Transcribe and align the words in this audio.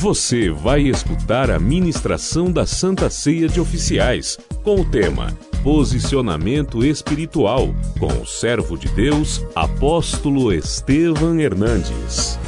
Você 0.00 0.48
vai 0.48 0.84
escutar 0.84 1.50
a 1.50 1.58
ministração 1.58 2.50
da 2.50 2.64
Santa 2.64 3.10
Ceia 3.10 3.46
de 3.46 3.60
Oficiais, 3.60 4.38
com 4.64 4.80
o 4.80 4.90
tema 4.90 5.36
Posicionamento 5.62 6.82
Espiritual, 6.82 7.68
com 7.98 8.06
o 8.06 8.26
servo 8.26 8.78
de 8.78 8.88
Deus, 8.94 9.44
apóstolo 9.54 10.54
Estevam 10.54 11.38
Hernandes. 11.38 12.38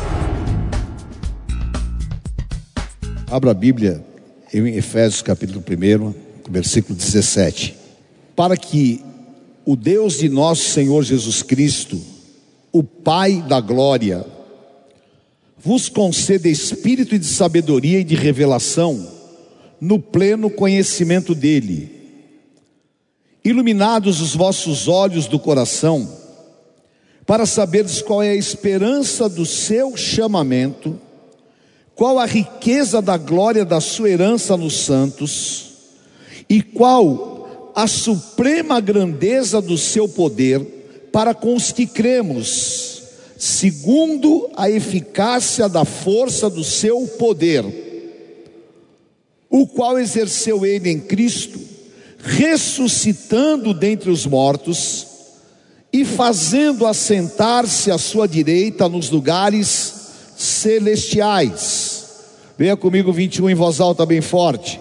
Abra 3.30 3.51
a 3.51 3.54
Bíblia 3.54 4.03
em 4.50 4.69
Efésios 4.69 5.21
capítulo 5.21 5.62
1, 5.62 6.14
versículo 6.50 6.94
17. 6.98 7.76
Para 8.34 8.56
que 8.56 9.04
o 9.66 9.76
Deus 9.76 10.16
de 10.16 10.30
nosso 10.30 10.71
Senhor 10.71 11.03
Jesus 11.03 11.42
Cristo, 11.42 12.00
o 12.72 12.82
Pai 12.82 13.44
da 13.46 13.60
glória, 13.60 14.24
vos 15.63 15.88
conceda 15.88 16.48
espírito 16.48 17.16
de 17.16 17.24
sabedoria 17.24 18.01
e 18.01 18.05
de 18.05 18.16
revelação 18.16 19.09
no 19.80 19.98
pleno 19.98 20.50
conhecimento 20.50 21.34
dele. 21.34 21.91
Iluminados 23.45 24.20
os 24.20 24.34
vossos 24.34 24.88
olhos 24.88 25.27
do 25.27 25.38
coração, 25.38 26.09
para 27.24 27.46
saberes 27.46 28.02
qual 28.02 28.22
é 28.22 28.30
a 28.30 28.36
esperança 28.36 29.28
do 29.28 29.46
seu 29.46 29.96
chamamento, 29.96 30.98
qual 31.94 32.19
a 32.19 32.27
riqueza 32.27 33.00
da 33.00 33.16
glória 33.16 33.64
da 33.64 33.80
sua 33.80 34.10
herança 34.10 34.56
nos 34.56 34.74
santos, 34.80 35.72
e 36.48 36.60
qual 36.60 37.72
a 37.74 37.86
suprema 37.86 38.80
grandeza 38.80 39.60
do 39.62 39.78
seu 39.78 40.08
poder 40.08 40.60
para 41.12 41.34
com 41.34 41.55
os 41.55 41.70
que 41.70 41.86
cremos 41.86 42.91
segundo 43.45 44.48
a 44.56 44.70
eficácia 44.70 45.69
da 45.69 45.84
força 45.84 46.48
do 46.48 46.62
seu 46.62 47.09
poder, 47.19 47.64
o 49.50 49.66
qual 49.66 49.98
exerceu 49.98 50.64
ele 50.64 50.89
em 50.89 51.00
Cristo, 51.00 51.58
ressuscitando 52.19 53.75
dentre 53.75 54.11
os 54.11 54.27
mortos 54.27 55.08
e 55.92 56.05
fazendo 56.05 56.86
assentar-se 56.86 57.91
à 57.91 57.98
sua 57.98 58.28
direita 58.28 58.89
nos 58.89 59.11
lugares 59.11 59.92
celestiais. 60.36 62.05
Venha 62.56 62.77
comigo 62.77 63.12
21 63.12 63.50
em 63.50 63.56
voz 63.56 63.81
alta 63.81 64.06
bem 64.06 64.20
forte. 64.20 64.81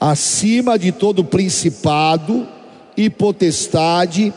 Acima 0.00 0.76
de 0.76 0.90
todo 0.90 1.22
principado 1.22 2.48
e 2.96 3.08
potestade 3.08 4.34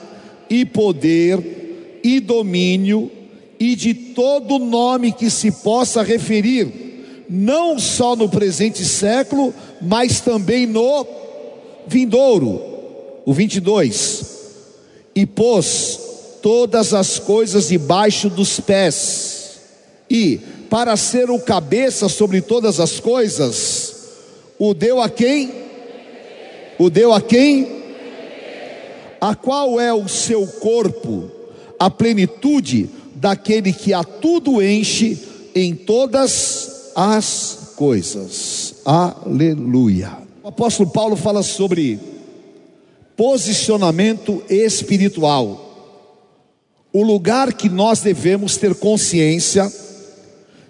e 0.47 0.63
poder 0.63 1.57
e 2.03 2.19
domínio 2.19 3.11
e 3.59 3.75
de 3.75 3.93
todo 3.93 4.59
nome 4.59 5.11
que 5.11 5.29
se 5.29 5.51
possa 5.51 6.03
referir, 6.03 7.25
não 7.29 7.79
só 7.79 8.15
no 8.15 8.29
presente 8.29 8.85
século, 8.85 9.53
mas 9.81 10.19
também 10.21 10.65
no 10.65 11.05
vindouro. 11.87 12.61
O 13.25 13.33
22. 13.33 14.37
E 15.15 15.25
pôs 15.25 15.99
todas 16.41 16.93
as 16.93 17.19
coisas 17.19 17.69
debaixo 17.69 18.29
dos 18.29 18.59
pés, 18.59 19.59
e 20.09 20.39
para 20.69 20.95
ser 20.95 21.29
o 21.29 21.39
cabeça 21.39 22.07
sobre 22.07 22.41
todas 22.41 22.79
as 22.79 22.99
coisas, 22.99 23.95
o 24.59 24.73
deu 24.73 25.01
a 25.01 25.09
quem? 25.09 25.51
O 26.77 26.89
deu 26.89 27.11
a 27.11 27.19
quem? 27.19 27.67
A 29.19 29.33
qual 29.33 29.81
é 29.81 29.91
o 29.91 30.07
seu 30.07 30.45
corpo? 30.45 31.37
a 31.79 31.89
plenitude 31.89 32.89
daquele 33.19 33.73
que 33.73 33.93
a 33.93 34.03
tudo 34.03 34.61
enche 34.61 35.17
em 35.55 35.75
todas 35.75 36.91
as 36.95 37.73
coisas. 37.75 38.75
Aleluia. 38.85 40.17
O 40.43 40.47
apóstolo 40.49 40.89
Paulo 40.89 41.15
fala 41.15 41.41
sobre 41.43 41.99
posicionamento 43.15 44.43
espiritual. 44.49 45.63
O 46.93 47.03
lugar 47.03 47.53
que 47.53 47.69
nós 47.69 48.01
devemos 48.01 48.55
ter 48.57 48.75
consciência 48.75 49.71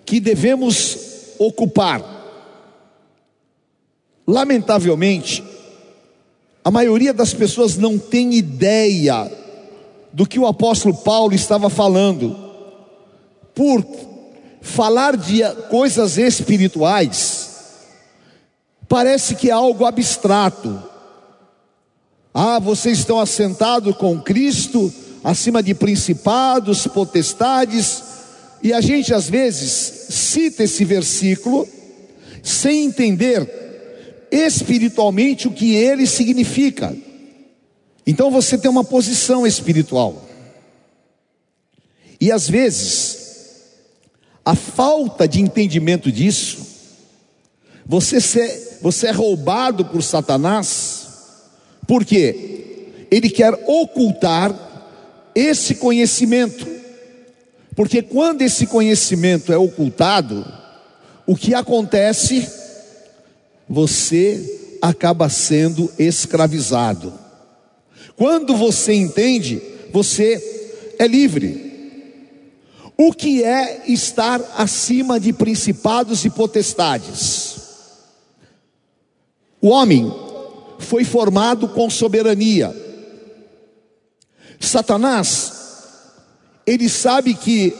que 0.06 0.20
devemos 0.20 0.98
ocupar. 1.38 2.16
Lamentavelmente, 4.26 5.44
a 6.64 6.72
maioria 6.72 7.14
das 7.14 7.34
pessoas 7.34 7.78
não 7.78 7.98
tem 7.98 8.34
ideia 8.34 9.30
do 10.18 10.26
que 10.26 10.40
o 10.40 10.48
apóstolo 10.48 10.96
Paulo 10.96 11.36
estava 11.36 11.70
falando. 11.70 12.36
Por 13.54 13.86
falar 14.60 15.16
de 15.16 15.44
coisas 15.70 16.18
espirituais, 16.18 17.50
parece 18.90 19.36
que 19.36 19.52
é 19.52 19.54
algo 19.54 19.86
abstrato. 19.86 20.82
Ah, 22.34 22.58
vocês 22.58 22.98
estão 22.98 23.20
assentados 23.20 23.96
com 23.96 24.20
Cristo 24.20 24.92
acima 25.24 25.62
de 25.62 25.76
principados, 25.76 26.88
potestades, 26.88 28.02
e 28.64 28.74
a 28.74 28.82
gente 28.82 29.14
às 29.14 29.30
vezes 29.30 29.70
cita 30.10 30.64
esse 30.64 30.84
versículo 30.84 31.70
sem 32.42 32.86
entender 32.86 34.28
espiritualmente 34.32 35.48
o 35.48 35.52
que 35.52 35.76
ele 35.76 36.08
significa. 36.08 36.98
Então 38.08 38.32
você 38.32 38.58
tem 38.58 38.72
uma 38.72 38.86
posição 38.86 39.46
espiritual. 39.46 40.26
E 42.22 42.32
às 42.32 42.50
vezes, 42.50 43.18
a 44.46 44.56
falta 44.56 45.28
de 45.28 45.42
entendimento 45.42 46.10
disso, 46.10 46.66
você, 47.86 48.22
se, 48.22 48.80
você 48.82 49.08
é 49.08 49.12
roubado 49.12 49.84
por 49.84 50.02
Satanás, 50.02 51.08
porque 51.86 53.06
ele 53.12 53.30
quer 53.30 53.54
ocultar 53.68 54.56
esse 55.36 55.76
conhecimento. 55.76 56.66
Porque 57.76 58.02
quando 58.02 58.42
esse 58.42 58.68
conhecimento 58.68 59.52
é 59.52 59.58
ocultado, 59.58 60.50
o 61.26 61.36
que 61.36 61.54
acontece? 61.54 62.48
Você 63.70 64.78
acaba 64.82 65.28
sendo 65.28 65.92
escravizado. 66.00 67.27
Quando 68.18 68.56
você 68.56 68.96
entende, 68.96 69.62
você 69.94 70.96
é 70.98 71.08
livre. 71.08 71.68
O 72.98 73.14
que 73.14 73.44
é 73.44 73.84
estar 73.88 74.42
acima 74.58 75.20
de 75.20 75.32
principados 75.32 76.26
e 76.26 76.30
potestades? 76.32 77.58
O 79.62 79.68
homem 79.68 80.12
foi 80.80 81.04
formado 81.04 81.68
com 81.68 81.92
soberania. 81.92 82.76
Satanás, 84.60 85.54
ele 86.66 86.90
sabe 86.90 87.36
que 87.36 87.72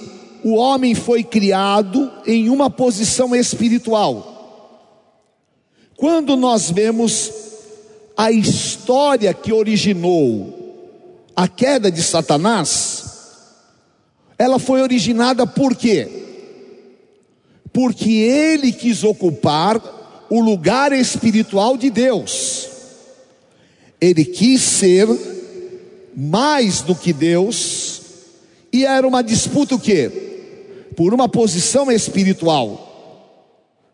o 0.44 0.54
homem 0.54 0.94
foi 0.94 1.24
criado 1.24 2.12
em 2.28 2.48
uma 2.48 2.70
posição 2.70 3.36
espiritual. 3.36 4.36
Quando 5.96 6.38
nós 6.38 6.70
vemos 6.70 7.32
a 8.16 8.32
história 8.32 8.77
que 9.34 9.52
originou 9.52 10.58
a 11.36 11.48
queda 11.48 11.92
de 11.92 12.02
Satanás, 12.02 13.06
ela 14.38 14.58
foi 14.60 14.82
originada 14.82 15.46
por 15.46 15.76
quê? 15.76 16.08
Porque 17.74 18.10
ele 18.12 18.72
quis 18.72 19.04
ocupar 19.04 19.82
o 20.30 20.40
lugar 20.40 20.92
espiritual 20.92 21.78
de 21.78 21.90
Deus. 21.90 22.68
Ele 24.00 24.26
quis 24.26 24.62
ser 24.62 25.08
mais 26.16 26.82
do 26.82 26.96
que 26.96 27.14
Deus, 27.14 28.02
e 28.74 28.86
era 28.86 29.08
uma 29.08 29.22
disputa 29.22 29.76
o 29.76 29.80
quê? 29.80 30.86
Por 30.96 31.14
uma 31.14 31.30
posição 31.30 31.92
espiritual. 31.92 32.84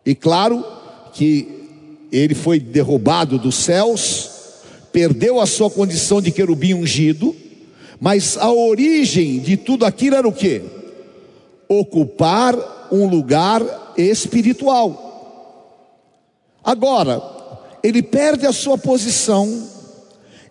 E 0.06 0.16
claro 0.16 0.64
que 1.14 1.48
ele 2.12 2.34
foi 2.34 2.60
derrubado 2.60 3.38
dos 3.38 3.56
céus, 3.56 4.33
perdeu 4.94 5.42
a 5.42 5.46
sua 5.46 5.70
condição 5.70 6.22
de 6.22 6.32
querubim 6.32 6.74
ungido, 6.74 7.36
mas 8.00 8.38
a 8.38 8.50
origem 8.50 9.40
de 9.40 9.58
tudo 9.58 9.86
aquilo 9.86 10.16
era 10.16 10.28
o 10.28 10.32
que? 10.32 10.62
Ocupar 11.68 12.88
um 12.90 13.08
lugar 13.08 13.94
espiritual. 13.98 15.10
Agora, 16.64 17.22
ele 17.84 18.02
perde 18.02 18.48
a 18.48 18.54
sua 18.54 18.78
posição, 18.78 19.68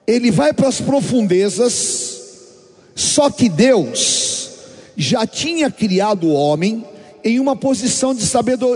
ele 0.07 0.31
vai 0.31 0.53
para 0.53 0.69
as 0.69 0.81
profundezas, 0.81 2.21
só 2.95 3.31
que 3.31 3.49
Deus 3.49 4.51
já 4.95 5.27
tinha 5.27 5.71
criado 5.71 6.27
o 6.27 6.35
homem 6.35 6.85
em 7.25 7.41
uma 7.41 7.57
posição 7.57 8.15
de, 8.15 8.25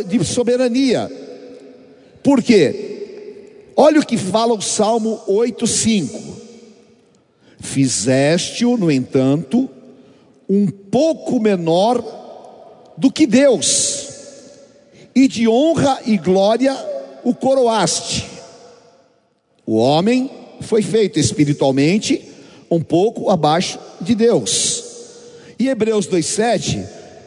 de 0.08 0.24
soberania 0.24 1.10
por 2.26 2.42
quê? 2.42 2.95
Olha 3.76 4.00
o 4.00 4.06
que 4.06 4.16
fala 4.16 4.54
o 4.54 4.62
Salmo 4.62 5.20
8,5: 5.28 6.08
Fizeste-o, 7.60 8.78
no 8.78 8.90
entanto, 8.90 9.68
um 10.48 10.66
pouco 10.68 11.38
menor 11.38 12.02
do 12.96 13.12
que 13.12 13.26
Deus, 13.26 14.08
e 15.14 15.28
de 15.28 15.46
honra 15.46 16.00
e 16.06 16.16
glória 16.16 16.74
o 17.22 17.34
coroaste. 17.34 18.24
O 19.66 19.76
homem 19.76 20.30
foi 20.60 20.80
feito 20.80 21.18
espiritualmente 21.18 22.22
um 22.70 22.80
pouco 22.80 23.30
abaixo 23.30 23.78
de 24.00 24.14
Deus. 24.14 24.84
E 25.58 25.68
Hebreus 25.68 26.06
2,7 26.06 26.86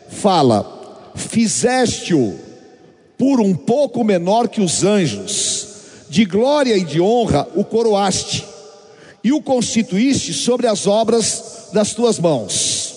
fala: 0.09 1.11
Fizeste-o 1.15 2.35
por 3.17 3.41
um 3.41 3.53
pouco 3.53 4.03
menor 4.03 4.47
que 4.47 4.61
os 4.61 4.83
anjos, 4.83 5.58
de 6.09 6.25
glória 6.25 6.75
e 6.75 6.83
de 6.83 6.99
honra 6.99 7.47
o 7.55 7.63
coroaste, 7.63 8.45
e 9.23 9.31
o 9.31 9.41
constituíste 9.41 10.33
sobre 10.33 10.67
as 10.67 10.87
obras 10.87 11.69
das 11.71 11.93
tuas 11.93 12.17
mãos. 12.19 12.95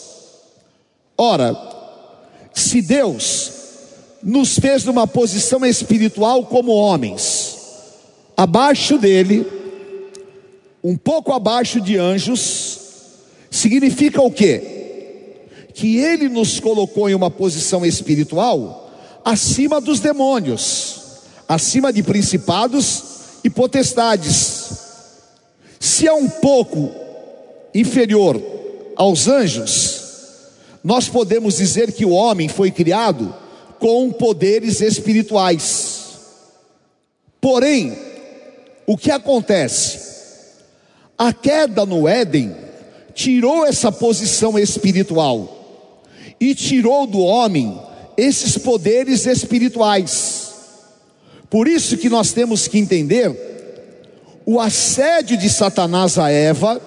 Ora, 1.17 1.56
se 2.55 2.81
Deus 2.81 3.50
nos 4.23 4.59
fez 4.59 4.85
numa 4.85 5.06
posição 5.06 5.64
espiritual 5.67 6.44
como 6.47 6.73
homens, 6.73 7.56
abaixo 8.37 8.99
dele, 8.99 9.47
um 10.82 10.97
pouco 10.97 11.32
abaixo 11.32 11.81
de 11.81 11.97
anjos, 11.99 12.79
significa 13.50 14.23
o 14.23 14.31
quê? 14.31 15.43
Que 15.75 15.99
ele 15.99 16.29
nos 16.29 16.61
colocou 16.61 17.09
em 17.09 17.14
uma 17.14 17.31
posição 17.31 17.85
espiritual 17.85 18.91
acima 19.25 19.81
dos 19.81 20.00
demônios, 20.00 20.92
acima 21.52 21.93
de 21.93 22.02
principados 22.02 23.02
e 23.44 23.50
potestades. 23.50 24.70
Se 25.78 26.06
é 26.06 26.12
um 26.12 26.28
pouco 26.28 26.90
inferior 27.75 28.40
aos 28.96 29.28
anjos, 29.28 30.02
nós 30.82 31.08
podemos 31.08 31.58
dizer 31.58 31.93
que 31.93 32.04
o 32.04 32.10
homem 32.10 32.49
foi 32.49 32.70
criado 32.70 33.34
com 33.78 34.10
poderes 34.10 34.81
espirituais. 34.81 36.00
Porém, 37.40 37.99
o 38.87 38.96
que 38.96 39.10
acontece? 39.10 40.12
A 41.19 41.32
queda 41.32 41.84
no 41.84 42.08
Éden 42.08 42.56
tirou 43.14 43.66
essa 43.66 43.93
posição 43.93 44.58
espiritual 44.58 45.93
e 46.40 46.54
tirou 46.54 47.06
do 47.06 47.20
homem 47.20 47.78
esses 48.16 48.56
poderes 48.56 49.26
espirituais. 49.26 50.51
Por 51.52 51.69
isso 51.69 51.99
que 51.99 52.08
nós 52.08 52.32
temos 52.32 52.66
que 52.66 52.78
entender 52.78 53.31
o 54.46 54.58
assédio 54.58 55.37
de 55.37 55.50
Satanás 55.50 56.19
a 56.19 56.31
Eva 56.31 56.81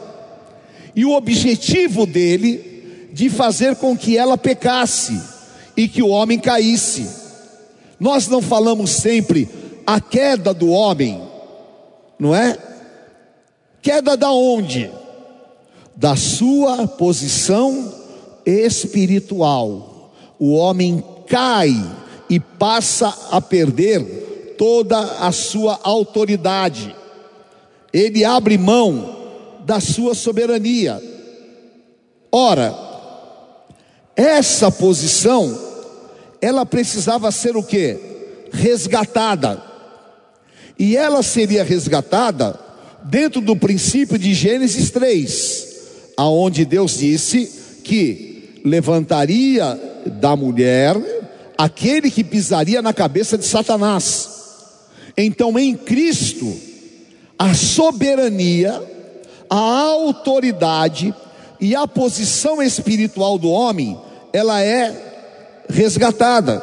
e 0.96 1.06
o 1.06 1.12
objetivo 1.12 2.08
dele 2.08 3.10
de 3.14 3.30
fazer 3.30 3.76
com 3.76 3.96
que 3.96 4.18
ela 4.18 4.36
pecasse 4.36 5.22
e 5.78 5.88
que 5.88 6.02
o 6.02 6.08
homem 6.08 6.40
caísse. 6.40 7.08
Nós 8.00 8.28
não 8.28 8.42
falamos 8.42 8.90
sempre 8.90 9.48
a 9.86 10.02
queda 10.02 10.52
do 10.52 10.72
homem, 10.72 11.22
não 12.18 12.34
é? 12.34 12.58
Queda 13.84 14.18
da 14.18 14.32
onde? 14.32 14.90
Da 15.96 16.16
sua 16.16 16.88
posição 16.88 17.94
espiritual. 18.44 20.12
O 20.40 20.54
homem 20.54 21.04
cai 21.28 21.72
e 22.28 22.40
passa 22.40 23.16
a 23.30 23.40
perder 23.40 24.25
toda 24.58 25.00
a 25.20 25.32
sua 25.32 25.80
autoridade. 25.84 26.96
Ele 27.94 28.24
abre 28.26 28.58
mão 28.58 29.16
da 29.66 29.80
sua 29.80 30.14
soberania. 30.14 31.02
Ora, 32.32 32.74
essa 34.16 34.72
posição 34.72 35.66
ela 36.42 36.66
precisava 36.66 37.32
ser 37.32 37.58
o 37.58 37.64
que? 37.64 37.98
Resgatada. 38.52 39.62
E 40.78 40.96
ela 40.96 41.24
seria 41.24 41.64
resgatada 41.64 42.60
dentro 43.04 43.42
do 43.42 43.56
princípio 43.56 44.18
de 44.18 44.34
Gênesis 44.34 44.92
3, 44.92 45.68
aonde 46.18 46.66
Deus 46.66 47.00
disse 47.00 47.82
que 47.84 48.62
levantaria 48.64 49.80
da 50.06 50.36
mulher 50.36 50.98
aquele 51.58 52.12
que 52.12 52.24
pisaria 52.24 52.82
na 52.82 52.94
cabeça 52.94 53.38
de 53.38 53.46
Satanás. 53.46 54.45
Então, 55.18 55.58
em 55.58 55.76
Cristo, 55.76 56.54
a 57.38 57.54
soberania, 57.54 58.82
a 59.50 59.56
autoridade 59.56 61.14
e 61.60 61.76
a 61.76 61.88
posição 61.88 62.62
espiritual 62.62 63.38
do 63.38 63.50
homem, 63.50 63.98
ela 64.34 64.62
é 64.62 65.64
resgatada. 65.70 66.62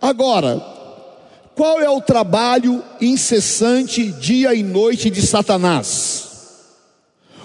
Agora, 0.00 0.60
qual 1.54 1.80
é 1.80 1.88
o 1.88 2.00
trabalho 2.00 2.82
incessante 3.00 4.10
dia 4.12 4.54
e 4.54 4.62
noite 4.62 5.10
de 5.10 5.20
Satanás? 5.20 6.28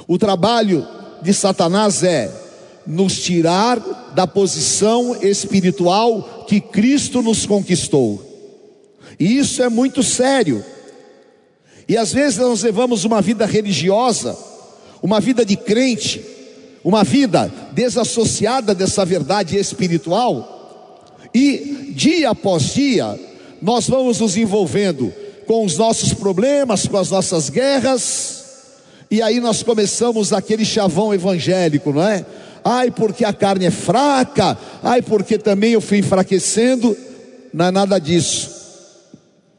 O 0.07 0.17
trabalho 0.17 0.87
de 1.21 1.33
Satanás 1.33 2.03
é 2.03 2.31
nos 2.85 3.19
tirar 3.19 3.79
da 4.13 4.27
posição 4.27 5.15
espiritual 5.21 6.45
que 6.47 6.61
Cristo 6.61 7.21
nos 7.21 7.45
conquistou. 7.45 8.34
E 9.19 9.38
isso 9.38 9.62
é 9.63 9.69
muito 9.69 10.03
sério. 10.03 10.63
E 11.88 11.95
às 11.97 12.12
vezes 12.12 12.39
nós 12.39 12.63
levamos 12.63 13.03
uma 13.03 13.21
vida 13.21 13.45
religiosa, 13.45 14.35
uma 15.01 15.19
vida 15.19 15.45
de 15.45 15.56
crente, 15.56 16.23
uma 16.83 17.03
vida 17.03 17.51
desassociada 17.71 18.73
dessa 18.73 19.06
verdade 19.06 19.57
espiritual, 19.57 21.07
e 21.33 21.91
dia 21.95 22.29
após 22.29 22.73
dia 22.73 23.19
nós 23.62 23.88
vamos 23.88 24.19
nos 24.19 24.38
envolvendo 24.38 25.12
com 25.47 25.65
os 25.65 25.77
nossos 25.77 26.13
problemas, 26.13 26.88
com 26.88 26.97
as 26.97 27.09
nossas 27.09 27.50
guerras, 27.50 28.44
e 29.09 29.21
aí 29.21 29.39
nós 29.39 29.61
começamos 29.61 30.33
aquele 30.33 30.65
chavão 30.65 31.13
evangélico, 31.13 31.94
não 31.94 32.07
é? 32.07 32.25
Ai, 32.63 32.89
porque 32.89 33.23
a 33.23 33.31
carne 33.31 33.65
é 33.65 33.71
fraca, 33.71 34.57
ai, 34.81 35.01
porque 35.01 35.38
também 35.38 35.73
eu 35.73 35.81
fui 35.81 36.00
enfraquecendo, 36.00 36.97
não 37.53 37.65
é 37.65 37.71
nada 37.71 38.00
disso. 38.00 38.64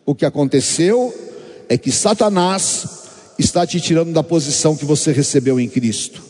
O 0.07 0.15
que 0.15 0.25
aconteceu 0.25 1.13
é 1.69 1.77
que 1.77 1.91
Satanás 1.91 2.87
está 3.37 3.67
te 3.67 3.81
tirando 3.81 4.13
da 4.13 4.23
posição 4.23 4.77
que 4.77 4.85
você 4.85 5.11
recebeu 5.11 5.59
em 5.59 5.69
Cristo. 5.69 6.23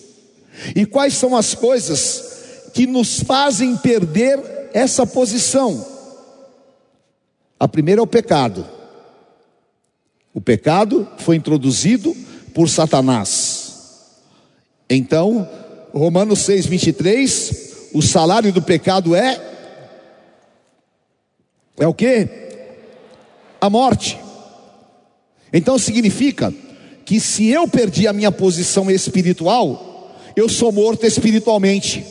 E 0.75 0.87
quais 0.87 1.12
são 1.12 1.37
as 1.37 1.55
coisas 1.55 2.70
que 2.73 2.87
nos 2.87 3.20
fazem 3.20 3.76
perder 3.76 4.70
essa 4.73 5.06
posição? 5.06 5.87
A 7.61 7.69
primeira 7.69 8.00
é 8.00 8.02
o 8.02 8.06
pecado. 8.06 8.67
O 10.32 10.41
pecado 10.41 11.06
foi 11.19 11.36
introduzido 11.36 12.17
por 12.55 12.70
Satanás. 12.70 13.74
Então, 14.89 15.48
Romanos 15.93 16.41
6, 16.41 16.65
23, 16.65 17.91
o 17.93 18.01
salário 18.01 18.53
do 18.53 18.62
pecado 18.62 19.15
é 19.15 19.55
é 21.79 21.86
o 21.86 21.93
que? 21.93 22.45
A 23.60 23.70
morte. 23.70 24.19
Então 25.53 25.79
significa 25.79 26.53
que 27.05 27.20
se 27.20 27.48
eu 27.48 27.69
perdi 27.69 28.08
a 28.08 28.13
minha 28.13 28.32
posição 28.32 28.91
espiritual, 28.91 30.17
eu 30.34 30.48
sou 30.48 30.72
morto 30.72 31.06
espiritualmente. 31.06 32.05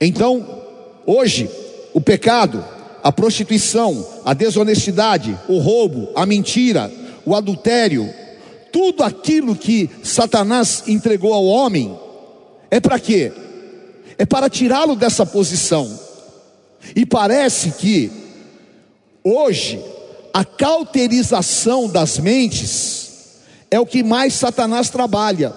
Então, 0.00 0.62
hoje, 1.06 1.48
o 1.92 2.00
pecado, 2.00 2.64
a 3.02 3.12
prostituição, 3.12 4.06
a 4.24 4.32
desonestidade, 4.32 5.38
o 5.46 5.58
roubo, 5.58 6.08
a 6.16 6.24
mentira, 6.24 6.90
o 7.24 7.34
adultério, 7.34 8.12
tudo 8.72 9.02
aquilo 9.02 9.54
que 9.54 9.90
Satanás 10.02 10.84
entregou 10.86 11.34
ao 11.34 11.44
homem, 11.44 11.96
é 12.70 12.80
para 12.80 12.98
quê? 12.98 13.30
É 14.16 14.24
para 14.24 14.48
tirá-lo 14.48 14.96
dessa 14.96 15.26
posição. 15.26 15.98
E 16.96 17.04
parece 17.04 17.72
que 17.72 18.10
hoje 19.22 19.78
a 20.32 20.44
cauterização 20.44 21.88
das 21.88 22.18
mentes 22.18 23.10
é 23.70 23.78
o 23.78 23.86
que 23.86 24.02
mais 24.02 24.34
Satanás 24.34 24.90
trabalha. 24.90 25.52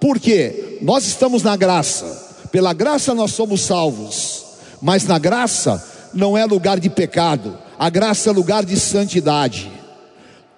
Porque 0.00 0.78
nós 0.82 1.06
estamos 1.06 1.42
na 1.42 1.56
graça. 1.56 2.26
Pela 2.52 2.72
graça 2.72 3.14
nós 3.14 3.32
somos 3.32 3.62
salvos. 3.62 4.44
Mas 4.82 5.04
na 5.04 5.18
graça 5.18 5.84
não 6.12 6.36
é 6.36 6.44
lugar 6.44 6.78
de 6.78 6.90
pecado. 6.90 7.56
A 7.78 7.88
graça 7.88 8.30
é 8.30 8.32
lugar 8.32 8.64
de 8.64 8.78
santidade. 8.78 9.70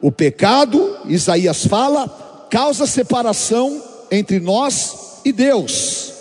O 0.01 0.11
pecado, 0.11 0.97
Isaías 1.07 1.67
fala, 1.67 2.09
causa 2.51 2.87
separação 2.87 3.83
entre 4.11 4.41
nós 4.41 5.21
e 5.25 5.33
Deus. 5.33 6.13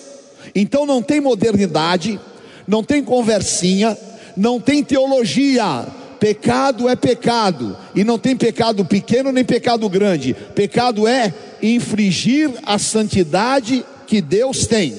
Então 0.54 0.86
não 0.86 1.02
tem 1.02 1.22
modernidade, 1.22 2.20
não 2.68 2.84
tem 2.84 3.04
conversinha, 3.04 3.98
não 4.36 4.60
tem 4.60 4.84
teologia. 4.84 5.88
Pecado 6.20 6.90
é 6.90 6.96
pecado, 6.96 7.78
e 7.96 8.04
não 8.04 8.20
tem 8.20 8.36
pecado 8.36 8.84
pequeno 8.84 9.32
nem 9.32 9.46
pecado 9.46 9.88
grande. 9.90 10.36
Pecado 10.54 11.08
é 11.08 11.34
infringir 11.62 12.52
a 12.64 12.78
santidade 12.78 13.86
que 14.06 14.22
Deus 14.22 14.68
tem. 14.68 14.94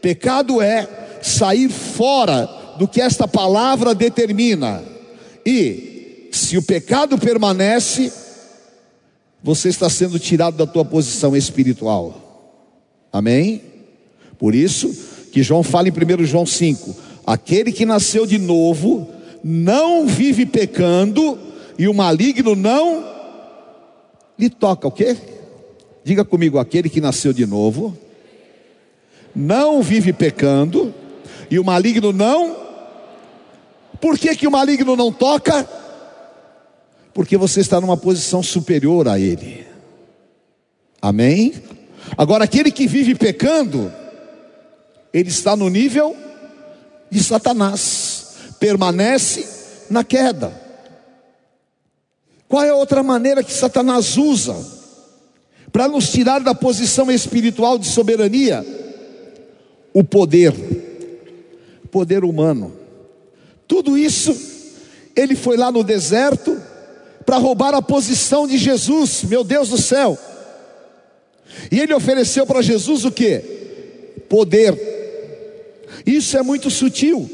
Pecado 0.00 0.62
é 0.62 0.88
sair 1.22 1.68
fora 1.68 2.48
do 2.78 2.86
que 2.86 3.00
esta 3.00 3.26
palavra 3.26 3.94
determina. 3.94 4.82
E 5.44 6.28
se 6.30 6.56
o 6.56 6.62
pecado 6.62 7.18
permanece, 7.18 8.12
você 9.42 9.68
está 9.68 9.88
sendo 9.88 10.18
tirado 10.18 10.56
da 10.56 10.66
tua 10.66 10.84
posição 10.84 11.36
espiritual. 11.36 12.20
Amém? 13.12 13.62
Por 14.38 14.54
isso 14.54 14.94
que 15.32 15.42
João 15.42 15.62
fala 15.62 15.88
em 15.88 15.92
1 15.92 16.24
João 16.24 16.46
5: 16.46 16.94
aquele 17.26 17.72
que 17.72 17.84
nasceu 17.86 18.26
de 18.26 18.38
novo 18.38 19.08
não 19.44 20.06
vive 20.06 20.46
pecando, 20.46 21.38
e 21.78 21.86
o 21.86 21.92
maligno 21.92 22.56
não 22.56 23.04
lhe 24.38 24.48
toca 24.48 24.88
o 24.88 24.90
quê? 24.90 25.14
Diga 26.02 26.24
comigo, 26.24 26.58
aquele 26.58 26.88
que 26.88 27.00
nasceu 27.00 27.32
de 27.32 27.44
novo 27.44 27.96
não 29.34 29.82
vive 29.82 30.12
pecando, 30.12 30.94
e 31.50 31.58
o 31.58 31.64
maligno 31.64 32.12
não. 32.12 32.56
Por 34.00 34.18
que, 34.18 34.36
que 34.36 34.46
o 34.46 34.50
maligno 34.50 34.94
não 34.94 35.12
toca? 35.12 35.68
Porque 37.12 37.36
você 37.36 37.60
está 37.60 37.80
numa 37.80 37.96
posição 37.96 38.42
superior 38.42 39.08
a 39.08 39.18
ele. 39.18 39.66
Amém? 41.02 41.54
Agora, 42.16 42.44
aquele 42.44 42.70
que 42.70 42.86
vive 42.86 43.14
pecando, 43.14 43.92
ele 45.12 45.28
está 45.28 45.56
no 45.56 45.68
nível 45.68 46.16
de 47.10 47.22
Satanás, 47.22 48.13
permanece 48.64 49.46
na 49.90 50.02
queda. 50.02 50.50
Qual 52.48 52.64
é 52.64 52.70
a 52.70 52.74
outra 52.74 53.02
maneira 53.02 53.44
que 53.44 53.52
Satanás 53.52 54.16
usa 54.16 54.56
para 55.70 55.86
nos 55.86 56.08
tirar 56.08 56.40
da 56.40 56.54
posição 56.54 57.10
espiritual 57.10 57.78
de 57.78 57.86
soberania? 57.86 58.64
O 59.92 60.02
poder, 60.02 60.54
poder 61.90 62.24
humano. 62.24 62.74
Tudo 63.68 63.98
isso, 63.98 64.34
ele 65.14 65.36
foi 65.36 65.58
lá 65.58 65.70
no 65.70 65.84
deserto 65.84 66.58
para 67.26 67.36
roubar 67.36 67.74
a 67.74 67.82
posição 67.82 68.46
de 68.48 68.56
Jesus, 68.56 69.24
meu 69.24 69.44
Deus 69.44 69.68
do 69.68 69.76
céu. 69.76 70.18
E 71.70 71.80
ele 71.80 71.92
ofereceu 71.92 72.46
para 72.46 72.62
Jesus 72.62 73.04
o 73.04 73.12
que? 73.12 73.40
Poder. 74.26 74.74
Isso 76.06 76.38
é 76.38 76.42
muito 76.42 76.70
sutil, 76.70 77.30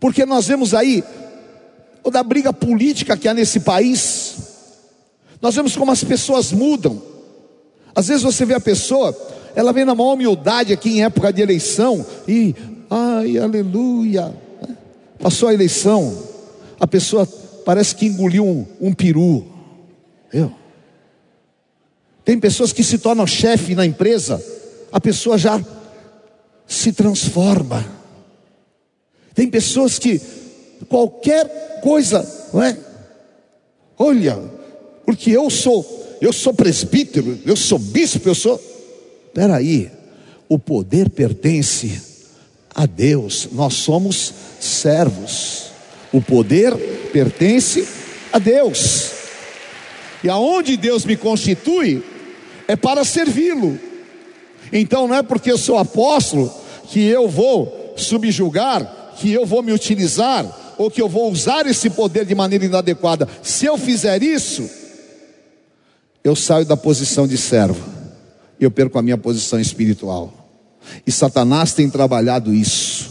porque 0.00 0.24
nós 0.24 0.48
vemos 0.48 0.72
aí 0.72 1.04
toda 2.02 2.18
a 2.18 2.24
briga 2.24 2.52
política 2.52 3.16
que 3.16 3.28
há 3.28 3.34
nesse 3.34 3.60
país, 3.60 4.36
nós 5.40 5.54
vemos 5.54 5.76
como 5.76 5.92
as 5.92 6.02
pessoas 6.02 6.50
mudam. 6.50 7.00
Às 7.94 8.08
vezes 8.08 8.22
você 8.22 8.46
vê 8.46 8.54
a 8.54 8.60
pessoa, 8.60 9.16
ela 9.54 9.72
vem 9.72 9.84
na 9.84 9.94
maior 9.94 10.14
humildade 10.14 10.72
aqui 10.72 10.90
em 10.90 11.04
época 11.04 11.32
de 11.32 11.42
eleição 11.42 12.04
e, 12.26 12.54
ai, 12.88 13.36
aleluia, 13.36 14.34
passou 15.18 15.50
a 15.50 15.54
eleição, 15.54 16.16
a 16.78 16.86
pessoa 16.86 17.26
parece 17.64 17.94
que 17.94 18.06
engoliu 18.06 18.44
um, 18.44 18.66
um 18.80 18.92
peru. 18.94 19.44
Eu. 20.32 20.52
Tem 22.24 22.38
pessoas 22.38 22.72
que 22.72 22.82
se 22.82 22.98
tornam 22.98 23.26
chefe 23.26 23.74
na 23.74 23.84
empresa, 23.84 24.42
a 24.90 25.00
pessoa 25.00 25.36
já 25.36 25.60
se 26.66 26.92
transforma. 26.92 27.99
Tem 29.34 29.48
pessoas 29.48 29.98
que 29.98 30.20
qualquer 30.88 31.80
coisa, 31.82 32.26
não 32.52 32.62
é? 32.62 32.76
Olha, 33.98 34.38
porque 35.04 35.30
eu 35.30 35.50
sou, 35.50 36.16
eu 36.20 36.32
sou 36.32 36.54
presbítero, 36.54 37.38
eu 37.44 37.56
sou 37.56 37.78
bispo, 37.78 38.28
eu 38.28 38.34
sou. 38.34 38.60
Espera 39.26 39.56
aí, 39.56 39.90
o 40.48 40.58
poder 40.58 41.10
pertence 41.10 42.00
a 42.74 42.86
Deus. 42.86 43.48
Nós 43.52 43.74
somos 43.74 44.32
servos. 44.58 45.70
O 46.12 46.20
poder 46.20 46.74
pertence 47.12 47.86
a 48.32 48.38
Deus. 48.38 49.10
E 50.24 50.28
aonde 50.28 50.76
Deus 50.76 51.04
me 51.04 51.16
constitui 51.16 52.02
é 52.66 52.76
para 52.76 53.04
servi-lo. 53.04 53.78
Então 54.72 55.08
não 55.08 55.16
é 55.16 55.22
porque 55.22 55.50
eu 55.50 55.58
sou 55.58 55.78
apóstolo 55.78 56.52
que 56.88 57.00
eu 57.00 57.28
vou 57.28 57.94
subjugar, 57.96 58.99
que 59.20 59.30
eu 59.30 59.44
vou 59.44 59.62
me 59.62 59.70
utilizar, 59.70 60.74
ou 60.78 60.90
que 60.90 61.02
eu 61.02 61.06
vou 61.06 61.30
usar 61.30 61.66
esse 61.66 61.90
poder 61.90 62.24
de 62.24 62.34
maneira 62.34 62.64
inadequada. 62.64 63.28
Se 63.42 63.66
eu 63.66 63.76
fizer 63.76 64.22
isso, 64.22 64.68
eu 66.24 66.34
saio 66.34 66.64
da 66.64 66.74
posição 66.74 67.28
de 67.28 67.36
servo, 67.36 67.86
eu 68.58 68.70
perco 68.70 68.98
a 68.98 69.02
minha 69.02 69.18
posição 69.18 69.60
espiritual. 69.60 70.32
E 71.06 71.12
Satanás 71.12 71.74
tem 71.74 71.90
trabalhado 71.90 72.54
isso 72.54 73.10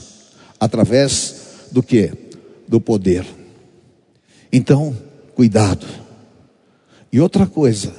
através 0.60 1.36
do 1.72 1.84
que? 1.84 2.12
Do 2.68 2.82
poder. 2.82 3.24
Então, 4.52 4.98
cuidado. 5.36 5.86
E 7.14 7.22
outra 7.22 7.46
coisa 7.46 7.94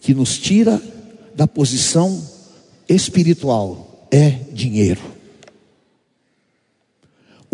que 0.00 0.14
nos 0.14 0.38
tira 0.38 0.80
da 1.34 1.46
posição 1.46 2.26
espiritual 2.88 4.08
é 4.10 4.30
dinheiro. 4.50 5.21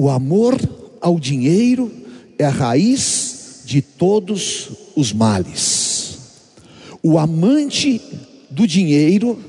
O 0.00 0.09
amor 0.09 0.57
ao 1.00 1.19
dinheiro 1.19 1.90
é 2.38 2.45
a 2.45 2.50
raiz 2.50 3.62
de 3.64 3.83
todos 3.83 4.71
os 4.95 5.12
males. 5.12 6.19
O 7.02 7.19
amante 7.19 8.00
do 8.49 8.64
dinheiro, 8.64 9.43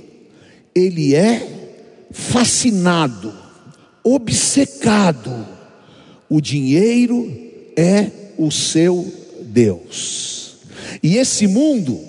ele 0.74 1.13
é 1.13 1.48
fascinado, 2.10 3.32
obcecado. 4.03 5.48
O 6.27 6.41
dinheiro 6.41 7.32
é 7.77 8.10
o 8.36 8.50
seu 8.50 9.06
Deus. 9.44 10.56
E 11.03 11.18
esse 11.18 11.46
mundo 11.46 12.00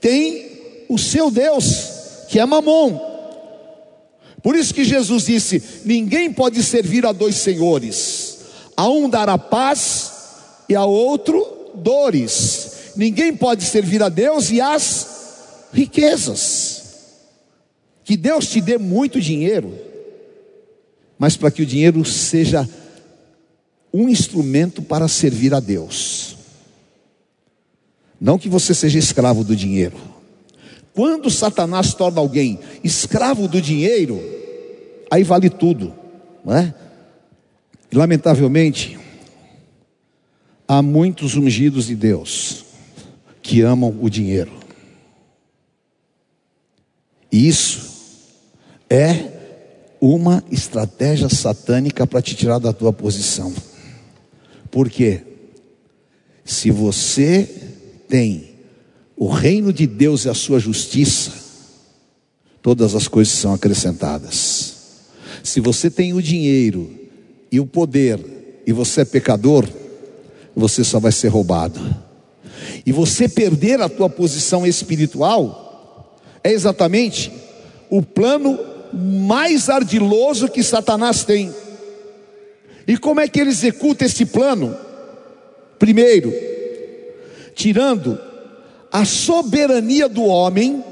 tem 0.00 0.86
o 0.88 0.96
seu 0.96 1.30
Deus, 1.30 2.24
que 2.30 2.40
é 2.40 2.46
Mamon. 2.46 3.11
Por 4.42 4.56
isso 4.56 4.74
que 4.74 4.84
Jesus 4.84 5.26
disse: 5.26 5.62
ninguém 5.84 6.32
pode 6.32 6.62
servir 6.62 7.06
a 7.06 7.12
dois 7.12 7.36
senhores, 7.36 8.38
a 8.76 8.88
um 8.88 9.08
dará 9.08 9.38
paz 9.38 10.12
e 10.68 10.74
a 10.74 10.84
outro 10.84 11.70
dores. 11.74 12.92
Ninguém 12.96 13.34
pode 13.34 13.64
servir 13.64 14.02
a 14.02 14.08
Deus 14.08 14.50
e 14.50 14.60
as 14.60 15.06
riquezas. 15.72 16.82
Que 18.04 18.16
Deus 18.16 18.48
te 18.48 18.60
dê 18.60 18.76
muito 18.76 19.20
dinheiro, 19.20 19.72
mas 21.18 21.36
para 21.36 21.50
que 21.50 21.62
o 21.62 21.66
dinheiro 21.66 22.04
seja 22.04 22.68
um 23.92 24.08
instrumento 24.08 24.82
para 24.82 25.06
servir 25.06 25.54
a 25.54 25.60
Deus. 25.60 26.36
Não 28.20 28.38
que 28.38 28.48
você 28.48 28.74
seja 28.74 28.98
escravo 28.98 29.44
do 29.44 29.54
dinheiro. 29.54 30.11
Quando 30.94 31.30
Satanás 31.30 31.94
torna 31.94 32.20
alguém 32.20 32.58
escravo 32.84 33.48
do 33.48 33.60
dinheiro, 33.60 34.20
aí 35.10 35.22
vale 35.22 35.48
tudo, 35.48 35.94
não 36.44 36.54
é? 36.54 36.74
E, 37.90 37.96
lamentavelmente, 37.96 38.98
há 40.68 40.82
muitos 40.82 41.34
ungidos 41.34 41.86
de 41.86 41.96
Deus 41.96 42.64
que 43.42 43.60
amam 43.62 43.96
o 44.00 44.08
dinheiro. 44.08 44.52
E 47.30 47.48
isso 47.48 47.90
é 48.88 49.32
uma 50.00 50.44
estratégia 50.50 51.28
satânica 51.28 52.06
para 52.06 52.20
te 52.20 52.34
tirar 52.34 52.58
da 52.58 52.72
tua 52.72 52.92
posição. 52.92 53.54
Por 54.70 54.90
quê? 54.90 55.22
Se 56.44 56.70
você 56.70 57.48
tem 58.08 58.51
o 59.16 59.28
reino 59.28 59.72
de 59.72 59.86
Deus 59.86 60.24
e 60.24 60.28
a 60.28 60.34
sua 60.34 60.58
justiça, 60.58 61.32
todas 62.60 62.94
as 62.94 63.08
coisas 63.08 63.34
são 63.34 63.54
acrescentadas. 63.54 64.74
Se 65.42 65.60
você 65.60 65.90
tem 65.90 66.12
o 66.12 66.22
dinheiro 66.22 66.90
e 67.50 67.58
o 67.60 67.66
poder 67.66 68.62
e 68.66 68.72
você 68.72 69.02
é 69.02 69.04
pecador, 69.04 69.68
você 70.54 70.84
só 70.84 70.98
vai 70.98 71.12
ser 71.12 71.28
roubado. 71.28 71.80
E 72.86 72.92
você 72.92 73.28
perder 73.28 73.80
a 73.80 73.88
tua 73.88 74.08
posição 74.08 74.66
espiritual 74.66 76.18
é 76.42 76.50
exatamente 76.50 77.32
o 77.90 78.02
plano 78.02 78.58
mais 78.92 79.68
ardiloso 79.68 80.48
que 80.48 80.62
Satanás 80.62 81.24
tem. 81.24 81.52
E 82.86 82.96
como 82.96 83.20
é 83.20 83.28
que 83.28 83.40
ele 83.40 83.50
executa 83.50 84.04
esse 84.04 84.26
plano? 84.26 84.76
Primeiro, 85.78 86.32
tirando 87.54 88.18
a 88.92 89.04
soberania 89.06 90.08
do 90.08 90.24
homem, 90.24 90.84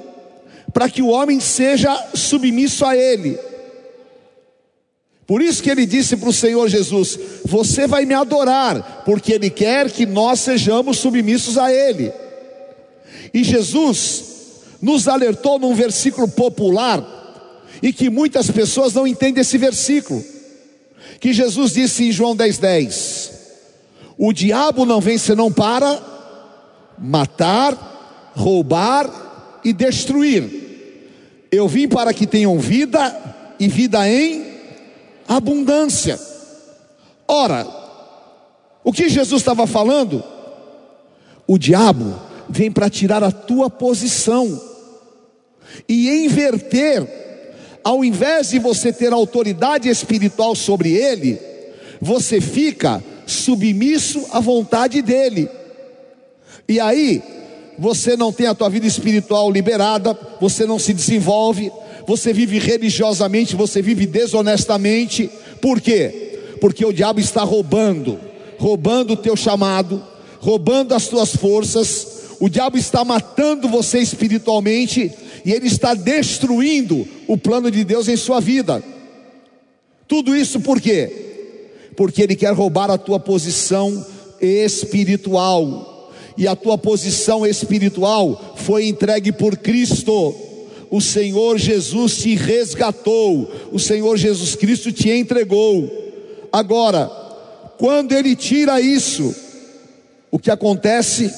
para 0.72 0.88
que 0.88 1.02
o 1.02 1.08
homem 1.08 1.38
seja 1.38 1.94
submisso 2.14 2.84
a 2.86 2.96
ele. 2.96 3.38
Por 5.30 5.40
isso 5.40 5.62
que 5.62 5.70
ele 5.70 5.86
disse 5.86 6.16
para 6.16 6.28
o 6.28 6.32
Senhor 6.32 6.68
Jesus: 6.68 7.16
Você 7.44 7.86
vai 7.86 8.04
me 8.04 8.14
adorar, 8.14 9.02
porque 9.04 9.32
Ele 9.32 9.48
quer 9.48 9.88
que 9.88 10.04
nós 10.04 10.40
sejamos 10.40 10.98
submissos 10.98 11.56
a 11.56 11.72
Ele. 11.72 12.12
E 13.32 13.44
Jesus 13.44 14.24
nos 14.82 15.06
alertou 15.06 15.56
num 15.56 15.72
versículo 15.72 16.26
popular, 16.26 17.06
e 17.80 17.92
que 17.92 18.10
muitas 18.10 18.50
pessoas 18.50 18.92
não 18.92 19.06
entendem 19.06 19.40
esse 19.40 19.56
versículo, 19.56 20.24
que 21.20 21.32
Jesus 21.32 21.74
disse 21.74 22.08
em 22.08 22.10
João 22.10 22.36
10,10: 22.36 22.58
10, 22.58 23.32
O 24.18 24.32
diabo 24.32 24.84
não 24.84 25.00
vem 25.00 25.16
senão 25.16 25.52
para 25.52 26.09
matar, 27.00 28.30
roubar 28.36 29.60
e 29.64 29.72
destruir. 29.72 31.48
Eu 31.50 31.66
vim 31.66 31.88
para 31.88 32.12
que 32.12 32.26
tenham 32.26 32.58
vida 32.58 33.16
e 33.58 33.66
vida 33.66 34.08
em 34.08 34.44
abundância. 35.26 36.18
Ora, 37.26 37.66
o 38.84 38.92
que 38.92 39.08
Jesus 39.08 39.40
estava 39.40 39.66
falando? 39.66 40.22
O 41.46 41.58
diabo 41.58 42.14
vem 42.48 42.70
para 42.70 42.90
tirar 42.90 43.24
a 43.24 43.32
tua 43.32 43.70
posição 43.70 44.60
e 45.88 46.24
inverter 46.24 47.20
ao 47.82 48.04
invés 48.04 48.50
de 48.50 48.58
você 48.58 48.92
ter 48.92 49.12
autoridade 49.12 49.88
espiritual 49.88 50.54
sobre 50.54 50.92
ele, 50.92 51.38
você 52.00 52.40
fica 52.40 53.02
submisso 53.26 54.26
à 54.32 54.40
vontade 54.40 55.02
dele. 55.02 55.48
E 56.70 56.78
aí, 56.78 57.20
você 57.76 58.16
não 58.16 58.32
tem 58.32 58.46
a 58.46 58.54
tua 58.54 58.68
vida 58.68 58.86
espiritual 58.86 59.50
liberada, 59.50 60.16
você 60.40 60.64
não 60.64 60.78
se 60.78 60.94
desenvolve, 60.94 61.68
você 62.06 62.32
vive 62.32 62.60
religiosamente, 62.60 63.56
você 63.56 63.82
vive 63.82 64.06
desonestamente. 64.06 65.28
Por 65.60 65.80
quê? 65.80 66.38
Porque 66.60 66.86
o 66.86 66.92
diabo 66.92 67.18
está 67.18 67.42
roubando, 67.42 68.20
roubando 68.56 69.14
o 69.14 69.16
teu 69.16 69.34
chamado, 69.34 70.00
roubando 70.38 70.94
as 70.94 71.08
tuas 71.08 71.34
forças. 71.34 72.36
O 72.38 72.48
diabo 72.48 72.78
está 72.78 73.04
matando 73.04 73.68
você 73.68 73.98
espiritualmente 73.98 75.10
e 75.44 75.50
ele 75.50 75.66
está 75.66 75.92
destruindo 75.92 77.04
o 77.26 77.36
plano 77.36 77.68
de 77.68 77.82
Deus 77.82 78.06
em 78.06 78.16
sua 78.16 78.38
vida. 78.38 78.80
Tudo 80.06 80.36
isso 80.36 80.60
por 80.60 80.80
quê? 80.80 81.90
Porque 81.96 82.22
ele 82.22 82.36
quer 82.36 82.52
roubar 82.54 82.92
a 82.92 82.96
tua 82.96 83.18
posição 83.18 84.06
espiritual. 84.40 85.89
E 86.40 86.48
a 86.48 86.56
tua 86.56 86.78
posição 86.78 87.46
espiritual 87.46 88.54
foi 88.56 88.86
entregue 88.86 89.30
por 89.30 89.58
Cristo. 89.58 90.34
O 90.90 90.98
Senhor 90.98 91.58
Jesus 91.58 92.16
te 92.16 92.34
resgatou. 92.34 93.52
O 93.70 93.78
Senhor 93.78 94.16
Jesus 94.16 94.54
Cristo 94.54 94.90
te 94.90 95.10
entregou. 95.10 95.86
Agora, 96.50 97.08
quando 97.76 98.12
ele 98.12 98.34
tira 98.34 98.80
isso, 98.80 99.34
o 100.30 100.38
que 100.38 100.50
acontece? 100.50 101.30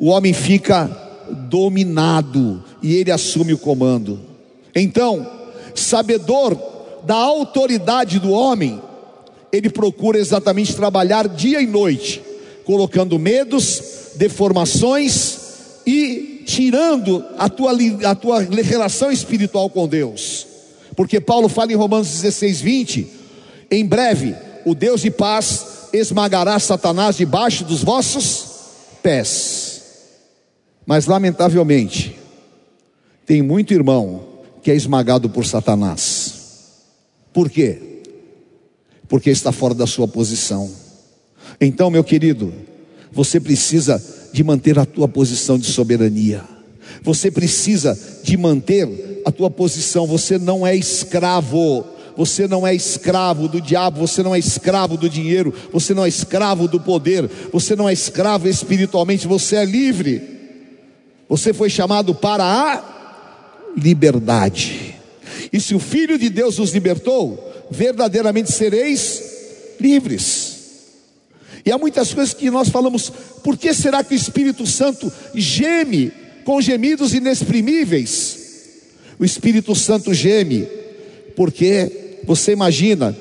O 0.00 0.08
homem 0.08 0.32
fica 0.32 0.86
dominado 1.48 2.64
e 2.82 2.96
ele 2.96 3.12
assume 3.12 3.54
o 3.54 3.58
comando. 3.58 4.18
Então, 4.74 5.30
sabedor 5.76 6.60
da 7.04 7.14
autoridade 7.14 8.18
do 8.18 8.32
homem, 8.32 8.82
ele 9.52 9.70
procura 9.70 10.18
exatamente 10.18 10.74
trabalhar 10.74 11.28
dia 11.28 11.62
e 11.62 11.68
noite, 11.68 12.20
colocando 12.64 13.16
medos, 13.16 13.97
deformações 14.18 15.38
e 15.86 16.42
tirando 16.44 17.24
a 17.38 17.48
tua, 17.48 17.72
a 18.04 18.14
tua 18.14 18.40
relação 18.40 19.10
espiritual 19.10 19.70
com 19.70 19.88
Deus. 19.88 20.46
Porque 20.94 21.20
Paulo 21.20 21.48
fala 21.48 21.72
em 21.72 21.76
Romanos 21.76 22.08
16, 22.08 22.60
20: 22.60 23.08
em 23.70 23.86
breve 23.86 24.34
o 24.64 24.74
Deus 24.74 25.00
de 25.00 25.10
paz 25.10 25.88
esmagará 25.92 26.58
Satanás 26.58 27.16
debaixo 27.16 27.64
dos 27.64 27.82
vossos 27.82 28.46
pés. 29.02 29.82
Mas, 30.84 31.06
lamentavelmente, 31.06 32.18
tem 33.24 33.42
muito 33.42 33.72
irmão 33.72 34.26
que 34.62 34.70
é 34.70 34.74
esmagado 34.74 35.28
por 35.28 35.46
Satanás. 35.46 36.34
Por 37.32 37.48
quê? 37.48 38.02
Porque 39.06 39.30
está 39.30 39.52
fora 39.52 39.74
da 39.74 39.86
sua 39.86 40.08
posição. 40.08 40.70
Então, 41.60 41.90
meu 41.90 42.02
querido, 42.02 42.52
você 43.12 43.40
precisa 43.40 44.02
de 44.32 44.44
manter 44.44 44.78
a 44.78 44.84
tua 44.84 45.08
posição 45.08 45.58
de 45.58 45.66
soberania. 45.66 46.42
Você 47.02 47.30
precisa 47.30 47.98
de 48.22 48.36
manter 48.36 49.22
a 49.24 49.30
tua 49.30 49.50
posição. 49.50 50.06
Você 50.06 50.38
não 50.38 50.66
é 50.66 50.74
escravo. 50.76 51.84
Você 52.16 52.48
não 52.48 52.66
é 52.66 52.74
escravo 52.74 53.46
do 53.46 53.60
diabo, 53.60 54.00
você 54.00 54.24
não 54.24 54.34
é 54.34 54.40
escravo 54.40 54.96
do 54.96 55.08
dinheiro, 55.08 55.54
você 55.72 55.94
não 55.94 56.04
é 56.04 56.08
escravo 56.08 56.66
do 56.66 56.80
poder, 56.80 57.30
você 57.52 57.76
não 57.76 57.88
é 57.88 57.92
escravo 57.92 58.48
espiritualmente, 58.48 59.28
você 59.28 59.54
é 59.54 59.64
livre. 59.64 60.20
Você 61.28 61.52
foi 61.52 61.70
chamado 61.70 62.12
para 62.16 62.42
a 62.42 62.82
liberdade. 63.76 64.96
E 65.52 65.60
se 65.60 65.76
o 65.76 65.78
Filho 65.78 66.18
de 66.18 66.28
Deus 66.28 66.58
os 66.58 66.72
libertou, 66.72 67.38
verdadeiramente 67.70 68.50
sereis 68.50 69.22
livres. 69.80 70.47
E 71.64 71.72
há 71.72 71.78
muitas 71.78 72.12
coisas 72.12 72.34
que 72.34 72.50
nós 72.50 72.68
falamos, 72.68 73.10
por 73.42 73.56
que 73.56 73.72
será 73.74 74.02
que 74.02 74.14
o 74.14 74.16
Espírito 74.16 74.66
Santo 74.66 75.12
geme 75.34 76.12
com 76.44 76.60
gemidos 76.60 77.14
inexprimíveis? 77.14 78.38
O 79.18 79.24
Espírito 79.24 79.74
Santo 79.74 80.14
geme, 80.14 80.68
porque 81.34 82.20
você 82.24 82.52
imagina, 82.52 83.16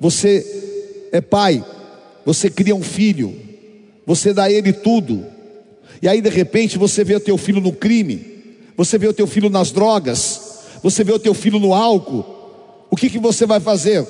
você 0.00 1.08
é 1.12 1.20
pai, 1.20 1.64
você 2.24 2.48
cria 2.48 2.74
um 2.74 2.82
filho, 2.82 3.34
você 4.06 4.32
dá 4.32 4.44
a 4.44 4.52
ele 4.52 4.72
tudo, 4.72 5.26
e 6.00 6.08
aí 6.08 6.20
de 6.20 6.28
repente 6.28 6.78
você 6.78 7.02
vê 7.02 7.16
o 7.16 7.20
teu 7.20 7.36
filho 7.36 7.60
no 7.60 7.72
crime, 7.72 8.38
você 8.76 8.96
vê 8.96 9.08
o 9.08 9.12
teu 9.12 9.26
filho 9.26 9.50
nas 9.50 9.72
drogas, 9.72 10.40
você 10.82 11.02
vê 11.02 11.12
o 11.12 11.18
teu 11.18 11.34
filho 11.34 11.58
no 11.58 11.74
álcool. 11.74 12.24
O 12.90 12.96
que, 12.96 13.10
que 13.10 13.18
você 13.18 13.44
vai 13.44 13.60
fazer? 13.60 14.06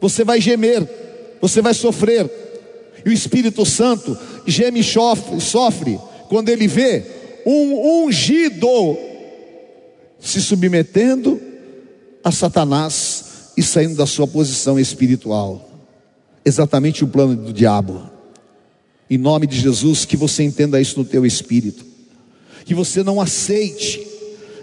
Você 0.00 0.24
vai 0.24 0.40
gemer, 0.40 0.86
você 1.40 1.62
vai 1.62 1.72
sofrer. 1.74 2.28
E 3.04 3.10
o 3.10 3.12
Espírito 3.12 3.64
Santo 3.64 4.16
geme 4.46 4.80
e 4.80 5.40
sofre, 5.40 5.98
quando 6.28 6.48
ele 6.48 6.66
vê 6.66 7.04
um 7.46 8.04
ungido 8.04 8.68
se 10.20 10.42
submetendo 10.42 11.40
a 12.22 12.30
Satanás 12.30 13.52
e 13.56 13.62
saindo 13.62 13.96
da 13.96 14.06
sua 14.06 14.26
posição 14.26 14.78
espiritual. 14.78 15.68
Exatamente 16.44 17.04
o 17.04 17.08
plano 17.08 17.36
do 17.36 17.52
diabo. 17.52 18.10
Em 19.10 19.16
nome 19.16 19.46
de 19.46 19.58
Jesus, 19.58 20.04
que 20.04 20.16
você 20.16 20.42
entenda 20.42 20.80
isso 20.80 20.98
no 20.98 21.04
teu 21.04 21.24
espírito. 21.24 21.84
Que 22.64 22.74
você 22.74 23.02
não 23.02 23.20
aceite 23.20 24.06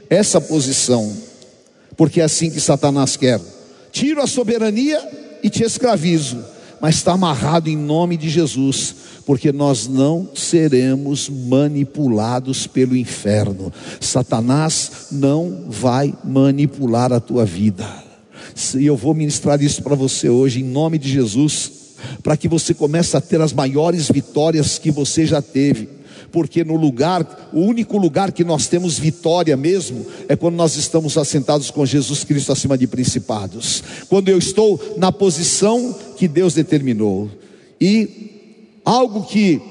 essa 0.10 0.40
posição, 0.40 1.12
porque 1.98 2.22
é 2.22 2.24
assim 2.24 2.52
que 2.52 2.62
Satanás 2.62 3.18
quer. 3.18 3.42
Tiro 3.92 4.22
a 4.22 4.28
soberania 4.28 5.02
e 5.42 5.50
te 5.50 5.64
escravizo, 5.64 6.44
mas 6.86 6.98
está 6.98 7.14
amarrado 7.14 7.68
em 7.68 7.76
nome 7.76 8.16
de 8.16 8.30
Jesus, 8.30 8.94
porque 9.26 9.52
nós 9.52 9.88
não 9.88 10.30
seremos 10.36 11.28
manipulados 11.28 12.68
pelo 12.68 12.96
inferno. 12.96 13.74
Satanás 14.00 15.08
não 15.12 15.66
vai 15.68 16.14
manipular 16.24 17.12
a 17.12 17.20
tua 17.20 17.44
vida. 17.44 17.88
E 18.78 18.86
eu 18.86 18.96
vou 18.96 19.16
ministrar 19.16 19.60
isso 19.64 19.82
para 19.82 19.96
você 19.96 20.30
hoje, 20.30 20.62
em 20.62 20.64
nome 20.64 21.00
de 21.00 21.10
Jesus 21.10 21.72
para 22.22 22.38
que 22.38 22.48
você 22.48 22.72
comece 22.72 23.18
a 23.18 23.22
ter 23.22 23.42
as 23.42 23.52
maiores 23.52 24.12
vitórias 24.12 24.78
que 24.78 24.92
você 24.92 25.26
já 25.26 25.42
teve. 25.42 25.90
Porque 26.32 26.64
no 26.64 26.76
lugar, 26.76 27.50
o 27.54 27.62
único 27.62 27.98
lugar 27.98 28.32
que 28.32 28.44
nós 28.44 28.68
temos 28.68 29.00
vitória 29.00 29.56
mesmo 29.56 30.06
é 30.28 30.36
quando 30.36 30.56
nós 30.56 30.76
estamos 30.76 31.18
assentados 31.18 31.72
com 31.72 31.86
Jesus 31.86 32.24
Cristo 32.24 32.52
acima 32.52 32.78
de 32.78 32.86
principados. 32.86 33.82
Quando 34.10 34.30
eu 34.30 34.38
estou 34.38 34.96
na 34.98 35.12
posição 35.12 35.96
que 36.16 36.28
Deus 36.28 36.54
determinou. 36.54 37.30
E 37.80 38.80
algo 38.84 39.24
que 39.26 39.62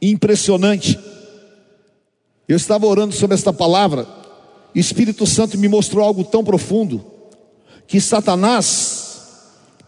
impressionante. 0.00 0.98
Eu 2.48 2.56
estava 2.56 2.86
orando 2.86 3.14
sobre 3.14 3.34
esta 3.34 3.52
palavra, 3.52 4.06
e 4.74 4.78
o 4.78 4.80
Espírito 4.80 5.26
Santo 5.26 5.58
me 5.58 5.68
mostrou 5.68 6.04
algo 6.04 6.22
tão 6.22 6.44
profundo 6.44 7.04
que 7.86 8.00
Satanás 8.00 9.06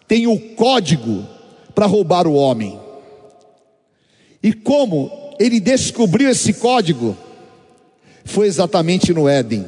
tem 0.07 0.27
o 0.27 0.39
código 0.55 1.27
para 1.75 1.87
roubar 1.87 2.27
o 2.27 2.35
homem. 2.35 2.79
E 4.43 4.53
como 4.53 5.11
ele 5.39 5.61
descobriu 5.61 6.29
esse 6.31 6.55
código? 6.55 7.17
Foi 8.25 8.47
exatamente 8.47 9.13
no 9.13 9.29
Éden. 9.29 9.67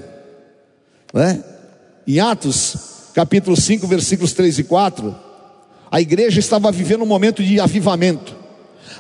Né? 1.12 1.45
Em 2.07 2.19
Atos, 2.19 3.11
capítulo 3.14 3.57
5, 3.57 3.87
versículos 3.87 4.33
3 4.33 4.61
e 4.61 4.64
4, 4.64 5.14
a 5.90 6.00
igreja 6.00 6.38
estava 6.38 6.70
vivendo 6.70 7.03
um 7.03 7.07
momento 7.07 7.42
de 7.42 7.59
avivamento. 7.59 8.37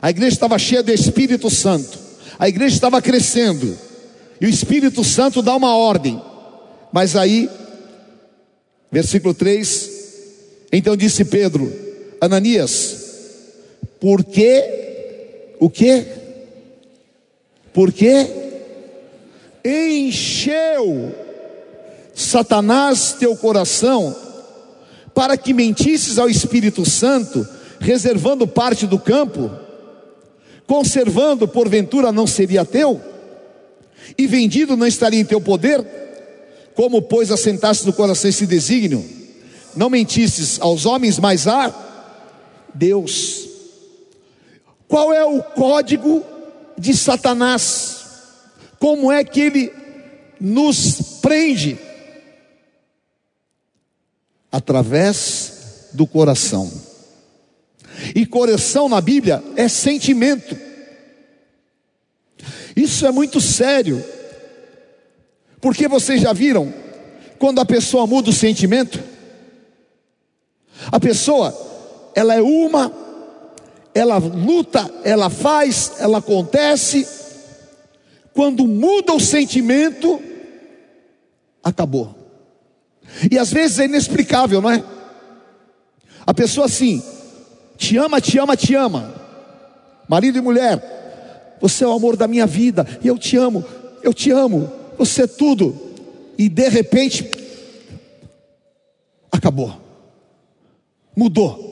A 0.02 0.10
igreja 0.10 0.34
estava 0.34 0.58
cheia 0.58 0.82
do 0.82 0.92
Espírito 0.92 1.48
Santo. 1.48 1.98
A 2.38 2.48
igreja 2.48 2.74
estava 2.74 3.00
crescendo. 3.00 3.78
E 4.40 4.46
o 4.46 4.48
Espírito 4.48 5.04
Santo 5.04 5.40
dá 5.42 5.54
uma 5.54 5.76
ordem. 5.76 6.20
Mas 6.92 7.14
aí, 7.14 7.48
versículo 8.90 9.32
3, 9.34 9.90
então 10.72 10.96
disse 10.96 11.24
Pedro, 11.24 11.72
Ananias, 12.20 12.96
por 14.00 14.24
que, 14.24 15.54
o 15.60 15.70
que? 15.70 16.06
Porque 17.72 18.26
encheu 19.64 21.14
Satanás 22.14 23.12
teu 23.12 23.36
coração 23.36 24.29
para 25.14 25.36
que 25.36 25.52
mentisses 25.52 26.18
ao 26.18 26.28
Espírito 26.28 26.88
Santo, 26.88 27.46
reservando 27.78 28.46
parte 28.46 28.86
do 28.86 28.98
campo, 28.98 29.50
conservando, 30.66 31.48
porventura 31.48 32.12
não 32.12 32.26
seria 32.26 32.64
teu, 32.64 33.00
e 34.16 34.26
vendido 34.26 34.76
não 34.76 34.86
estaria 34.86 35.20
em 35.20 35.24
teu 35.24 35.40
poder? 35.40 35.84
Como, 36.74 37.02
pois, 37.02 37.30
assentaste 37.30 37.86
no 37.86 37.92
coração 37.92 38.30
esse 38.30 38.46
desígnio? 38.46 39.04
Não 39.76 39.90
mentistes 39.90 40.60
aos 40.60 40.86
homens, 40.86 41.18
mas 41.18 41.46
a 41.46 41.74
Deus. 42.74 43.48
Qual 44.88 45.12
é 45.12 45.24
o 45.24 45.42
código 45.42 46.24
de 46.78 46.96
Satanás? 46.96 47.96
Como 48.78 49.12
é 49.12 49.22
que 49.22 49.40
ele 49.40 49.72
nos 50.40 51.18
prende? 51.20 51.78
Através 54.50 55.88
do 55.92 56.06
coração. 56.06 56.70
E 58.14 58.24
coração 58.24 58.88
na 58.88 59.00
Bíblia 59.00 59.42
é 59.56 59.68
sentimento. 59.68 60.56
Isso 62.74 63.06
é 63.06 63.10
muito 63.10 63.40
sério. 63.40 64.02
Porque 65.60 65.86
vocês 65.86 66.22
já 66.22 66.32
viram 66.32 66.72
quando 67.38 67.60
a 67.60 67.66
pessoa 67.66 68.06
muda 68.06 68.30
o 68.30 68.34
sentimento? 68.34 69.02
A 70.90 70.98
pessoa, 70.98 71.54
ela 72.14 72.34
é 72.34 72.40
uma, 72.40 72.92
ela 73.94 74.16
luta, 74.18 74.90
ela 75.04 75.28
faz, 75.28 75.92
ela 75.98 76.18
acontece. 76.18 77.06
Quando 78.32 78.66
muda 78.66 79.12
o 79.12 79.20
sentimento, 79.20 80.22
acabou. 81.62 82.19
E 83.30 83.38
às 83.38 83.52
vezes 83.52 83.78
é 83.78 83.84
inexplicável, 83.84 84.60
não 84.60 84.70
é? 84.70 84.82
A 86.26 86.34
pessoa 86.34 86.66
assim, 86.66 87.02
te 87.76 87.96
ama, 87.96 88.20
te 88.20 88.38
ama, 88.38 88.56
te 88.56 88.74
ama. 88.74 89.14
Marido 90.08 90.38
e 90.38 90.40
mulher, 90.40 91.56
você 91.60 91.84
é 91.84 91.86
o 91.86 91.92
amor 91.92 92.16
da 92.16 92.28
minha 92.28 92.46
vida, 92.46 92.86
e 93.02 93.08
eu 93.08 93.18
te 93.18 93.36
amo, 93.36 93.64
eu 94.02 94.12
te 94.12 94.30
amo, 94.30 94.70
você 94.98 95.22
é 95.22 95.26
tudo. 95.26 95.76
E 96.38 96.48
de 96.48 96.68
repente, 96.68 97.30
acabou, 99.30 99.74
mudou. 101.16 101.68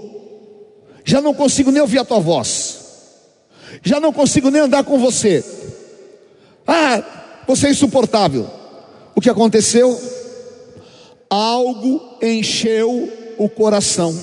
Já 1.04 1.20
não 1.20 1.32
consigo 1.32 1.70
nem 1.70 1.80
ouvir 1.80 1.98
a 1.98 2.04
tua 2.04 2.20
voz, 2.20 2.78
já 3.82 3.98
não 4.00 4.12
consigo 4.12 4.50
nem 4.50 4.62
andar 4.62 4.84
com 4.84 4.98
você. 4.98 5.44
Ah, 6.66 7.02
você 7.46 7.68
é 7.68 7.70
insuportável. 7.70 8.48
O 9.14 9.20
que 9.20 9.30
aconteceu? 9.30 9.98
Algo 11.30 12.18
encheu 12.22 13.34
o 13.38 13.48
coração. 13.48 14.16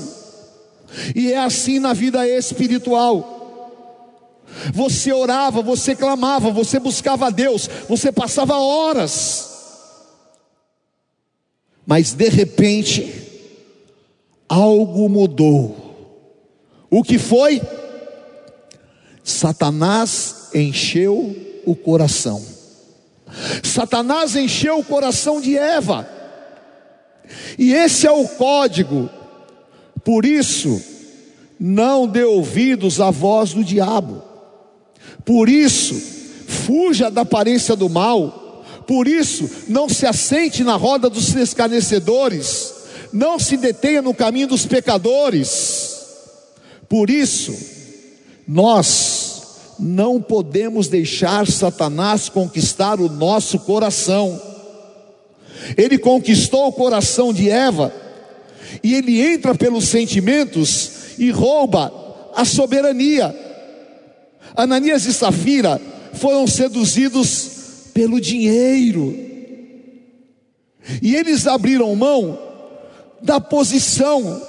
E 1.16 1.32
é 1.32 1.38
assim 1.38 1.80
na 1.80 1.94
vida 1.94 2.28
espiritual. 2.28 3.34
Você 4.74 5.12
orava, 5.12 5.62
você 5.62 5.96
clamava, 5.96 6.50
você 6.50 6.80
buscava 6.80 7.28
a 7.28 7.30
Deus, 7.30 7.70
você 7.88 8.12
passava 8.12 8.58
horas. 8.58 9.52
Mas 11.86 12.14
de 12.14 12.30
repente, 12.30 13.14
algo 14.48 15.08
mudou. 15.10 15.76
O 16.90 17.04
que 17.04 17.20
foi? 17.20 17.62
Satanás 19.24 20.50
encheu 20.54 21.36
o 21.66 21.76
coração. 21.76 22.42
Satanás 23.64 24.36
encheu 24.36 24.80
o 24.80 24.84
coração 24.84 25.42
de 25.42 25.58
Eva. 25.58 26.15
E 27.58 27.74
esse 27.74 28.06
é 28.08 28.12
o 28.12 28.28
código 28.28 29.10
por 30.06 30.24
isso, 30.24 30.80
não 31.60 32.08
dê 32.08 32.24
ouvidos 32.24 33.02
à 33.02 33.10
voz 33.10 33.54
do 33.54 33.64
diabo. 33.64 34.22
Por 35.26 35.50
isso, 35.50 36.00
fuja 36.48 37.10
da 37.10 37.22
aparência 37.22 37.76
do 37.76 37.90
mal. 37.90 38.64
Por 38.86 39.08
isso, 39.08 39.50
não 39.68 39.90
se 39.90 40.06
assente 40.06 40.64
na 40.64 40.76
roda 40.76 41.10
dos 41.10 41.36
escarnecedores. 41.36 42.72
Não 43.12 43.40
se 43.40 43.58
detenha 43.58 44.04
no 44.04 44.14
caminho 44.14 44.48
dos 44.48 44.68
pecadores. 44.68 45.96
Por 46.88 47.10
isso, 47.10 47.58
nós 48.48 49.42
não 49.80 50.22
podemos 50.22 50.88
deixar 50.88 51.48
Satanás 51.48 52.30
conquistar 52.30 53.00
o 53.00 53.10
nosso 53.10 53.58
coração. 53.58 54.40
Ele 55.78 55.98
conquistou 55.98 56.68
o 56.68 56.74
coração 56.74 57.34
de 57.34 57.50
Eva 57.50 57.94
e 58.84 58.94
ele 58.94 59.22
entra 59.22 59.56
pelos 59.56 59.86
sentimentos 59.88 61.18
e 61.18 61.32
rouba 61.32 61.92
a 62.36 62.44
soberania. 62.46 63.34
Ananias 64.56 65.06
e 65.06 65.14
Safira 65.14 65.82
foram 66.14 66.48
seduzidos 66.48 67.90
pelo 67.94 68.20
dinheiro. 68.20 69.14
E 71.02 71.16
eles 71.16 71.48
abriram 71.48 71.96
mão 71.96 72.40
da 73.22 73.40
posição. 73.40 74.42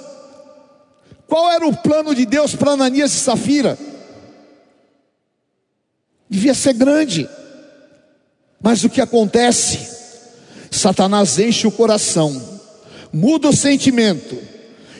Qual 1.27 1.51
era 1.51 1.67
o 1.67 1.75
plano 1.75 2.13
de 2.13 2.25
Deus 2.25 2.55
para 2.55 2.71
Ananias 2.71 3.13
e 3.13 3.19
Safira? 3.19 3.77
Devia 6.29 6.53
ser 6.53 6.73
grande. 6.73 7.27
Mas 8.61 8.83
o 8.83 8.89
que 8.89 9.01
acontece? 9.01 9.96
Satanás 10.71 11.37
enche 11.39 11.67
o 11.67 11.71
coração 11.71 12.57
muda 13.11 13.49
o 13.49 13.55
sentimento, 13.55 14.37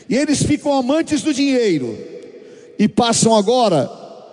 e 0.10 0.16
eles 0.16 0.42
ficam 0.42 0.74
amantes 0.74 1.22
do 1.22 1.34
dinheiro, 1.34 1.98
e 2.80 2.88
passam 2.88 3.36
agora 3.36 3.90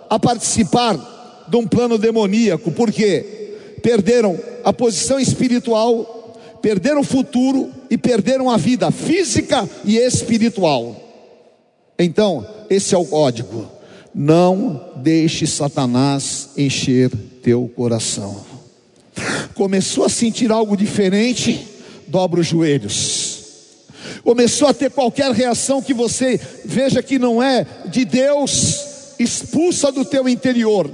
a 0.09 0.19
participar 0.19 1.45
de 1.47 1.57
um 1.57 1.67
plano 1.67 1.97
demoníaco, 1.97 2.71
porque 2.71 3.57
perderam 3.81 4.39
a 4.63 4.71
posição 4.71 5.19
espiritual, 5.19 6.35
perderam 6.61 7.01
o 7.01 7.03
futuro 7.03 7.71
e 7.89 7.97
perderam 7.97 8.49
a 8.49 8.57
vida 8.57 8.89
física 8.91 9.69
e 9.83 9.97
espiritual. 9.97 10.95
Então, 11.97 12.45
esse 12.69 12.95
é 12.95 12.97
o 12.97 13.05
código. 13.05 13.67
Não 14.13 14.93
deixe 14.97 15.45
Satanás 15.45 16.49
encher 16.57 17.11
teu 17.43 17.69
coração. 17.75 18.54
Começou 19.53 20.05
a 20.05 20.09
sentir 20.09 20.51
algo 20.51 20.75
diferente? 20.75 21.67
Dobra 22.07 22.41
os 22.41 22.47
joelhos 22.47 23.35
começou 24.25 24.67
a 24.67 24.73
ter 24.73 24.89
qualquer 24.89 25.31
reação 25.31 25.83
que 25.83 25.93
você 25.93 26.41
veja 26.65 27.03
que 27.03 27.19
não 27.19 27.41
é 27.41 27.65
de 27.85 28.03
Deus, 28.03 29.13
expulsa 29.19 29.91
do 29.91 30.03
teu 30.03 30.27
interior. 30.27 30.89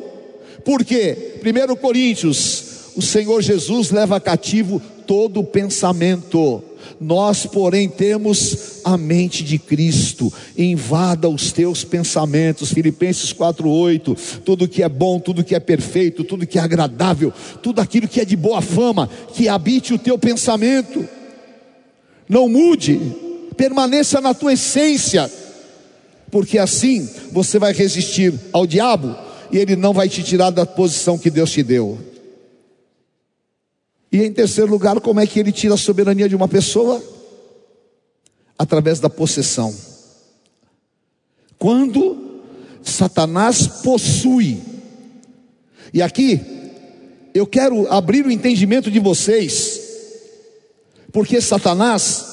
Por 0.65 0.84
quê? 0.84 1.39
1 1.41 1.75
Coríntios, 1.77 2.91
o 2.95 3.01
Senhor 3.01 3.41
Jesus 3.41 3.89
leva 3.89 4.19
cativo 4.19 4.81
todo 5.07 5.43
pensamento. 5.45 6.62
Nós, 7.00 7.46
porém, 7.46 7.88
temos 7.89 8.82
a 8.84 8.98
mente 8.98 9.44
de 9.44 9.58
Cristo. 9.58 10.32
Invada 10.58 11.30
os 11.30 11.52
teus 11.52 11.84
pensamentos. 11.84 12.72
Filipenses 12.72 13.34
4:8. 13.34 14.15
Tudo 14.44 14.67
que 14.67 14.84
é 14.84 14.89
bom, 14.89 15.20
tudo 15.20 15.44
que 15.44 15.56
é 15.56 15.60
perfeito, 15.60 16.24
tudo 16.24 16.48
que 16.48 16.60
é 16.60 16.62
agradável, 16.62 17.34
tudo 17.62 17.82
aquilo 17.82 18.08
que 18.08 18.22
é 18.22 18.26
de 18.26 18.36
boa 18.36 18.62
fama, 18.62 19.10
que 19.34 19.48
habite 19.48 19.94
o 19.94 20.00
teu 20.00 20.17
pensamento. 20.17 21.08
Não 22.28 22.48
mude, 22.48 23.00
permaneça 23.58 24.22
na 24.22 24.34
tua 24.34 24.54
essência, 24.54 25.30
porque 26.32 26.58
assim 26.58 27.08
você 27.32 27.60
vai 27.60 27.74
resistir 27.74 28.34
ao 28.54 28.65
diabo 28.65 29.15
e 29.52 29.58
ele 29.58 29.76
não 29.76 29.94
vai 29.94 30.08
te 30.08 30.24
tirar 30.24 30.50
da 30.50 30.65
posição 30.65 31.17
que 31.17 31.30
Deus 31.30 31.52
te 31.52 31.62
deu. 31.62 32.11
E 34.12 34.24
em 34.24 34.34
terceiro 34.34 34.69
lugar, 34.69 35.00
como 35.00 35.19
é 35.19 35.28
que 35.28 35.39
ele 35.39 35.52
tira 35.52 35.76
a 35.76 35.78
soberania 35.78 36.28
de 36.28 36.36
uma 36.36 36.47
pessoa? 36.47 37.02
Através 38.58 39.00
da 39.00 39.10
possessão. 39.10 39.74
Quando 41.58 42.41
Satanás 42.84 43.67
possui, 43.67 44.60
e 45.93 46.02
aqui 46.02 46.41
eu 47.34 47.47
quero 47.47 47.91
abrir 47.91 48.26
o 48.26 48.32
entendimento 48.32 48.91
de 48.91 49.00
vocês 49.00 49.91
porque 51.12 51.41
Satanás, 51.41 52.26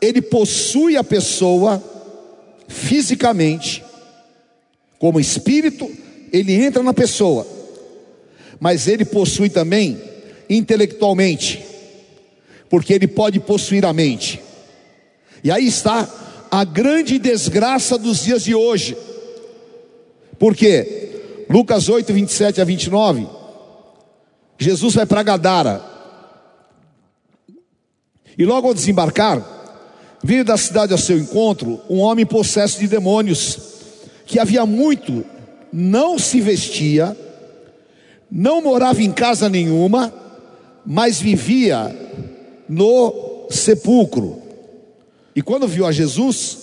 ele 0.00 0.22
possui 0.22 0.96
a 0.96 1.04
pessoa 1.04 1.82
fisicamente, 2.66 3.84
como 4.98 5.20
espírito, 5.20 5.90
ele 6.32 6.54
entra 6.54 6.82
na 6.82 6.94
pessoa, 6.94 7.46
mas 8.58 8.88
ele 8.88 9.04
possui 9.04 9.50
também 9.50 10.00
intelectualmente, 10.48 11.64
porque 12.68 12.92
ele 12.92 13.06
pode 13.06 13.40
possuir 13.40 13.84
a 13.84 13.92
mente. 13.92 14.40
E 15.42 15.50
aí 15.50 15.66
está 15.66 16.08
a 16.50 16.64
grande 16.64 17.18
desgraça 17.18 17.98
dos 17.98 18.24
dias 18.24 18.42
de 18.42 18.54
hoje. 18.54 18.96
Porque 20.38 21.44
Lucas 21.48 21.88
8, 21.88 22.12
27 22.12 22.60
a 22.60 22.64
29, 22.64 23.26
Jesus 24.58 24.94
vai 24.94 25.06
para 25.06 25.22
Gadara. 25.22 25.84
E 28.36 28.44
logo 28.44 28.68
ao 28.68 28.74
desembarcar, 28.74 29.42
veio 30.22 30.44
da 30.44 30.56
cidade 30.56 30.92
ao 30.92 30.98
seu 30.98 31.18
encontro 31.18 31.80
um 31.88 31.98
homem 31.98 32.26
possesso 32.26 32.78
de 32.80 32.88
demônios, 32.88 33.58
que 34.26 34.38
havia 34.38 34.66
muito 34.66 35.24
não 35.72 36.18
se 36.18 36.40
vestia, 36.40 37.16
não 38.30 38.62
morava 38.62 39.02
em 39.02 39.12
casa 39.12 39.48
nenhuma, 39.48 40.12
mas 40.86 41.20
vivia 41.20 41.94
no 42.68 43.48
sepulcro. 43.50 44.40
E 45.34 45.42
quando 45.42 45.66
viu 45.66 45.84
a 45.84 45.92
Jesus, 45.92 46.58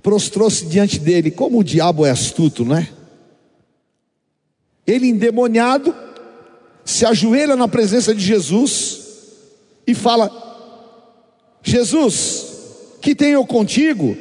prostrou-se 0.00 0.64
diante 0.66 0.98
dele. 0.98 1.30
Como 1.30 1.58
o 1.58 1.64
diabo 1.64 2.06
é 2.06 2.10
astuto, 2.10 2.64
não 2.64 2.76
é? 2.76 2.88
Ele 4.86 5.08
endemoniado 5.08 5.94
se 6.84 7.04
ajoelha 7.04 7.56
na 7.56 7.68
presença 7.68 8.14
de 8.14 8.24
Jesus 8.24 9.00
e 9.86 9.94
fala: 9.94 10.30
Jesus, 11.62 12.46
que 13.02 13.14
tenho 13.14 13.44
contigo? 13.44 14.16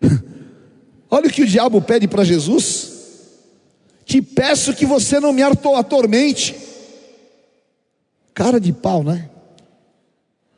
Olha 1.08 1.28
o 1.28 1.30
que 1.30 1.42
o 1.42 1.46
diabo 1.46 1.80
pede 1.80 2.08
para 2.08 2.24
Jesus. 2.24 2.94
Te 4.04 4.22
peço 4.22 4.74
que 4.74 4.86
você 4.86 5.20
não 5.20 5.32
me 5.32 5.42
atormente. 5.42 6.54
Cara 8.36 8.60
de 8.60 8.70
pau, 8.70 9.02
né? 9.02 9.30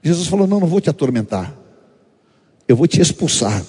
Jesus 0.03 0.27
falou: 0.27 0.49
Não, 0.49 0.59
não 0.59 0.67
vou 0.67 0.81
te 0.81 0.91
atormentar. 0.91 1.57
Eu 2.67 2.75
vou 2.75 2.89
te 2.89 3.01
expulsar. 3.01 3.65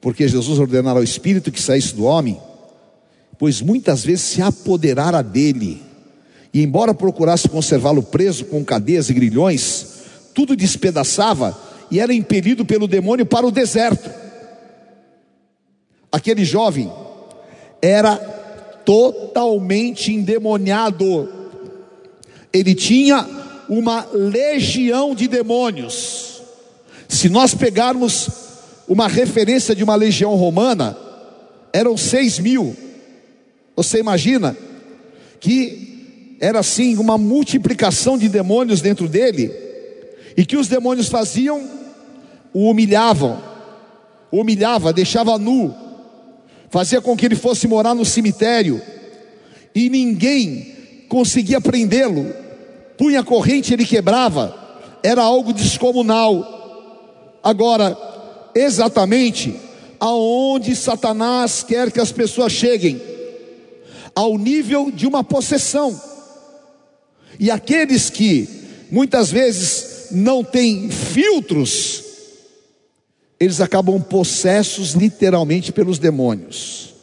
Porque 0.00 0.28
Jesus 0.28 0.60
ordenara 0.60 1.00
ao 1.00 1.02
espírito 1.02 1.50
que 1.50 1.60
saísse 1.60 1.92
do 1.92 2.04
homem, 2.04 2.40
pois 3.36 3.60
muitas 3.60 4.04
vezes 4.04 4.26
se 4.26 4.40
apoderara 4.40 5.24
dele. 5.24 5.82
E 6.52 6.62
embora 6.62 6.94
procurasse 6.94 7.48
conservá-lo 7.48 8.00
preso 8.00 8.44
com 8.44 8.64
cadeias 8.64 9.10
e 9.10 9.12
grilhões, 9.12 10.04
tudo 10.32 10.54
despedaçava 10.54 11.58
e 11.90 11.98
era 11.98 12.14
impelido 12.14 12.64
pelo 12.64 12.86
demônio 12.86 13.26
para 13.26 13.44
o 13.44 13.50
deserto. 13.50 14.08
Aquele 16.12 16.44
jovem 16.44 16.92
era 17.82 18.16
totalmente 18.84 20.12
endemoniado. 20.12 21.43
Ele 22.54 22.72
tinha 22.72 23.28
uma 23.68 24.06
legião 24.12 25.12
de 25.12 25.26
demônios. 25.26 26.40
Se 27.08 27.28
nós 27.28 27.52
pegarmos 27.52 28.28
uma 28.86 29.08
referência 29.08 29.74
de 29.74 29.82
uma 29.82 29.96
legião 29.96 30.36
romana, 30.36 30.96
eram 31.72 31.96
seis 31.96 32.38
mil. 32.38 32.76
Você 33.74 33.98
imagina 33.98 34.56
que 35.40 36.36
era 36.40 36.60
assim 36.60 36.96
uma 36.96 37.18
multiplicação 37.18 38.16
de 38.16 38.28
demônios 38.28 38.80
dentro 38.80 39.08
dele, 39.08 39.50
e 40.36 40.46
que 40.46 40.56
os 40.56 40.68
demônios 40.68 41.08
faziam, 41.08 41.68
o 42.52 42.70
humilhavam, 42.70 43.42
o 44.30 44.40
humilhava, 44.40 44.92
deixava 44.92 45.38
nu, 45.38 45.74
fazia 46.70 47.00
com 47.00 47.16
que 47.16 47.26
ele 47.26 47.36
fosse 47.36 47.66
morar 47.66 47.94
no 47.94 48.04
cemitério, 48.04 48.80
e 49.74 49.88
ninguém 49.90 50.72
conseguia 51.08 51.60
prendê-lo, 51.60 52.43
punha 52.96 53.22
corrente, 53.22 53.72
ele 53.72 53.84
quebrava, 53.84 54.54
era 55.02 55.22
algo 55.22 55.52
descomunal. 55.52 57.38
Agora, 57.42 57.96
exatamente 58.54 59.54
aonde 60.04 60.76
Satanás 60.76 61.62
quer 61.62 61.90
que 61.90 61.98
as 61.98 62.12
pessoas 62.12 62.52
cheguem, 62.52 63.00
ao 64.14 64.36
nível 64.36 64.90
de 64.90 65.06
uma 65.06 65.24
possessão. 65.24 65.98
E 67.40 67.50
aqueles 67.50 68.10
que 68.10 68.46
muitas 68.90 69.30
vezes 69.30 70.08
não 70.10 70.44
têm 70.44 70.90
filtros, 70.90 72.04
eles 73.40 73.62
acabam 73.62 74.00
possessos 74.00 74.92
literalmente 74.92 75.72
pelos 75.72 75.98
demônios. 75.98 76.94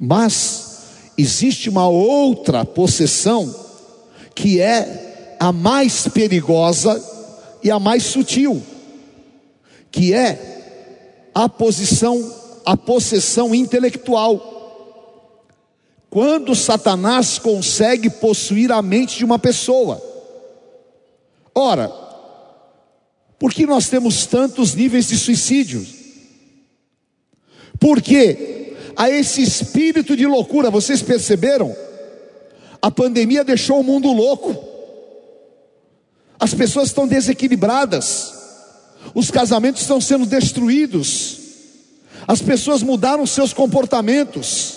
Mas 0.00 0.80
existe 1.16 1.68
uma 1.68 1.88
outra 1.88 2.64
possessão 2.64 3.54
que 4.34 4.60
é 4.60 5.11
a 5.42 5.50
mais 5.50 6.06
perigosa 6.06 7.02
e 7.64 7.68
a 7.68 7.76
mais 7.76 8.04
sutil, 8.04 8.62
que 9.90 10.14
é 10.14 11.30
a 11.34 11.48
posição, 11.48 12.32
a 12.64 12.76
possessão 12.76 13.52
intelectual. 13.52 14.38
Quando 16.08 16.54
Satanás 16.54 17.40
consegue 17.40 18.08
possuir 18.08 18.70
a 18.70 18.80
mente 18.80 19.18
de 19.18 19.24
uma 19.24 19.36
pessoa. 19.36 20.00
Ora, 21.52 21.90
por 23.36 23.52
que 23.52 23.66
nós 23.66 23.88
temos 23.88 24.26
tantos 24.26 24.76
níveis 24.76 25.08
de 25.08 25.18
suicídio? 25.18 25.84
Porque 27.80 28.76
a 28.94 29.10
esse 29.10 29.42
espírito 29.42 30.16
de 30.16 30.24
loucura, 30.24 30.70
vocês 30.70 31.02
perceberam? 31.02 31.74
A 32.80 32.92
pandemia 32.92 33.42
deixou 33.42 33.80
o 33.80 33.84
mundo 33.84 34.12
louco. 34.12 34.71
As 36.42 36.52
pessoas 36.52 36.88
estão 36.88 37.06
desequilibradas. 37.06 38.34
Os 39.14 39.30
casamentos 39.30 39.82
estão 39.82 40.00
sendo 40.00 40.26
destruídos. 40.26 41.38
As 42.26 42.42
pessoas 42.42 42.82
mudaram 42.82 43.24
seus 43.26 43.52
comportamentos. 43.52 44.74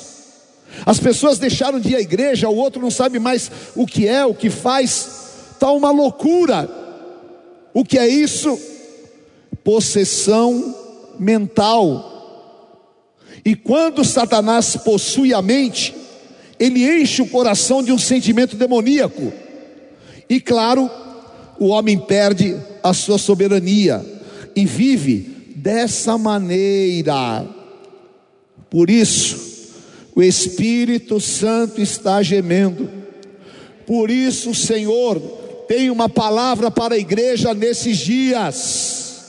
As 0.86 0.99
pessoas 0.99 1.39
deixaram 1.39 1.80
de 1.80 1.89
ir 1.89 1.95
à 1.95 1.99
igreja, 1.99 2.47
o 2.47 2.56
outro 2.56 2.80
não 2.80 2.91
sabe 2.91 3.17
mais 3.17 3.49
o 3.75 3.88
que 3.88 4.08
é, 4.08 4.23
o 4.23 4.36
que 4.36 4.51
faz. 4.51 5.10
Está 5.54 5.71
uma 5.71 5.89
loucura. 5.89 6.69
O 7.73 7.84
que 7.84 7.97
é 7.97 8.08
isso? 8.08 8.60
Possessão 9.63 10.75
mental. 11.17 12.12
E 13.43 13.56
quando 13.56 14.06
Satanás 14.06 14.75
possui 14.75 15.34
a 15.34 15.41
mente, 15.41 15.95
ele 16.60 17.01
enche 17.01 17.23
o 17.23 17.28
coração 17.28 17.82
de 17.82 17.91
um 17.91 17.97
sentimento 17.97 18.56
demoníaco. 18.56 19.34
E 20.30 20.39
claro, 20.39 20.91
o 21.59 21.67
homem 21.67 21.97
perde 21.97 22.57
a 22.83 22.93
sua 22.93 23.17
soberania 23.17 24.03
e 24.55 24.65
vive 24.65 25.53
dessa 25.55 26.17
maneira. 26.17 27.45
Por 28.69 28.89
isso, 28.89 29.71
o 30.15 30.21
Espírito 30.21 31.19
Santo 31.19 31.81
está 31.81 32.21
gemendo. 32.21 32.89
Por 33.85 34.09
isso, 34.09 34.51
o 34.51 34.55
Senhor 34.55 35.19
tem 35.67 35.89
uma 35.89 36.09
palavra 36.09 36.69
para 36.69 36.95
a 36.95 36.99
igreja 36.99 37.53
nesses 37.53 37.97
dias. 37.97 39.23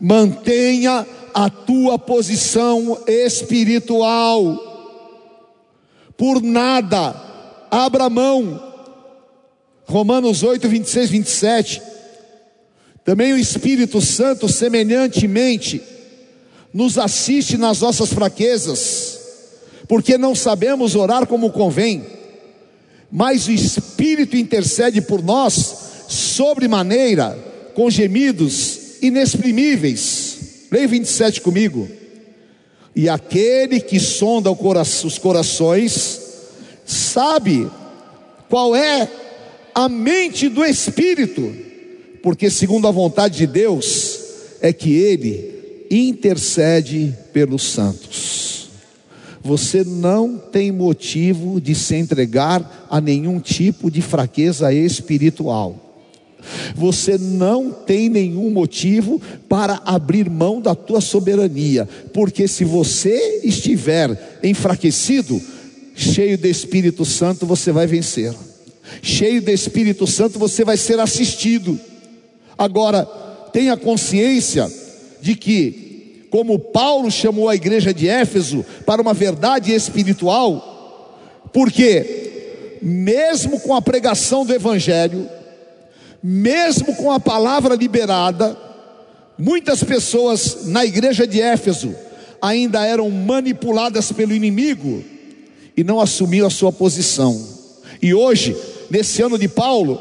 Mantenha 0.00 1.06
a 1.32 1.48
tua 1.48 1.98
posição 1.98 2.98
espiritual 3.06 4.66
por 6.16 6.42
nada, 6.42 7.14
abra 7.70 8.08
mão. 8.08 8.62
Romanos 9.86 10.42
8, 10.42 10.68
26, 10.68 11.10
27. 11.10 11.82
Também 13.04 13.32
o 13.32 13.38
Espírito 13.38 14.00
Santo, 14.00 14.48
semelhantemente, 14.48 15.80
nos 16.74 16.98
assiste 16.98 17.56
nas 17.56 17.80
nossas 17.80 18.12
fraquezas, 18.12 19.20
porque 19.88 20.18
não 20.18 20.34
sabemos 20.34 20.96
orar 20.96 21.26
como 21.26 21.52
convém, 21.52 22.04
mas 23.10 23.46
o 23.46 23.52
Espírito 23.52 24.36
intercede 24.36 25.00
por 25.00 25.22
nós 25.22 25.76
sobremaneira, 26.08 27.38
com 27.74 27.88
gemidos 27.88 29.00
inexprimíveis. 29.00 30.38
Leia 30.70 30.88
27 30.88 31.40
comigo. 31.40 31.88
E 32.94 33.08
aquele 33.08 33.78
que 33.78 34.00
sonda 34.00 34.50
os 34.50 35.18
corações 35.18 36.20
sabe 36.84 37.70
qual 38.48 38.74
é 38.74 39.08
a 39.76 39.90
mente 39.90 40.48
do 40.48 40.64
Espírito, 40.64 41.54
porque 42.22 42.48
segundo 42.48 42.88
a 42.88 42.90
vontade 42.90 43.36
de 43.36 43.46
Deus 43.46 44.20
é 44.62 44.72
que 44.72 44.94
ele 44.94 45.84
intercede 45.90 47.14
pelos 47.30 47.62
santos. 47.62 48.70
Você 49.42 49.84
não 49.84 50.38
tem 50.38 50.72
motivo 50.72 51.60
de 51.60 51.74
se 51.74 51.94
entregar 51.94 52.86
a 52.90 53.02
nenhum 53.02 53.38
tipo 53.38 53.90
de 53.90 54.00
fraqueza 54.00 54.72
espiritual. 54.72 55.78
Você 56.74 57.18
não 57.18 57.70
tem 57.70 58.08
nenhum 58.08 58.50
motivo 58.50 59.20
para 59.46 59.82
abrir 59.84 60.30
mão 60.30 60.58
da 60.58 60.74
tua 60.74 61.02
soberania, 61.02 61.86
porque 62.14 62.48
se 62.48 62.64
você 62.64 63.42
estiver 63.44 64.38
enfraquecido, 64.42 65.38
cheio 65.94 66.38
do 66.38 66.46
Espírito 66.46 67.04
Santo, 67.04 67.44
você 67.44 67.70
vai 67.70 67.86
vencer. 67.86 68.34
Cheio 69.02 69.42
do 69.42 69.50
Espírito 69.50 70.06
Santo, 70.06 70.38
você 70.38 70.64
vai 70.64 70.76
ser 70.76 70.98
assistido. 71.00 71.78
Agora, 72.56 73.04
tenha 73.52 73.76
consciência 73.76 74.70
de 75.20 75.34
que, 75.34 76.26
como 76.30 76.58
Paulo 76.58 77.10
chamou 77.10 77.48
a 77.48 77.54
igreja 77.54 77.92
de 77.92 78.08
Éfeso 78.08 78.64
para 78.84 79.02
uma 79.02 79.14
verdade 79.14 79.72
espiritual, 79.72 81.18
porque, 81.52 82.78
mesmo 82.82 83.60
com 83.60 83.74
a 83.74 83.82
pregação 83.82 84.44
do 84.44 84.54
Evangelho, 84.54 85.28
mesmo 86.22 86.94
com 86.96 87.10
a 87.10 87.20
palavra 87.20 87.74
liberada, 87.74 88.56
muitas 89.38 89.82
pessoas 89.82 90.66
na 90.66 90.84
igreja 90.84 91.26
de 91.26 91.40
Éfeso 91.40 91.94
ainda 92.40 92.84
eram 92.84 93.10
manipuladas 93.10 94.12
pelo 94.12 94.34
inimigo 94.34 95.02
e 95.76 95.84
não 95.84 96.00
assumiam 96.00 96.46
a 96.46 96.50
sua 96.50 96.72
posição. 96.72 97.38
E 98.00 98.14
hoje, 98.14 98.56
nesse 98.90 99.22
ano 99.22 99.38
de 99.38 99.48
Paulo, 99.48 100.00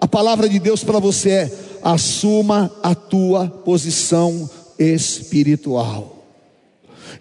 a 0.00 0.06
palavra 0.06 0.48
de 0.48 0.58
Deus 0.58 0.84
para 0.84 0.98
você 0.98 1.30
é: 1.30 1.52
assuma 1.82 2.70
a 2.82 2.94
tua 2.94 3.48
posição 3.48 4.48
espiritual. 4.78 6.16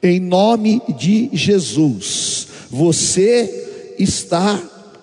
Em 0.02 0.20
nome 0.20 0.82
de 0.98 1.30
Jesus, 1.34 2.48
você 2.70 3.96
está 3.98 4.62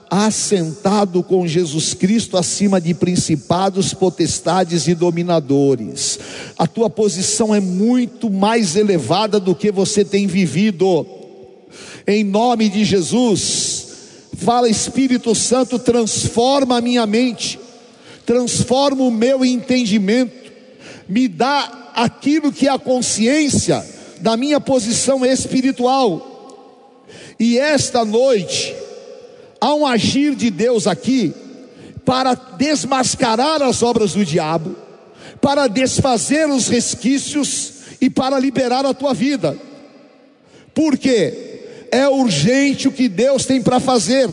assentado 0.08 1.22
com 1.24 1.48
Jesus 1.48 1.92
Cristo 1.94 2.36
acima 2.36 2.80
de 2.80 2.94
principados, 2.94 3.92
potestades 3.92 4.86
e 4.86 4.94
dominadores. 4.94 6.20
A 6.56 6.68
tua 6.68 6.88
posição 6.88 7.52
é 7.52 7.58
muito 7.58 8.30
mais 8.30 8.76
elevada 8.76 9.40
do 9.40 9.54
que 9.54 9.72
você 9.72 10.04
tem 10.04 10.28
vivido. 10.28 11.04
Em 12.06 12.22
nome 12.22 12.68
de 12.68 12.84
Jesus, 12.84 13.73
fala 14.44 14.68
Espírito 14.68 15.34
Santo, 15.34 15.78
transforma 15.78 16.76
a 16.76 16.80
minha 16.80 17.06
mente, 17.06 17.58
transforma 18.26 19.02
o 19.02 19.10
meu 19.10 19.42
entendimento, 19.42 20.52
me 21.08 21.26
dá 21.26 21.92
aquilo 21.94 22.52
que 22.52 22.68
é 22.68 22.70
a 22.70 22.78
consciência 22.78 23.84
da 24.20 24.36
minha 24.36 24.60
posição 24.60 25.24
espiritual. 25.24 26.56
E 27.40 27.58
esta 27.58 28.04
noite, 28.04 28.74
há 29.60 29.74
um 29.74 29.86
agir 29.86 30.34
de 30.34 30.50
Deus 30.50 30.86
aqui 30.86 31.32
para 32.04 32.34
desmascarar 32.34 33.62
as 33.62 33.82
obras 33.82 34.12
do 34.12 34.24
diabo, 34.24 34.76
para 35.40 35.66
desfazer 35.66 36.48
os 36.50 36.68
resquícios 36.68 37.72
e 37.98 38.10
para 38.10 38.38
liberar 38.38 38.84
a 38.84 38.92
tua 38.92 39.14
vida. 39.14 39.56
Por 40.74 40.98
quê? 40.98 41.53
É 41.94 42.08
urgente 42.08 42.88
o 42.88 42.92
que 42.92 43.08
Deus 43.08 43.46
tem 43.46 43.62
para 43.62 43.78
fazer. 43.78 44.28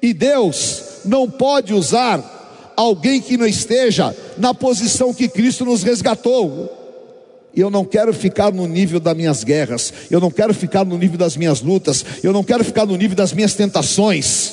E 0.00 0.14
Deus 0.14 0.82
não 1.04 1.28
pode 1.28 1.74
usar 1.74 2.72
alguém 2.76 3.20
que 3.20 3.36
não 3.36 3.44
esteja 3.44 4.14
na 4.38 4.54
posição 4.54 5.12
que 5.12 5.28
Cristo 5.28 5.64
nos 5.64 5.82
resgatou. 5.82 6.70
Eu 7.56 7.70
não 7.70 7.84
quero 7.84 8.14
ficar 8.14 8.52
no 8.52 8.68
nível 8.68 9.00
das 9.00 9.16
minhas 9.16 9.42
guerras, 9.42 9.92
eu 10.08 10.20
não 10.20 10.30
quero 10.30 10.54
ficar 10.54 10.84
no 10.84 10.96
nível 10.96 11.18
das 11.18 11.36
minhas 11.36 11.60
lutas, 11.60 12.04
eu 12.22 12.32
não 12.32 12.44
quero 12.44 12.62
ficar 12.62 12.86
no 12.86 12.96
nível 12.96 13.16
das 13.16 13.32
minhas 13.32 13.54
tentações. 13.54 14.52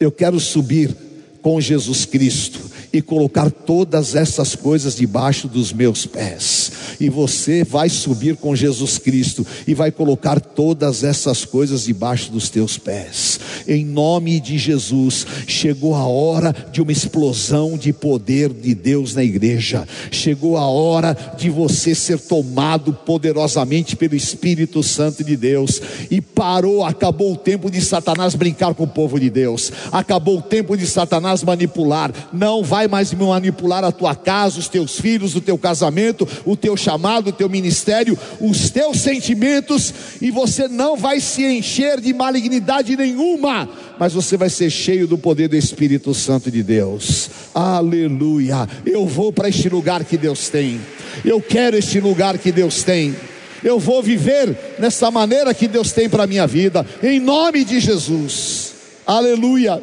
Eu 0.00 0.10
quero 0.10 0.40
subir 0.40 0.96
com 1.42 1.60
Jesus 1.60 2.06
Cristo 2.06 2.63
e 2.94 3.02
colocar 3.02 3.50
todas 3.50 4.14
essas 4.14 4.54
coisas 4.54 4.94
debaixo 4.94 5.48
dos 5.48 5.72
meus 5.72 6.06
pés. 6.06 6.70
E 7.00 7.08
você 7.08 7.64
vai 7.64 7.88
subir 7.88 8.36
com 8.36 8.54
Jesus 8.54 8.98
Cristo 8.98 9.44
e 9.66 9.74
vai 9.74 9.90
colocar 9.90 10.40
todas 10.40 11.02
essas 11.02 11.44
coisas 11.44 11.84
debaixo 11.84 12.30
dos 12.30 12.48
teus 12.48 12.78
pés. 12.78 13.40
Em 13.66 13.84
nome 13.84 14.38
de 14.38 14.56
Jesus, 14.56 15.26
chegou 15.48 15.96
a 15.96 16.06
hora 16.06 16.54
de 16.70 16.80
uma 16.80 16.92
explosão 16.92 17.76
de 17.76 17.92
poder 17.92 18.52
de 18.52 18.74
Deus 18.76 19.12
na 19.12 19.24
igreja. 19.24 19.88
Chegou 20.12 20.56
a 20.56 20.66
hora 20.68 21.16
de 21.36 21.50
você 21.50 21.96
ser 21.96 22.20
tomado 22.20 22.92
poderosamente 22.92 23.96
pelo 23.96 24.14
Espírito 24.14 24.84
Santo 24.84 25.24
de 25.24 25.36
Deus. 25.36 25.80
E 26.10 26.20
parou, 26.20 26.84
acabou 26.84 27.32
o 27.32 27.36
tempo 27.36 27.68
de 27.68 27.80
Satanás 27.80 28.36
brincar 28.36 28.72
com 28.74 28.84
o 28.84 28.88
povo 28.88 29.18
de 29.18 29.30
Deus. 29.30 29.72
Acabou 29.90 30.38
o 30.38 30.42
tempo 30.42 30.76
de 30.76 30.86
Satanás 30.86 31.42
manipular. 31.42 32.12
Não 32.32 32.62
vai 32.62 32.83
vai 32.84 32.88
mais 32.88 33.12
manipular 33.12 33.84
a 33.84 33.92
tua 33.92 34.14
casa, 34.14 34.58
os 34.58 34.68
teus 34.68 34.98
filhos, 35.00 35.34
o 35.34 35.40
teu 35.40 35.56
casamento, 35.56 36.28
o 36.44 36.56
teu 36.56 36.76
chamado, 36.76 37.28
o 37.28 37.32
teu 37.32 37.48
ministério, 37.48 38.18
os 38.40 38.70
teus 38.70 39.00
sentimentos, 39.00 39.92
e 40.20 40.30
você 40.30 40.68
não 40.68 40.96
vai 40.96 41.20
se 41.20 41.44
encher 41.44 42.00
de 42.00 42.12
malignidade 42.12 42.96
nenhuma, 42.96 43.68
mas 43.98 44.12
você 44.12 44.36
vai 44.36 44.50
ser 44.50 44.70
cheio 44.70 45.06
do 45.06 45.16
poder 45.16 45.48
do 45.48 45.56
Espírito 45.56 46.12
Santo 46.14 46.50
de 46.50 46.62
Deus. 46.62 47.30
Aleluia! 47.54 48.68
Eu 48.84 49.06
vou 49.06 49.32
para 49.32 49.48
este 49.48 49.68
lugar 49.68 50.04
que 50.04 50.16
Deus 50.16 50.48
tem, 50.48 50.80
eu 51.24 51.40
quero 51.40 51.76
este 51.76 52.00
lugar 52.00 52.38
que 52.38 52.52
Deus 52.52 52.82
tem. 52.82 53.14
Eu 53.62 53.78
vou 53.80 54.02
viver 54.02 54.76
nessa 54.78 55.10
maneira 55.10 55.54
que 55.54 55.66
Deus 55.66 55.90
tem 55.90 56.06
para 56.06 56.24
a 56.24 56.26
minha 56.26 56.46
vida, 56.46 56.86
em 57.02 57.18
nome 57.18 57.64
de 57.64 57.80
Jesus. 57.80 58.74
Aleluia. 59.06 59.82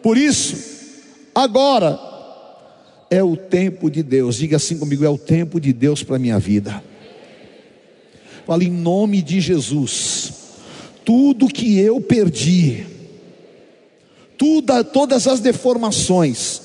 Por 0.00 0.16
isso, 0.16 0.56
agora, 1.34 2.11
é 3.12 3.22
o 3.22 3.36
tempo 3.36 3.90
de 3.90 4.02
Deus. 4.02 4.36
Diga 4.36 4.56
assim 4.56 4.78
comigo: 4.78 5.04
é 5.04 5.08
o 5.10 5.18
tempo 5.18 5.60
de 5.60 5.70
Deus 5.70 6.02
para 6.02 6.16
a 6.16 6.18
minha 6.18 6.38
vida. 6.38 6.82
Fala 8.46 8.64
em 8.64 8.70
nome 8.70 9.20
de 9.20 9.38
Jesus. 9.38 10.32
Tudo 11.04 11.46
que 11.46 11.78
eu 11.78 12.00
perdi, 12.00 12.86
tudo, 14.38 14.82
todas 14.84 15.26
as 15.26 15.40
deformações 15.40 16.62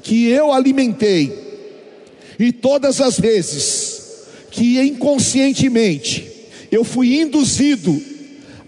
que 0.00 0.28
eu 0.28 0.52
alimentei, 0.52 1.32
e 2.38 2.52
todas 2.52 3.00
as 3.00 3.18
vezes 3.18 3.98
que 4.52 4.80
inconscientemente 4.80 6.30
eu 6.70 6.84
fui 6.84 7.20
induzido 7.20 8.00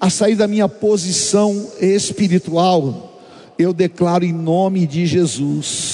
a 0.00 0.10
sair 0.10 0.34
da 0.34 0.48
minha 0.48 0.68
posição 0.68 1.70
espiritual, 1.80 3.22
eu 3.56 3.72
declaro 3.72 4.24
em 4.24 4.32
nome 4.32 4.84
de 4.84 5.06
Jesus 5.06 5.89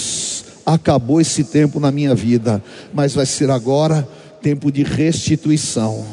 acabou 0.67 1.21
esse 1.21 1.45
tempo 1.45 1.79
na 1.79 1.93
minha 1.93 2.13
vida, 2.13 2.61
mas 2.93 3.15
vai 3.15 3.25
ser 3.25 3.51
agora 3.51 4.07
tempo 4.43 4.73
de 4.73 4.83
restituição. 4.83 6.05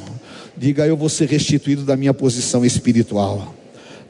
Diga 0.56 0.86
eu 0.86 0.96
vou 0.96 1.10
ser 1.10 1.28
restituído 1.28 1.84
da 1.84 1.98
minha 1.98 2.14
posição 2.14 2.64
espiritual. 2.64 3.54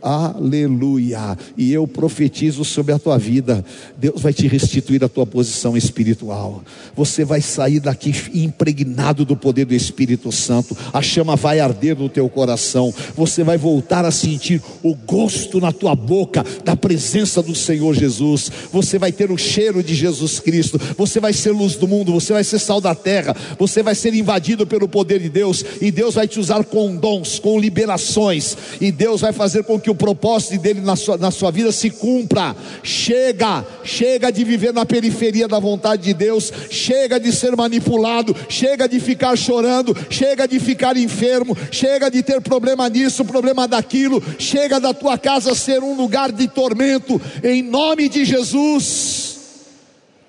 Aleluia. 0.04 1.38
E 1.58 1.72
eu 1.72 1.88
profetizo 1.88 2.66
sobre 2.66 2.92
a 2.92 3.00
tua 3.00 3.18
vida. 3.18 3.64
Deus 3.98 4.22
vai 4.22 4.34
te 4.34 4.48
restituir 4.48 5.02
a 5.02 5.08
tua 5.08 5.26
posição 5.26 5.78
espiritual. 5.78 6.62
Você 6.94 7.24
vai 7.24 7.40
sair 7.40 7.80
daqui 7.80 8.14
impregnado 8.34 9.24
do 9.24 9.38
poder 9.38 9.64
do 9.64 9.74
Espírito 9.74 10.30
Santo. 10.30 10.76
A 10.92 11.02
chama 11.02 11.38
vai 11.38 11.62
arder 11.62 11.98
no 11.98 12.10
teu 12.10 12.28
coração. 12.28 12.94
Você 13.16 13.46
vai 13.46 13.58
voltar 13.58 14.04
a 14.04 14.12
sentir 14.12 14.62
o 14.84 14.94
gosto 14.94 15.62
na 15.62 15.72
tua 15.72 15.96
boca 15.96 16.46
da 16.66 16.76
presença 16.76 17.42
do 17.42 17.56
Senhor 17.56 17.96
Jesus. 17.96 18.52
Você 18.74 19.00
vai 19.00 19.14
ter 19.14 19.32
o 19.32 19.38
cheiro 19.38 19.82
de 19.82 19.96
Jesus 19.96 20.38
Cristo. 20.38 20.78
Você 20.98 21.22
vai 21.22 21.32
ser 21.32 21.52
luz 21.52 21.78
do 21.78 21.88
mundo. 21.88 22.12
Você 22.12 22.34
vai 22.34 22.44
ser 22.44 22.60
sal 22.60 22.82
da 22.82 22.94
terra. 22.94 23.34
Você 23.58 23.82
vai 23.82 23.96
ser 23.96 24.14
invadido 24.14 24.68
pelo 24.68 24.90
poder 24.90 25.22
de 25.22 25.30
Deus. 25.30 25.64
E 25.80 25.90
Deus 25.92 26.16
vai 26.16 26.28
te 26.28 26.42
usar 26.42 26.66
com 26.66 26.94
dons, 26.94 27.40
com 27.40 27.58
liberações. 27.58 28.58
E 28.82 28.92
Deus 28.92 29.22
vai 29.22 29.32
fazer 29.32 29.64
com 29.64 29.80
que 29.80 29.93
o 29.94 29.96
propósito 29.96 30.60
dele 30.60 30.82
na 30.82 30.96
sua, 30.96 31.18
na 31.18 31.32
sua 31.32 31.52
vida 31.52 31.72
se 31.72 31.90
cumpra. 31.90 32.56
Chega, 32.82 33.66
chega 33.84 34.32
de 34.32 34.44
viver 34.44 34.74
na 34.74 34.86
periferia 34.86 35.48
da 35.48 35.60
vontade 35.60 36.04
de 36.04 36.14
Deus, 36.14 36.52
chega 36.70 37.20
de 37.20 37.32
ser 37.32 37.56
manipulado, 37.56 38.36
chega 38.50 38.88
de 38.88 39.00
ficar 39.00 39.38
chorando, 39.38 39.96
chega 40.10 40.48
de 40.48 40.60
ficar 40.60 40.98
enfermo, 40.98 41.56
chega 41.72 42.10
de 42.10 42.22
ter 42.22 42.42
problema 42.42 42.90
nisso, 42.90 43.24
problema 43.24 43.68
daquilo, 43.68 44.22
chega 44.38 44.80
da 44.80 44.94
tua 44.94 45.18
casa 45.18 45.56
ser 45.56 45.82
um 45.82 45.96
lugar 45.96 46.32
de 46.32 46.48
tormento, 46.48 47.22
em 47.44 47.62
nome 47.62 48.10
de 48.10 48.26
Jesus. 48.26 49.38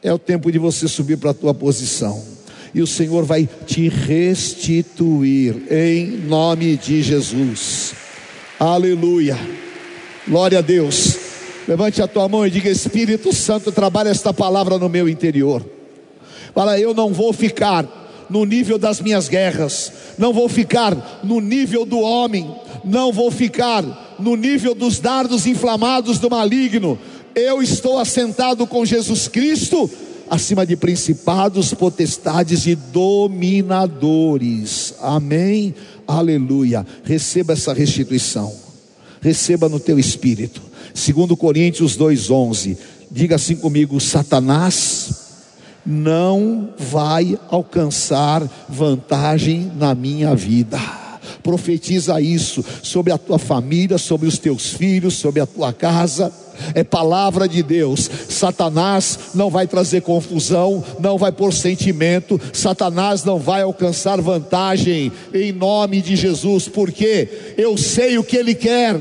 É 0.03 0.13
o 0.13 0.19
tempo 0.19 0.53
de 0.53 0.59
você 0.59 0.87
subir 0.87 1.17
para 1.17 1.31
a 1.31 1.35
tua 1.35 1.55
posição 1.55 2.35
e 2.75 2.83
o 2.83 2.87
Senhor 2.87 3.25
vai 3.25 3.49
te 3.67 3.89
restituir 3.89 5.63
em 5.71 6.07
nome 6.27 6.77
de 6.77 7.03
Jesus. 7.03 7.84
Aleluia. 8.59 9.37
Glória 10.29 10.59
a 10.59 10.63
Deus. 10.63 11.17
Levante 11.67 12.01
a 12.01 12.07
tua 12.07 12.29
mão 12.29 12.47
e 12.47 12.51
diga: 12.51 12.69
Espírito 12.69 13.33
Santo, 13.33 13.73
trabalha 13.73 14.11
esta 14.11 14.33
palavra 14.33 14.79
no 14.79 14.89
meu 14.89 15.09
interior. 15.09 15.65
Fala, 16.55 16.79
eu 16.79 16.95
não 16.95 17.13
vou 17.13 17.33
ficar 17.33 18.27
no 18.31 18.45
nível 18.45 18.79
das 18.79 19.01
minhas 19.01 19.29
guerras, 19.29 19.93
não 20.17 20.33
vou 20.33 20.49
ficar 20.49 21.21
no 21.25 21.41
nível 21.41 21.85
do 21.85 21.99
homem, 21.99 22.55
não 22.85 23.13
vou 23.13 23.31
ficar 23.31 24.15
no 24.19 24.37
nível 24.37 24.75
dos 24.75 25.01
dardos 25.01 25.47
inflamados 25.47 26.21
do 26.21 26.31
maligno. 26.31 26.99
Eu 27.35 27.61
estou 27.61 27.99
assentado 27.99 28.67
com 28.67 28.85
Jesus 28.85 29.27
Cristo 29.27 29.91
acima 30.31 30.65
de 30.67 30.77
principados, 30.77 31.75
potestades 31.75 32.67
e 32.67 32.75
dominadores. 32.75 34.95
Amém. 35.01 35.75
Aleluia. 36.07 36.87
Receba 37.05 37.53
essa 37.53 37.73
restituição 37.73 38.65
receba 39.25 39.71
no 39.71 39.81
teu 39.81 39.99
espírito. 39.99 40.61
Segundo 40.93 41.35
Coríntios 41.35 41.97
2:11, 41.97 42.77
diga 43.11 43.37
assim 43.37 43.57
comigo: 43.57 43.99
Satanás 43.99 45.23
não 45.85 46.69
vai 46.79 47.39
alcançar 47.49 48.47
vantagem 48.69 49.73
na 49.79 49.95
minha 49.95 50.35
vida. 50.35 50.79
Profetiza 51.43 52.21
isso 52.21 52.63
sobre 52.83 53.13
a 53.13 53.19
tua 53.19 53.39
família, 53.39 53.97
sobre 53.97 54.29
os 54.29 54.39
teus 54.39 54.69
filhos, 54.69 55.15
sobre 55.15 55.41
a 55.41 55.47
tua 55.47 55.73
casa. 55.73 56.31
É 56.75 56.85
palavra 56.85 57.49
de 57.49 57.63
Deus. 57.63 58.11
Satanás 58.29 59.19
não 59.35 59.51
vai 59.51 59.67
trazer 59.67 60.03
confusão, 60.03 60.83
não 61.01 61.19
vai 61.19 61.33
pôr 61.33 61.53
sentimento. 61.53 62.41
Satanás 62.53 63.25
não 63.25 63.39
vai 63.39 63.63
alcançar 63.63 64.21
vantagem 64.21 65.13
em 65.33 65.53
nome 65.53 66.01
de 66.01 66.17
Jesus, 66.17 66.69
porque 66.69 67.55
eu 67.57 67.77
sei 67.77 68.19
o 68.19 68.25
que 68.25 68.37
ele 68.37 68.55
quer. 68.55 68.99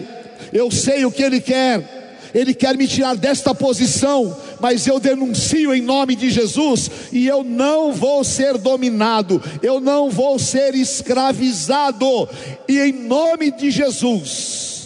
Eu 0.51 0.70
sei 0.70 1.06
o 1.06 1.12
que 1.12 1.24
ele 1.24 1.41
quer 1.41 2.04
ele 2.34 2.54
quer 2.54 2.76
me 2.76 2.88
tirar 2.88 3.16
desta 3.16 3.54
posição, 3.54 4.36
mas 4.60 4.88
eu 4.88 4.99
denuncio 4.99 5.74
em 5.74 5.82
nome 5.82 6.16
de 6.16 6.30
Jesus 6.32 6.89
e 7.12 7.28
eu 7.28 7.43
não 7.43 7.93
vou 7.93 8.24
ser 8.24 8.58
dominado, 8.58 9.41
eu 9.62 9.80
não 9.80 10.10
vou 10.10 10.39
ser 10.39 10.74
escravizado, 10.74 12.28
e 12.68 12.80
em 12.80 12.91
nome 12.91 13.51
de 13.51 13.70
Jesus, 13.70 14.82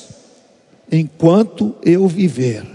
enquanto 0.91 1.75
eu 1.83 2.07
viver, 2.07 2.65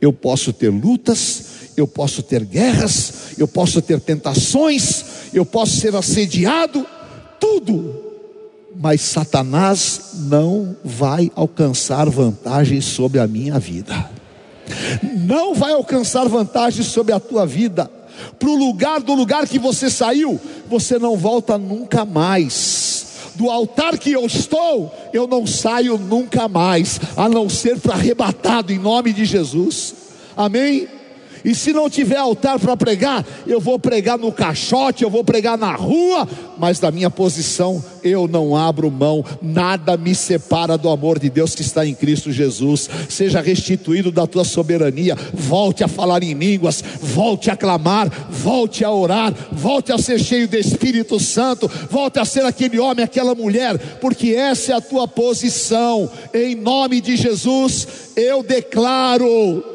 eu 0.00 0.12
posso 0.12 0.52
ter 0.52 0.70
lutas, 0.70 1.44
eu 1.76 1.86
posso 1.86 2.22
ter 2.22 2.44
guerras, 2.44 3.32
eu 3.38 3.48
posso 3.48 3.82
ter 3.82 4.00
tentações, 4.00 5.04
eu 5.32 5.44
posso 5.44 5.76
ser 5.76 5.94
assediado, 5.94 6.86
tudo, 7.40 8.02
mas 8.80 9.00
Satanás 9.00 10.12
não 10.14 10.76
vai 10.84 11.30
alcançar 11.34 12.08
vantagem 12.08 12.80
sobre 12.80 13.18
a 13.18 13.26
minha 13.26 13.58
vida. 13.58 14.10
Não 15.26 15.54
vai 15.54 15.72
alcançar 15.72 16.28
vantagem 16.28 16.82
sobre 16.82 17.12
a 17.12 17.20
tua 17.20 17.46
vida. 17.46 17.90
Para 18.38 18.48
o 18.48 18.56
lugar 18.56 19.00
do 19.00 19.14
lugar 19.14 19.46
que 19.46 19.58
você 19.58 19.90
saiu, 19.90 20.40
você 20.68 20.98
não 20.98 21.16
volta 21.16 21.58
nunca 21.58 22.04
mais. 22.04 22.83
Do 23.34 23.50
altar 23.50 23.98
que 23.98 24.12
eu 24.12 24.24
estou, 24.26 24.94
eu 25.12 25.26
não 25.26 25.46
saio 25.46 25.98
nunca 25.98 26.48
mais, 26.48 27.00
a 27.16 27.28
não 27.28 27.48
ser 27.48 27.80
para 27.80 27.94
arrebatado 27.94 28.72
em 28.72 28.78
nome 28.78 29.12
de 29.12 29.24
Jesus. 29.24 29.94
Amém? 30.36 30.88
E 31.44 31.54
se 31.54 31.72
não 31.72 31.90
tiver 31.90 32.16
altar 32.16 32.58
para 32.58 32.76
pregar, 32.76 33.24
eu 33.46 33.60
vou 33.60 33.78
pregar 33.78 34.18
no 34.18 34.32
caixote, 34.32 35.04
eu 35.04 35.10
vou 35.10 35.22
pregar 35.22 35.58
na 35.58 35.74
rua, 35.74 36.26
mas 36.56 36.78
da 36.78 36.90
minha 36.90 37.10
posição 37.10 37.84
eu 38.02 38.26
não 38.26 38.56
abro 38.56 38.90
mão, 38.90 39.24
nada 39.42 39.96
me 39.96 40.14
separa 40.14 40.78
do 40.78 40.88
amor 40.88 41.18
de 41.18 41.28
Deus 41.28 41.54
que 41.54 41.62
está 41.62 41.84
em 41.86 41.94
Cristo 41.94 42.32
Jesus. 42.32 42.88
Seja 43.08 43.42
restituído 43.42 44.10
da 44.10 44.26
tua 44.26 44.44
soberania, 44.44 45.16
volte 45.34 45.84
a 45.84 45.88
falar 45.88 46.22
em 46.22 46.32
línguas, 46.32 46.82
volte 47.00 47.50
a 47.50 47.56
clamar, 47.56 48.10
volte 48.30 48.84
a 48.84 48.90
orar, 48.90 49.34
volte 49.52 49.92
a 49.92 49.98
ser 49.98 50.18
cheio 50.18 50.48
do 50.48 50.56
Espírito 50.56 51.20
Santo, 51.20 51.70
volte 51.90 52.18
a 52.18 52.24
ser 52.24 52.44
aquele 52.44 52.78
homem, 52.78 53.04
aquela 53.04 53.34
mulher, 53.34 53.76
porque 54.00 54.30
essa 54.30 54.72
é 54.72 54.74
a 54.76 54.80
tua 54.80 55.06
posição. 55.06 56.10
Em 56.32 56.54
nome 56.54 57.00
de 57.00 57.16
Jesus, 57.16 57.86
eu 58.16 58.42
declaro 58.42 59.73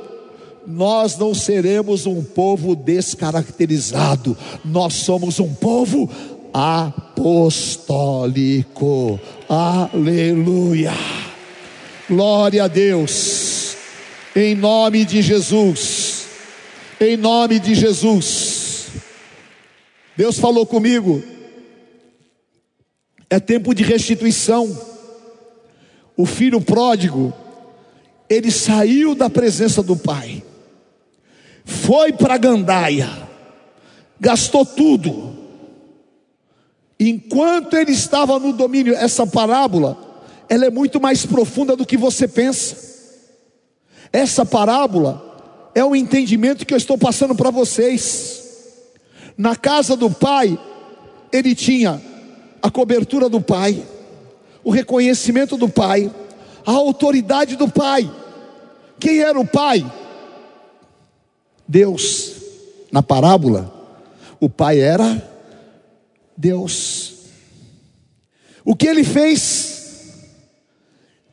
nós 0.65 1.17
não 1.17 1.33
seremos 1.33 2.05
um 2.05 2.23
povo 2.23 2.75
descaracterizado, 2.75 4.37
nós 4.63 4.93
somos 4.93 5.39
um 5.39 5.53
povo 5.53 6.09
apostólico. 6.53 7.99
Aleluia. 9.47 10.93
Glória 12.07 12.63
a 12.63 12.67
Deus. 12.67 13.75
Em 14.35 14.55
nome 14.55 15.05
de 15.05 15.21
Jesus. 15.21 16.25
Em 16.99 17.15
nome 17.15 17.59
de 17.59 17.75
Jesus. 17.75 18.87
Deus 20.17 20.37
falou 20.39 20.65
comigo. 20.65 21.23
É 23.29 23.39
tempo 23.39 23.75
de 23.75 23.83
restituição. 23.83 24.75
O 26.17 26.25
filho 26.25 26.59
pródigo, 26.59 27.31
ele 28.29 28.51
saiu 28.51 29.15
da 29.15 29.29
presença 29.29 29.81
do 29.81 29.95
pai 29.95 30.43
foi 31.69 32.11
para 32.11 32.37
Gandaia, 32.37 33.09
gastou 34.19 34.65
tudo. 34.65 35.37
Enquanto 36.99 37.77
ele 37.77 37.91
estava 37.91 38.37
no 38.39 38.51
domínio, 38.51 38.93
essa 38.93 39.25
parábola, 39.25 39.97
ela 40.49 40.65
é 40.65 40.69
muito 40.69 40.99
mais 40.99 41.25
profunda 41.25 41.75
do 41.75 41.85
que 41.85 41.95
você 41.95 42.27
pensa. 42.27 42.89
Essa 44.11 44.45
parábola 44.45 45.71
é 45.75 45.85
o 45.85 45.95
entendimento 45.95 46.65
que 46.65 46.73
eu 46.73 46.77
estou 46.77 46.97
passando 46.97 47.35
para 47.35 47.51
vocês. 47.51 48.43
Na 49.37 49.55
casa 49.55 49.95
do 49.95 50.09
pai, 50.09 50.59
ele 51.31 51.55
tinha 51.55 52.01
a 52.61 52.69
cobertura 52.69 53.29
do 53.29 53.39
pai, 53.39 53.81
o 54.63 54.71
reconhecimento 54.71 55.55
do 55.55 55.69
pai, 55.69 56.11
a 56.65 56.71
autoridade 56.71 57.55
do 57.55 57.69
pai. 57.69 58.11
Quem 58.99 59.19
era 59.19 59.39
o 59.39 59.47
pai? 59.47 59.85
Deus. 61.69 62.33
Na 62.91 63.03
parábola, 63.03 63.71
o 64.39 64.49
pai 64.49 64.79
era 64.79 65.23
Deus. 66.35 67.13
O 68.65 68.75
que 68.75 68.87
ele 68.87 69.03
fez? 69.03 70.09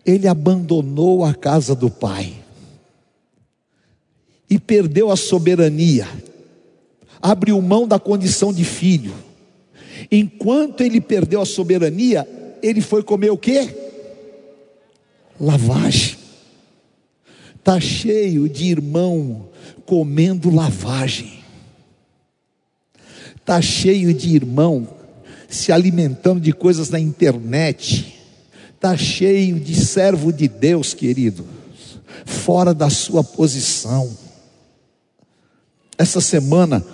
Ele 0.04 0.28
abandonou 0.28 1.24
a 1.24 1.34
casa 1.34 1.74
do 1.74 1.90
pai 1.90 2.34
e 4.48 4.58
perdeu 4.58 5.10
a 5.10 5.16
soberania, 5.16 6.06
abriu 7.20 7.60
mão 7.60 7.88
da 7.88 7.98
condição 7.98 8.52
de 8.52 8.62
filho. 8.62 9.14
Enquanto 10.12 10.82
ele 10.82 11.00
perdeu 11.00 11.40
a 11.40 11.46
soberania, 11.46 12.28
ele 12.62 12.82
foi 12.82 13.02
comer 13.02 13.30
o 13.30 13.38
que? 13.38 13.74
Lavagem. 15.40 16.16
Está 17.56 17.80
cheio 17.80 18.48
de 18.48 18.66
irmão 18.66 19.48
comendo 19.86 20.54
lavagem. 20.54 21.44
Está 23.36 23.62
cheio 23.62 24.12
de 24.12 24.34
irmão 24.34 24.88
se 25.48 25.70
alimentando 25.70 26.40
de 26.40 26.52
coisas 26.52 26.90
na 26.90 26.98
internet. 26.98 28.20
Está 28.74 28.96
cheio 28.96 29.58
de 29.58 29.74
servo 29.74 30.32
de 30.32 30.48
Deus, 30.48 30.92
querido, 30.92 31.46
fora 32.24 32.74
da 32.74 32.90
sua 32.90 33.22
posição. 33.22 34.10
Essa 35.96 36.20
semana 36.20 36.84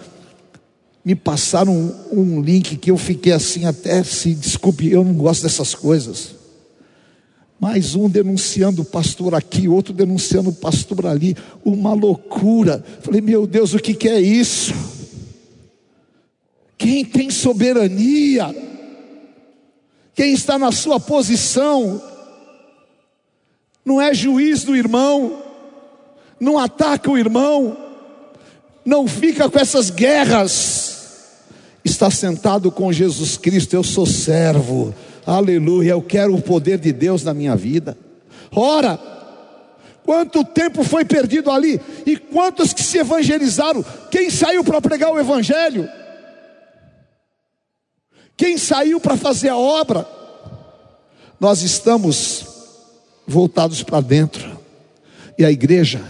me 1.05 1.15
passaram 1.15 1.75
um, 1.75 2.21
um 2.21 2.41
link 2.41 2.77
que 2.77 2.91
eu 2.91 2.97
fiquei 2.97 3.33
assim 3.33 3.65
até 3.65 4.05
se 4.05 4.35
desculpe, 4.35 4.89
eu 4.89 5.03
não 5.03 5.15
gosto 5.15 5.43
dessas 5.43 5.75
coisas. 5.75 6.42
Mais 7.63 7.95
um 7.95 8.09
denunciando 8.09 8.83
o 8.83 8.85
pastor 8.85 9.37
aqui, 9.37 9.69
outro 9.69 9.95
denunciando 9.95 10.51
o 10.51 10.53
pastor 10.53 11.07
ali, 11.07 11.37
uma 11.65 11.95
loucura. 11.95 12.85
Falei, 13.03 13.21
meu 13.21 13.47
Deus, 13.47 13.73
o 13.73 13.79
que, 13.79 13.95
que 13.95 14.09
é 14.09 14.21
isso? 14.21 14.75
Quem 16.77 17.05
tem 17.05 17.31
soberania, 17.31 18.53
quem 20.13 20.33
está 20.33 20.59
na 20.59 20.73
sua 20.73 20.99
posição, 20.99 22.03
não 23.85 24.01
é 24.01 24.13
juiz 24.13 24.65
do 24.65 24.75
irmão, 24.75 25.41
não 26.41 26.59
ataca 26.59 27.13
o 27.13 27.17
irmão, 27.17 27.77
não 28.85 29.07
fica 29.07 29.49
com 29.49 29.61
essas 29.61 29.89
guerras, 29.89 31.39
está 31.85 32.11
sentado 32.11 32.73
com 32.73 32.93
Jesus 32.93 33.37
Cristo, 33.37 33.75
eu 33.75 33.85
sou 33.85 34.05
servo 34.05 34.93
Aleluia, 35.27 35.93
eu 35.93 36.03
quero 36.03 36.35
o 36.35 36.43
poder 36.43 36.79
de 36.79 36.93
Deus 36.93 37.23
na 37.23 37.33
minha 37.33 37.55
vida. 37.55 37.97
Ora, 38.51 38.99
quanto 40.05 40.45
tempo 40.45 40.83
foi 40.83 41.05
perdido 41.05 41.51
ali 41.51 41.81
e 42.05 42.17
quantos 42.17 42.73
que 42.73 42.83
se 42.83 42.99
evangelizaram? 42.99 43.85
Quem 44.11 44.31
saiu 44.31 44.65
para 44.65 44.81
pregar 44.81 45.13
o 45.13 45.19
evangelho? 45.19 45.89
Quem 48.37 48.59
saiu 48.59 48.99
para 48.99 49.17
fazer 49.17 49.51
a 49.51 49.57
obra? 49.57 50.07
Nós 51.39 51.63
estamos 51.63 52.45
voltados 53.27 53.83
para 53.83 54.01
dentro. 54.01 54.61
E 55.39 55.45
a 55.45 55.51
igreja, 55.51 56.03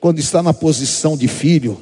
quando 0.00 0.20
está 0.20 0.42
na 0.42 0.54
posição 0.54 1.16
de 1.16 1.26
filho, 1.26 1.78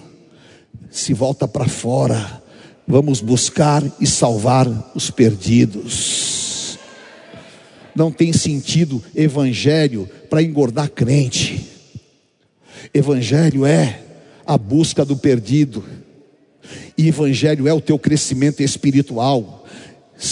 se 0.90 1.12
volta 1.12 1.46
para 1.46 1.68
fora. 1.68 2.42
Vamos 2.88 3.20
buscar 3.20 3.82
e 4.00 4.06
salvar 4.06 4.66
os 4.94 5.10
perdidos 5.10 6.31
não 7.94 8.10
tem 8.10 8.32
sentido 8.32 9.02
evangelho 9.14 10.08
para 10.28 10.42
engordar 10.42 10.90
crente. 10.90 11.68
Evangelho 12.92 13.64
é 13.64 14.00
a 14.46 14.58
busca 14.58 15.04
do 15.04 15.16
perdido. 15.16 15.84
E 16.96 17.08
evangelho 17.08 17.68
é 17.68 17.72
o 17.72 17.80
teu 17.80 17.98
crescimento 17.98 18.62
espiritual. 18.62 19.66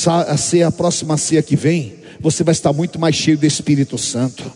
A 0.07 0.37
ceia, 0.37 0.69
a 0.69 0.73
próxima 0.73 1.17
ceia 1.17 1.43
que 1.43 1.57
vem, 1.57 1.95
você 2.21 2.45
vai 2.45 2.53
estar 2.53 2.73
muito 2.73 2.99
mais 2.99 3.15
cheio 3.15 3.37
do 3.37 3.47
Espírito 3.47 3.99
Santo. 3.99 4.51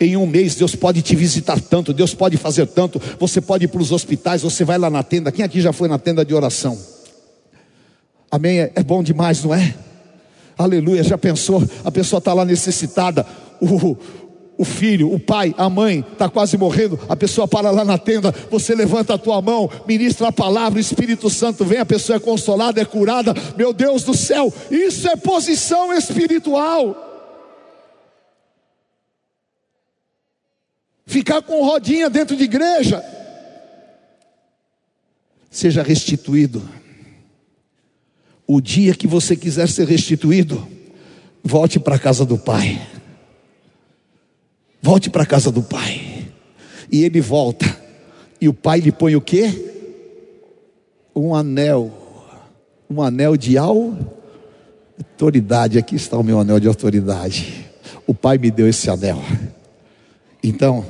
Em 0.00 0.16
um 0.16 0.26
mês 0.26 0.54
Deus 0.54 0.74
pode 0.74 1.02
te 1.02 1.14
visitar 1.14 1.60
tanto, 1.60 1.92
Deus 1.92 2.14
pode 2.14 2.36
fazer 2.36 2.66
tanto. 2.66 3.00
Você 3.18 3.40
pode 3.40 3.64
ir 3.64 3.68
para 3.68 3.82
os 3.82 3.92
hospitais, 3.92 4.42
você 4.42 4.64
vai 4.64 4.78
lá 4.78 4.88
na 4.88 5.02
tenda. 5.02 5.32
Quem 5.32 5.44
aqui 5.44 5.60
já 5.60 5.72
foi 5.72 5.88
na 5.88 5.98
tenda 5.98 6.24
de 6.24 6.34
oração? 6.34 6.78
Amém? 8.30 8.60
É 8.60 8.82
bom 8.82 9.02
demais, 9.02 9.44
não 9.44 9.54
é? 9.54 9.74
Aleluia, 10.62 11.02
já 11.02 11.18
pensou? 11.18 11.62
A 11.84 11.90
pessoa 11.90 12.18
está 12.18 12.32
lá 12.32 12.44
necessitada, 12.44 13.26
o, 13.60 13.96
o 14.56 14.64
filho, 14.64 15.12
o 15.12 15.18
pai, 15.18 15.52
a 15.58 15.68
mãe 15.68 16.04
está 16.12 16.28
quase 16.28 16.56
morrendo, 16.56 16.98
a 17.08 17.16
pessoa 17.16 17.48
para 17.48 17.70
lá 17.72 17.84
na 17.84 17.98
tenda, 17.98 18.32
você 18.48 18.74
levanta 18.74 19.14
a 19.14 19.18
tua 19.18 19.42
mão, 19.42 19.68
ministra 19.88 20.28
a 20.28 20.32
palavra, 20.32 20.78
o 20.78 20.80
Espírito 20.80 21.28
Santo 21.28 21.64
vem, 21.64 21.78
a 21.78 21.86
pessoa 21.86 22.16
é 22.16 22.20
consolada, 22.20 22.80
é 22.80 22.84
curada, 22.84 23.34
meu 23.56 23.72
Deus 23.72 24.04
do 24.04 24.16
céu, 24.16 24.52
isso 24.70 25.08
é 25.08 25.16
posição 25.16 25.92
espiritual. 25.92 27.10
Ficar 31.04 31.42
com 31.42 31.64
rodinha 31.64 32.08
dentro 32.08 32.36
de 32.36 32.44
igreja, 32.44 33.04
seja 35.50 35.82
restituído. 35.82 36.62
O 38.54 38.60
dia 38.60 38.92
que 38.92 39.06
você 39.06 39.34
quiser 39.34 39.66
ser 39.66 39.88
restituído, 39.88 40.68
volte 41.42 41.80
para 41.80 41.96
a 41.96 41.98
casa 41.98 42.26
do 42.26 42.36
Pai. 42.36 42.86
Volte 44.82 45.08
para 45.08 45.22
a 45.22 45.26
casa 45.26 45.50
do 45.50 45.62
pai. 45.62 46.28
E 46.90 47.02
ele 47.02 47.18
volta. 47.18 47.64
E 48.38 48.50
o 48.50 48.52
pai 48.52 48.80
lhe 48.80 48.92
põe 48.92 49.16
o 49.16 49.22
quê? 49.22 49.50
Um 51.16 51.34
anel. 51.34 51.90
Um 52.90 53.00
anel 53.00 53.38
de 53.38 53.56
autoridade. 53.56 55.78
Aqui 55.78 55.96
está 55.96 56.18
o 56.18 56.22
meu 56.22 56.38
anel 56.38 56.60
de 56.60 56.68
autoridade. 56.68 57.70
O 58.06 58.12
pai 58.12 58.36
me 58.36 58.50
deu 58.50 58.68
esse 58.68 58.90
anel. 58.90 59.22
Então, 60.42 60.84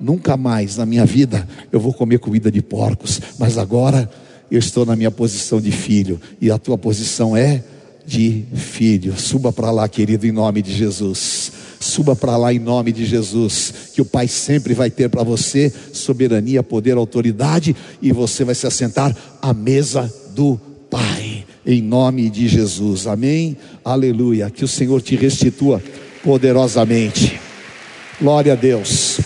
nunca 0.00 0.36
mais 0.36 0.78
na 0.78 0.84
minha 0.84 1.06
vida 1.06 1.46
eu 1.70 1.78
vou 1.78 1.92
comer 1.92 2.18
comida 2.18 2.50
de 2.50 2.60
porcos, 2.60 3.20
mas 3.38 3.56
agora 3.56 4.10
eu 4.54 4.58
estou 4.60 4.86
na 4.86 4.94
minha 4.94 5.10
posição 5.10 5.60
de 5.60 5.72
filho 5.72 6.20
e 6.40 6.50
a 6.50 6.58
tua 6.58 6.78
posição 6.78 7.36
é 7.36 7.64
de 8.06 8.44
filho. 8.54 9.18
Suba 9.18 9.52
para 9.52 9.70
lá, 9.70 9.88
querido, 9.88 10.26
em 10.26 10.32
nome 10.32 10.62
de 10.62 10.72
Jesus. 10.72 11.52
Suba 11.80 12.14
para 12.14 12.36
lá 12.36 12.52
em 12.52 12.58
nome 12.58 12.92
de 12.92 13.04
Jesus, 13.04 13.90
que 13.92 14.00
o 14.00 14.04
Pai 14.04 14.28
sempre 14.28 14.72
vai 14.72 14.90
ter 14.90 15.08
para 15.08 15.22
você 15.22 15.72
soberania, 15.92 16.62
poder, 16.62 16.96
autoridade, 16.96 17.74
e 18.00 18.12
você 18.12 18.44
vai 18.44 18.54
se 18.54 18.66
assentar 18.66 19.14
à 19.42 19.52
mesa 19.52 20.12
do 20.34 20.58
Pai, 20.88 21.44
em 21.66 21.82
nome 21.82 22.30
de 22.30 22.48
Jesus, 22.48 23.06
amém? 23.06 23.56
Aleluia, 23.84 24.50
que 24.50 24.64
o 24.64 24.68
Senhor 24.68 25.02
te 25.02 25.16
restitua 25.16 25.82
poderosamente, 26.22 27.38
glória 28.20 28.52
a 28.52 28.56
Deus, 28.56 29.20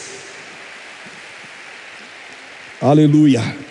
aleluia. 2.80 3.67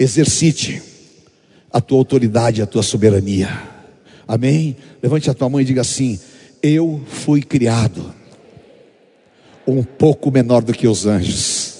Exercite 0.00 0.82
a 1.70 1.78
tua 1.78 1.98
autoridade, 1.98 2.62
a 2.62 2.66
tua 2.66 2.82
soberania. 2.82 3.48
Amém? 4.26 4.74
Levante 5.02 5.28
a 5.28 5.34
tua 5.34 5.50
mão 5.50 5.60
e 5.60 5.64
diga 5.64 5.82
assim: 5.82 6.18
Eu 6.62 7.02
fui 7.06 7.42
criado 7.42 8.14
um 9.66 9.82
pouco 9.82 10.30
menor 10.30 10.62
do 10.62 10.72
que 10.72 10.88
os 10.88 11.04
anjos. 11.04 11.74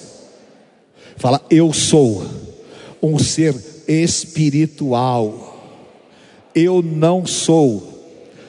Fala, 1.17 1.45
eu 1.51 1.73
sou 1.73 2.25
um 3.03 3.19
ser 3.19 3.55
espiritual. 3.89 5.47
Eu 6.55 6.83
não 6.83 7.25
sou 7.25 7.91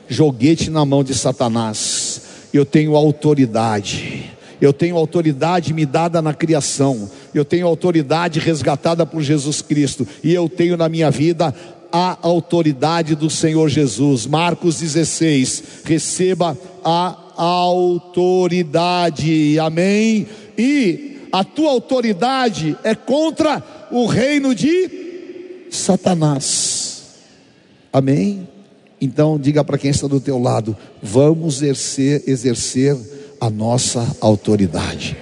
joguete 0.07 0.69
na 0.69 0.85
mão 0.85 1.03
de 1.03 1.13
Satanás. 1.13 2.21
Eu 2.53 2.65
tenho 2.65 2.95
autoridade. 2.95 4.31
Eu 4.61 4.71
tenho 4.71 4.95
autoridade 4.95 5.73
me 5.73 5.85
dada 5.85 6.21
na 6.21 6.35
criação. 6.35 7.09
Eu 7.33 7.43
tenho 7.43 7.65
autoridade 7.65 8.39
resgatada 8.39 9.07
por 9.07 9.23
Jesus 9.23 9.61
Cristo. 9.61 10.07
E 10.23 10.31
eu 10.31 10.47
tenho 10.47 10.77
na 10.77 10.87
minha 10.87 11.09
vida 11.09 11.53
a 11.91 12.17
autoridade 12.21 13.15
do 13.15 13.29
Senhor 13.29 13.67
Jesus. 13.67 14.27
Marcos 14.27 14.79
16, 14.79 15.63
receba 15.83 16.55
a 16.85 17.17
autoridade, 17.35 19.59
amém? 19.59 20.27
E 20.57 21.19
a 21.31 21.43
tua 21.43 21.71
autoridade 21.71 22.77
é 22.83 22.93
contra 22.93 23.63
o 23.91 24.05
reino 24.05 24.53
de 24.53 25.65
Satanás, 25.69 27.03
amém? 27.91 28.47
Então 28.99 29.39
diga 29.39 29.63
para 29.63 29.77
quem 29.77 29.91
está 29.91 30.07
do 30.07 30.19
teu 30.19 30.39
lado: 30.39 30.75
vamos 31.01 31.61
exercer, 31.61 32.23
exercer 32.27 32.97
a 33.41 33.49
nossa 33.49 34.15
autoridade. 34.21 35.17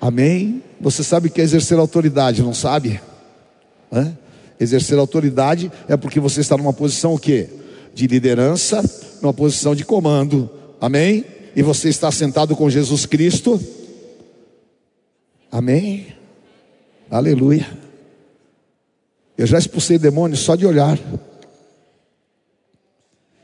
Amém? 0.00 0.62
Você 0.80 1.02
sabe 1.02 1.26
o 1.26 1.30
que 1.30 1.40
é 1.40 1.44
exercer 1.44 1.76
autoridade, 1.76 2.42
não 2.42 2.54
sabe? 2.54 3.00
Hã? 3.92 4.16
Exercer 4.60 4.96
autoridade 4.96 5.70
é 5.88 5.96
porque 5.96 6.20
você 6.20 6.40
está 6.40 6.56
numa 6.56 6.72
posição 6.72 7.14
o 7.14 7.18
quê? 7.18 7.48
De 7.92 8.06
liderança, 8.06 8.88
numa 9.20 9.34
posição 9.34 9.74
de 9.74 9.84
comando. 9.84 10.48
Amém? 10.80 11.24
E 11.56 11.62
você 11.62 11.88
está 11.88 12.12
sentado 12.12 12.54
com 12.54 12.70
Jesus 12.70 13.04
Cristo. 13.04 13.60
Amém? 15.50 16.14
Aleluia. 17.10 17.66
Eu 19.36 19.46
já 19.46 19.58
expulsei 19.58 19.98
demônios 19.98 20.38
só 20.38 20.54
de 20.54 20.64
olhar. 20.64 20.96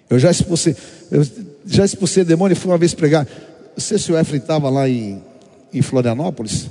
Eu 0.08 0.20
já 0.20 0.30
expulsei, 0.30 0.76
eu 1.10 1.24
já 1.66 1.84
expulsei 1.84 2.24
demônio 2.24 2.54
e 2.54 2.58
fui 2.58 2.70
uma 2.70 2.78
vez 2.78 2.94
pregar. 2.94 3.26
Não 3.26 3.80
sei 3.80 3.98
se 3.98 4.10
o 4.12 4.18
Efraim 4.18 4.38
estava 4.38 4.70
lá 4.70 4.88
em, 4.88 5.22
em 5.72 5.82
Florianópolis. 5.82 6.68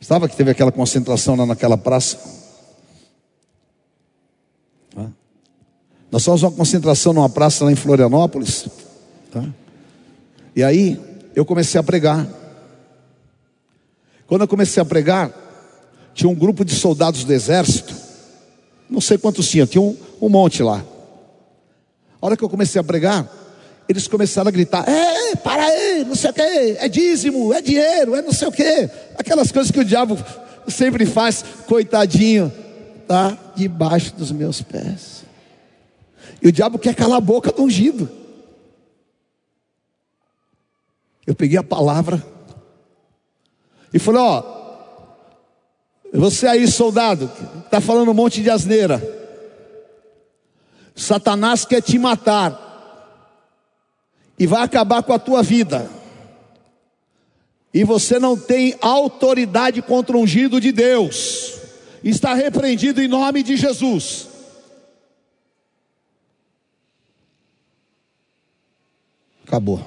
Estava 0.00 0.28
que 0.28 0.36
teve 0.36 0.50
aquela 0.50 0.70
concentração 0.70 1.34
lá 1.34 1.46
naquela 1.46 1.76
praça. 1.76 2.40
Nós 6.10 6.24
fomos 6.24 6.42
uma 6.42 6.50
concentração 6.50 7.12
numa 7.12 7.28
praça 7.28 7.64
lá 7.64 7.70
em 7.70 7.76
Florianópolis. 7.76 8.66
Tá? 9.30 9.44
E 10.56 10.62
aí 10.62 11.00
eu 11.36 11.44
comecei 11.44 11.78
a 11.78 11.82
pregar. 11.82 12.26
Quando 14.26 14.42
eu 14.42 14.48
comecei 14.48 14.82
a 14.82 14.86
pregar, 14.86 15.32
tinha 16.12 16.28
um 16.28 16.34
grupo 16.34 16.64
de 16.64 16.74
soldados 16.74 17.22
do 17.24 17.32
exército. 17.32 17.94
Não 18.88 19.00
sei 19.00 19.18
quantos 19.18 19.48
tinha, 19.48 19.66
tinha 19.66 19.80
um, 19.80 19.96
um 20.20 20.28
monte 20.28 20.62
lá. 20.62 20.84
A 22.20 22.26
hora 22.26 22.36
que 22.36 22.44
eu 22.44 22.48
comecei 22.48 22.80
a 22.80 22.84
pregar, 22.84 23.28
eles 23.88 24.06
começaram 24.06 24.48
a 24.48 24.52
gritar: 24.52 24.88
É, 24.88 25.34
para 25.36 25.64
aí, 25.64 26.04
não 26.04 26.14
sei 26.14 26.30
o 26.30 26.34
que, 26.34 26.42
é 26.42 26.88
dízimo, 26.88 27.52
é 27.52 27.60
dinheiro, 27.60 28.14
é 28.14 28.22
não 28.22 28.32
sei 28.32 28.48
o 28.48 28.52
que. 28.52 28.90
Aquelas 29.18 29.50
coisas 29.50 29.72
que 29.72 29.80
o 29.80 29.84
diabo 29.84 30.18
sempre 30.68 31.06
faz, 31.06 31.44
coitadinho, 31.66 32.52
tá 33.08 33.36
debaixo 33.56 34.14
dos 34.14 34.30
meus 34.30 34.60
pés. 34.62 35.24
E 36.42 36.48
o 36.48 36.52
diabo 36.52 36.78
quer 36.78 36.94
calar 36.94 37.18
a 37.18 37.20
boca 37.20 37.50
do 37.50 37.62
ungido. 37.62 38.08
Eu 41.26 41.34
peguei 41.34 41.58
a 41.58 41.62
palavra 41.62 42.24
e 43.92 43.98
falei: 43.98 44.20
Ó, 44.20 44.42
você 46.12 46.46
aí, 46.46 46.68
soldado, 46.68 47.30
está 47.64 47.80
falando 47.80 48.10
um 48.10 48.14
monte 48.14 48.42
de 48.42 48.50
asneira. 48.50 49.19
Satanás 50.94 51.64
quer 51.64 51.82
te 51.82 51.98
matar 51.98 52.68
e 54.38 54.46
vai 54.46 54.62
acabar 54.62 55.02
com 55.02 55.12
a 55.12 55.18
tua 55.18 55.42
vida. 55.42 55.90
E 57.72 57.84
você 57.84 58.18
não 58.18 58.36
tem 58.36 58.76
autoridade 58.80 59.80
contra 59.80 60.16
o 60.16 60.20
ungido 60.20 60.60
de 60.60 60.72
Deus. 60.72 61.58
Está 62.02 62.34
repreendido 62.34 63.00
em 63.00 63.08
nome 63.08 63.42
de 63.42 63.56
Jesus. 63.56 64.28
Acabou. 69.46 69.84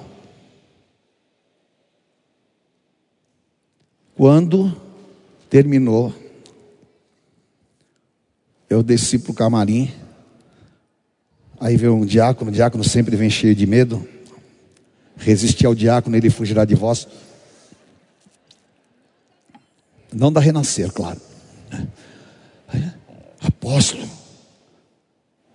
Quando 4.14 4.80
terminou, 5.50 6.14
eu 8.70 8.82
desci 8.82 9.18
para 9.18 9.32
o 9.32 9.34
camarim. 9.34 10.03
Aí 11.60 11.76
veio 11.76 11.94
um 11.94 12.04
diácono, 12.04 12.50
o 12.50 12.54
diácono 12.54 12.84
sempre 12.84 13.16
vem 13.16 13.30
cheio 13.30 13.54
de 13.54 13.66
medo. 13.66 14.06
Resisti 15.16 15.64
ao 15.64 15.74
diácono, 15.74 16.16
ele 16.16 16.30
fugirá 16.30 16.64
de 16.64 16.74
vós. 16.74 17.06
Não 20.12 20.32
da 20.32 20.40
renascer, 20.40 20.92
claro. 20.92 21.20
Apóstolo, 23.40 24.08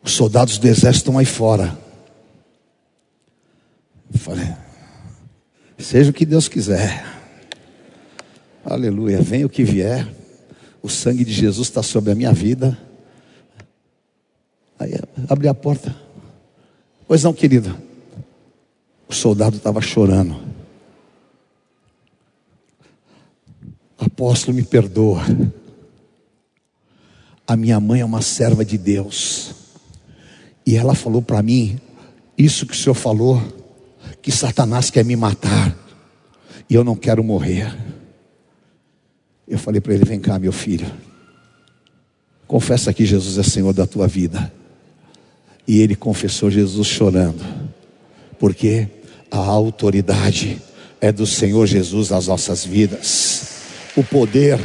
os 0.04 0.12
soldados 0.12 0.58
do 0.58 0.68
exército 0.68 1.10
estão 1.10 1.18
aí 1.18 1.26
fora. 1.26 1.78
Falei, 4.16 4.54
seja 5.78 6.10
o 6.10 6.14
que 6.14 6.26
Deus 6.26 6.47
quiser. 6.47 7.06
Aleluia, 8.66 9.22
venha 9.22 9.45
o 9.45 9.50
que 9.50 9.64
vier. 9.64 10.08
O 10.82 10.89
sangue 10.89 11.24
de 11.26 11.34
Jesus 11.34 11.68
está 11.68 11.84
sobre 11.84 12.12
a 12.12 12.16
minha 12.16 12.34
vida. 12.34 12.78
Aí 14.80 14.93
abri 15.27 15.47
a 15.49 15.53
porta. 15.53 15.93
Pois 17.05 17.23
não, 17.23 17.34
querido. 17.34 17.75
O 19.09 19.13
soldado 19.13 19.57
estava 19.57 19.82
chorando. 19.82 20.39
Apóstolo, 23.97 24.55
me 24.55 24.63
perdoa. 24.63 25.21
A 27.45 27.57
minha 27.57 27.80
mãe 27.80 27.99
é 27.99 28.05
uma 28.05 28.21
serva 28.21 28.63
de 28.63 28.77
Deus. 28.77 29.53
E 30.65 30.77
ela 30.77 30.95
falou 30.95 31.21
para 31.21 31.41
mim: 31.43 31.80
Isso 32.38 32.65
que 32.65 32.73
o 32.73 32.77
senhor 32.77 32.95
falou, 32.95 33.41
que 34.21 34.32
Satanás 34.32 34.89
quer 34.89 35.03
me 35.03 35.15
matar. 35.15 35.75
E 36.69 36.75
eu 36.75 36.84
não 36.84 36.95
quero 36.95 37.23
morrer. 37.23 37.75
Eu 39.47 39.57
falei 39.57 39.82
para 39.82 39.93
ele: 39.93 40.05
Vem 40.05 40.19
cá, 40.19 40.39
meu 40.39 40.53
filho. 40.53 40.89
Confessa 42.47 42.93
que 42.93 43.05
Jesus 43.05 43.38
é 43.38 43.43
Senhor 43.43 43.73
da 43.73 43.86
tua 43.86 44.07
vida. 44.07 44.59
E 45.70 45.82
ele 45.82 45.95
confessou 45.95 46.49
Jesus 46.49 46.88
chorando. 46.88 47.45
Porque 48.39 48.88
a 49.30 49.38
autoridade 49.38 50.59
é 50.99 51.11
do 51.11 51.28
Senhor 51.28 51.67
Jesus 51.67 52.09
nas 52.09 52.26
nossas 52.26 52.65
vidas. 52.65 53.51
O 53.95 54.03
poder 54.03 54.59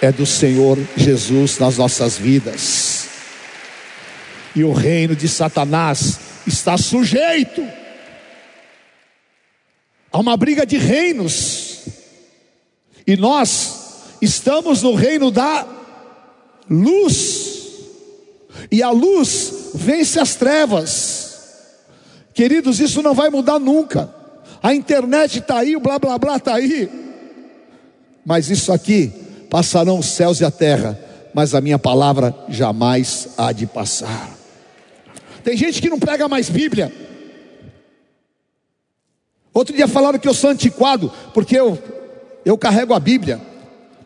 é 0.00 0.10
do 0.10 0.24
Senhor 0.24 0.78
Jesus 0.96 1.58
nas 1.58 1.76
nossas 1.76 2.16
vidas. 2.16 3.06
E 4.54 4.64
o 4.64 4.72
reino 4.72 5.14
de 5.14 5.28
Satanás 5.28 6.18
está 6.46 6.78
sujeito 6.78 7.62
a 10.10 10.18
uma 10.18 10.38
briga 10.38 10.64
de 10.64 10.78
reinos. 10.78 11.80
E 13.06 13.14
nós 13.14 14.16
estamos 14.22 14.82
no 14.82 14.94
reino 14.94 15.30
da 15.30 15.68
luz. 16.70 17.76
E 18.72 18.82
a 18.82 18.88
luz 18.88 19.55
vence 19.74 20.18
as 20.18 20.34
trevas. 20.34 21.26
Queridos, 22.34 22.80
isso 22.80 23.02
não 23.02 23.14
vai 23.14 23.30
mudar 23.30 23.58
nunca. 23.58 24.14
A 24.62 24.74
internet 24.74 25.38
está 25.38 25.58
aí, 25.58 25.76
o 25.76 25.80
blá 25.80 25.98
blá 25.98 26.18
blá 26.18 26.36
está 26.36 26.54
aí. 26.54 26.88
Mas 28.24 28.50
isso 28.50 28.72
aqui 28.72 29.12
passarão 29.48 29.98
os 29.98 30.06
céus 30.06 30.40
e 30.40 30.44
a 30.44 30.50
terra, 30.50 30.98
mas 31.32 31.54
a 31.54 31.60
minha 31.60 31.78
palavra 31.78 32.34
jamais 32.48 33.28
há 33.38 33.52
de 33.52 33.66
passar. 33.66 34.36
Tem 35.44 35.56
gente 35.56 35.80
que 35.80 35.88
não 35.88 35.98
prega 35.98 36.28
mais 36.28 36.50
Bíblia. 36.50 36.92
Outro 39.54 39.74
dia 39.74 39.88
falaram 39.88 40.18
que 40.18 40.28
eu 40.28 40.34
sou 40.34 40.50
antiquado, 40.50 41.10
porque 41.32 41.56
eu, 41.56 41.78
eu 42.44 42.58
carrego 42.58 42.92
a 42.92 43.00
Bíblia. 43.00 43.40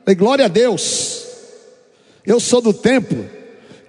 E 0.06 0.14
glória 0.14 0.44
a 0.44 0.48
Deus. 0.48 1.24
Eu 2.24 2.38
sou 2.38 2.60
do 2.60 2.72
tempo 2.72 3.24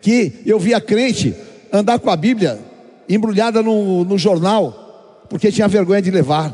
que 0.01 0.41
eu 0.45 0.57
via 0.57 0.81
crente 0.81 1.35
andar 1.71 1.99
com 1.99 2.09
a 2.09 2.15
Bíblia 2.15 2.59
embrulhada 3.07 3.61
no, 3.61 4.03
no 4.03 4.17
jornal, 4.17 5.25
porque 5.29 5.51
tinha 5.51 5.67
vergonha 5.67 6.01
de 6.01 6.11
levar. 6.11 6.53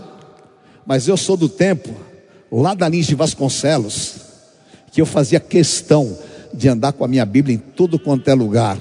Mas 0.86 1.08
eu 1.08 1.18
sou 1.18 1.36
do 1.36 1.50
tempo, 1.50 1.94
lá 2.52 2.74
da 2.74 2.88
Lins 2.88 3.08
de 3.08 3.16
Vasconcelos, 3.16 4.16
que 4.92 5.02
eu 5.02 5.06
fazia 5.06 5.40
questão 5.40 6.18
de 6.54 6.70
andar 6.70 6.94
com 6.94 7.04
a 7.04 7.08
minha 7.08 7.26
Bíblia 7.26 7.56
em 7.56 7.60
tudo 7.60 8.00
quanto 8.00 8.28
é 8.30 8.34
lugar, 8.34 8.80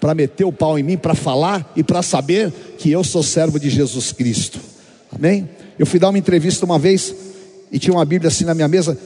para 0.00 0.14
meter 0.14 0.44
o 0.44 0.52
pau 0.52 0.78
em 0.78 0.82
mim, 0.82 0.96
para 0.96 1.14
falar 1.14 1.72
e 1.74 1.82
para 1.82 2.02
saber 2.02 2.52
que 2.78 2.90
eu 2.90 3.02
sou 3.02 3.22
servo 3.22 3.58
de 3.58 3.68
Jesus 3.68 4.12
Cristo. 4.12 4.60
Amém? 5.12 5.48
Eu 5.78 5.86
fui 5.86 5.98
dar 5.98 6.08
uma 6.10 6.18
entrevista 6.18 6.64
uma 6.64 6.78
vez 6.78 7.14
e 7.72 7.78
tinha 7.78 7.92
uma 7.92 8.04
Bíblia 8.04 8.28
assim 8.28 8.44
na 8.44 8.54
minha 8.54 8.68
mesa. 8.68 8.96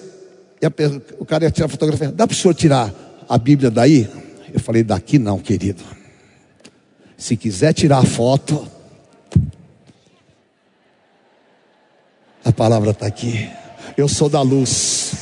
E 0.60 0.66
a, 0.66 0.72
o 1.18 1.24
cara 1.24 1.44
ia 1.44 1.50
tirar 1.50 1.68
fotografia. 1.68 2.12
Dá 2.12 2.26
para 2.26 2.34
o 2.34 2.36
senhor 2.36 2.54
tirar 2.54 2.92
a 3.28 3.38
Bíblia 3.38 3.70
daí? 3.70 4.08
Eu 4.52 4.60
falei, 4.60 4.82
daqui 4.82 5.18
não, 5.18 5.38
querido. 5.38 5.82
Se 7.22 7.36
quiser 7.36 7.72
tirar 7.72 7.98
a 7.98 8.04
foto, 8.04 8.66
a 12.44 12.50
palavra 12.50 12.90
está 12.90 13.06
aqui. 13.06 13.48
Eu 13.96 14.08
sou 14.08 14.28
da 14.28 14.42
luz. 14.42 15.12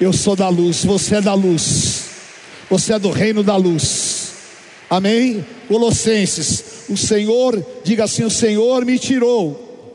Eu 0.00 0.12
sou 0.12 0.34
da 0.34 0.48
luz. 0.48 0.84
Você 0.84 1.14
é 1.14 1.20
da 1.20 1.32
luz. 1.32 2.06
Você 2.68 2.94
é 2.94 2.98
do 2.98 3.12
reino 3.12 3.44
da 3.44 3.54
luz. 3.54 4.32
Amém? 4.90 5.46
Colossenses. 5.68 6.86
O 6.88 6.96
Senhor, 6.96 7.64
diga 7.84 8.02
assim: 8.02 8.24
O 8.24 8.30
Senhor 8.30 8.84
me 8.84 8.98
tirou 8.98 9.86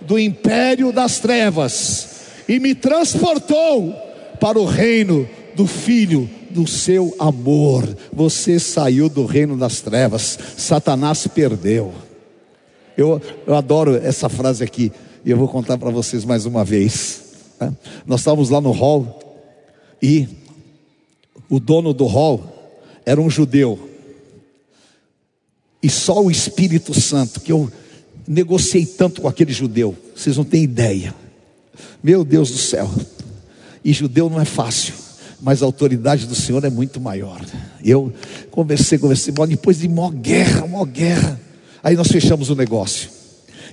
do 0.00 0.18
império 0.18 0.90
das 0.90 1.18
trevas 1.18 2.08
e 2.48 2.58
me 2.58 2.74
transportou 2.74 3.92
para 4.40 4.58
o 4.58 4.64
reino 4.64 5.28
do 5.54 5.66
Filho 5.66 6.28
do 6.50 6.66
seu 6.66 7.14
amor. 7.18 7.96
Você 8.12 8.58
saiu 8.58 9.08
do 9.08 9.24
reino 9.24 9.56
das 9.56 9.80
trevas, 9.80 10.38
Satanás 10.56 11.26
perdeu. 11.26 11.92
Eu, 12.96 13.20
eu 13.46 13.54
adoro 13.54 13.96
essa 13.96 14.28
frase 14.28 14.62
aqui, 14.62 14.92
e 15.24 15.30
eu 15.30 15.36
vou 15.36 15.48
contar 15.48 15.78
para 15.78 15.90
vocês 15.90 16.24
mais 16.24 16.44
uma 16.44 16.64
vez. 16.64 17.22
Né? 17.60 17.74
Nós 18.06 18.20
estávamos 18.20 18.50
lá 18.50 18.60
no 18.60 18.70
hall, 18.70 19.18
e 20.02 20.28
o 21.48 21.58
dono 21.58 21.94
do 21.94 22.06
hall 22.06 22.42
era 23.04 23.20
um 23.20 23.30
judeu, 23.30 23.88
e 25.82 25.90
só 25.90 26.22
o 26.22 26.30
Espírito 26.30 26.98
Santo, 26.98 27.40
que 27.40 27.50
eu 27.50 27.70
negociei 28.26 28.86
tanto 28.86 29.20
com 29.20 29.28
aquele 29.28 29.52
judeu, 29.52 29.96
vocês 30.14 30.36
não 30.36 30.44
têm 30.44 30.62
ideia. 30.62 31.12
Meu 32.02 32.24
Deus 32.24 32.50
do 32.50 32.58
céu. 32.58 32.88
E 33.84 33.92
judeu 33.92 34.30
não 34.30 34.40
é 34.40 34.44
fácil, 34.44 34.94
mas 35.42 35.60
a 35.60 35.66
autoridade 35.66 36.24
do 36.24 36.36
Senhor 36.36 36.64
é 36.64 36.70
muito 36.70 37.00
maior. 37.00 37.40
Eu 37.84 38.12
conversei, 38.52 38.96
conversei, 38.96 39.34
depois 39.48 39.80
de 39.80 39.88
mó 39.88 40.08
guerra, 40.08 40.68
mó 40.68 40.84
guerra. 40.84 41.38
Aí 41.82 41.96
nós 41.96 42.06
fechamos 42.06 42.48
o 42.48 42.54
negócio. 42.54 43.10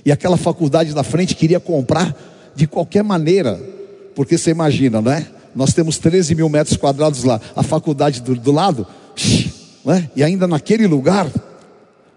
E 0.04 0.10
aquela 0.10 0.36
faculdade 0.36 0.92
na 0.92 1.04
frente 1.04 1.36
queria 1.36 1.60
comprar 1.60 2.52
de 2.56 2.66
qualquer 2.66 3.04
maneira, 3.04 3.54
porque 4.16 4.36
você 4.36 4.50
imagina, 4.50 5.00
não 5.00 5.12
é? 5.12 5.24
Nós 5.54 5.72
temos 5.72 5.96
13 5.96 6.34
mil 6.34 6.48
metros 6.48 6.76
quadrados 6.76 7.22
lá, 7.22 7.40
a 7.54 7.62
faculdade 7.62 8.20
do, 8.20 8.34
do 8.34 8.50
lado, 8.50 8.84
não 9.84 9.94
é? 9.94 10.10
e 10.16 10.24
ainda 10.24 10.48
naquele 10.48 10.88
lugar. 10.88 11.30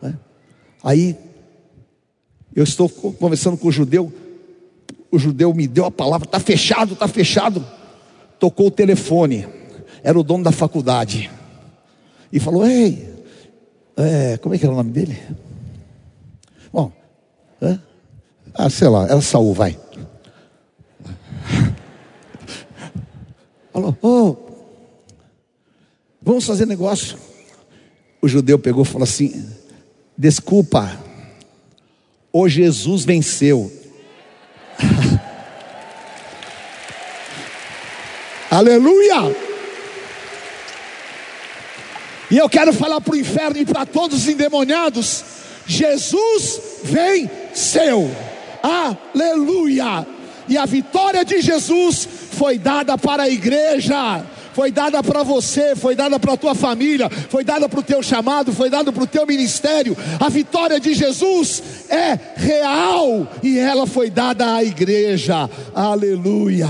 É? 0.01 0.13
Aí 0.83 1.15
eu 2.55 2.63
estou 2.63 2.89
conversando 2.89 3.55
com 3.55 3.67
o 3.67 3.71
judeu, 3.71 4.11
o 5.11 5.19
judeu 5.19 5.53
me 5.53 5.67
deu 5.67 5.85
a 5.85 5.91
palavra, 5.91 6.25
está 6.25 6.39
fechado, 6.39 6.93
está 6.93 7.07
fechado. 7.07 7.63
Tocou 8.43 8.67
o 8.67 8.71
telefone, 8.71 9.47
era 10.03 10.19
o 10.19 10.21
dono 10.21 10.43
da 10.43 10.51
faculdade, 10.51 11.31
e 12.29 12.41
falou: 12.41 12.67
Ei, 12.67 13.07
é, 13.95 14.35
como 14.35 14.53
é 14.53 14.57
que 14.57 14.65
era 14.65 14.73
o 14.73 14.75
nome 14.75 14.91
dele? 14.91 15.17
Bom, 16.69 16.91
é? 17.61 17.79
ah, 18.53 18.69
sei 18.69 18.89
lá, 18.89 19.05
era 19.05 19.21
Saul, 19.21 19.53
vai. 19.53 19.79
Falou: 23.71 23.97
oh, 24.01 24.35
vamos 26.21 26.45
fazer 26.45 26.65
negócio. 26.65 27.17
O 28.21 28.27
judeu 28.27 28.59
pegou 28.59 28.83
e 28.83 28.87
falou 28.87 29.05
assim: 29.05 29.49
Desculpa, 30.17 30.99
o 32.33 32.49
Jesus 32.49 33.05
venceu. 33.05 33.71
Aleluia! 38.53 39.35
E 42.29 42.37
eu 42.37 42.47
quero 42.47 42.71
falar 42.71 43.01
para 43.01 43.13
o 43.15 43.17
inferno 43.17 43.57
e 43.57 43.65
para 43.65 43.83
todos 43.83 44.19
os 44.19 44.27
endemoniados: 44.27 45.23
Jesus 45.65 46.61
venceu. 46.83 48.11
Aleluia! 48.61 50.05
E 50.47 50.55
a 50.55 50.67
vitória 50.67 51.25
de 51.25 51.41
Jesus 51.41 52.07
foi 52.33 52.59
dada 52.59 52.95
para 52.95 53.23
a 53.23 53.29
igreja 53.29 54.23
foi 54.53 54.69
dada 54.71 55.01
para 55.01 55.23
você, 55.23 55.75
foi 55.75 55.95
dada 55.95 56.19
para 56.19 56.33
a 56.33 56.37
tua 56.37 56.53
família, 56.53 57.09
foi 57.09 57.43
dada 57.43 57.67
para 57.67 57.79
o 57.79 57.81
teu 57.81 58.03
chamado, 58.03 58.53
foi 58.53 58.69
dada 58.69 58.91
para 58.91 59.01
o 59.01 59.07
teu 59.07 59.25
ministério. 59.25 59.97
A 60.19 60.29
vitória 60.29 60.79
de 60.79 60.93
Jesus 60.93 61.63
é 61.89 62.19
real 62.35 63.27
e 63.41 63.57
ela 63.57 63.87
foi 63.87 64.11
dada 64.11 64.53
à 64.53 64.63
igreja. 64.63 65.49
Aleluia. 65.73 66.69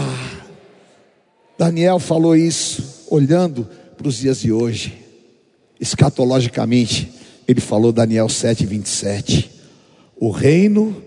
Daniel 1.64 1.98
falou 1.98 2.36
isso 2.36 3.06
olhando 3.10 3.66
para 3.96 4.06
os 4.06 4.18
dias 4.18 4.42
de 4.42 4.52
hoje. 4.52 5.02
Escatologicamente, 5.80 7.10
ele 7.48 7.62
falou 7.62 7.94
Daniel 7.94 8.28
7:27. 8.28 9.50
O 10.20 10.30
reino, 10.30 11.02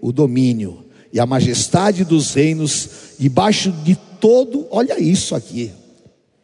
o 0.00 0.10
domínio 0.10 0.84
e 1.12 1.20
a 1.20 1.26
majestade 1.26 2.04
dos 2.04 2.34
reinos 2.34 2.88
debaixo 3.20 3.70
de 3.70 3.96
todo, 4.20 4.66
olha 4.72 5.00
isso 5.00 5.32
aqui 5.36 5.70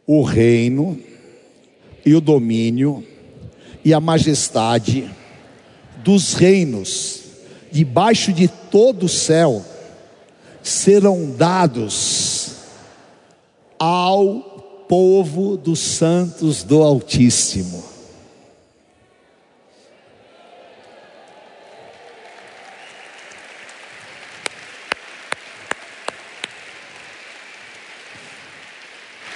o 0.06 0.22
reino 0.22 0.96
e 2.04 2.14
o 2.14 2.20
domínio 2.20 3.04
e 3.84 3.92
a 3.92 3.98
majestade 3.98 5.10
dos 6.04 6.34
reinos 6.34 7.20
debaixo 7.72 8.32
de 8.32 8.46
todo 8.46 9.06
o 9.06 9.08
céu 9.08 9.64
serão 10.62 11.32
dados 11.32 12.35
ao 13.78 14.84
povo 14.88 15.56
dos 15.56 15.80
santos 15.80 16.62
do 16.62 16.82
Altíssimo. 16.82 17.84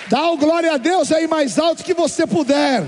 Dá 0.09 0.29
o 0.29 0.37
glória 0.37 0.73
a 0.73 0.77
Deus 0.77 1.13
aí 1.13 1.29
mais 1.29 1.57
alto 1.57 1.85
que 1.85 1.95
você 1.95 2.27
puder. 2.27 2.85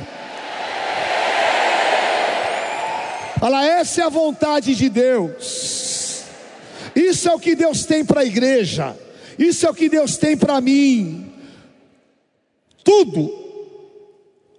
Fala, 3.39 3.65
essa 3.65 4.03
é 4.03 4.05
a 4.05 4.09
vontade 4.09 4.75
de 4.75 4.89
Deus. 4.89 6.23
Isso 6.95 7.29
é 7.29 7.35
o 7.35 7.39
que 7.39 7.55
Deus 7.55 7.85
tem 7.85 8.05
para 8.05 8.23
a 8.23 8.25
igreja. 8.25 8.97
Isso 9.39 9.67
é 9.67 9.71
o 9.71 9.75
que 9.75 9.89
Deus 9.89 10.17
tem 10.17 10.37
para 10.37 10.61
mim. 10.61 11.32
Tudo, 12.93 13.33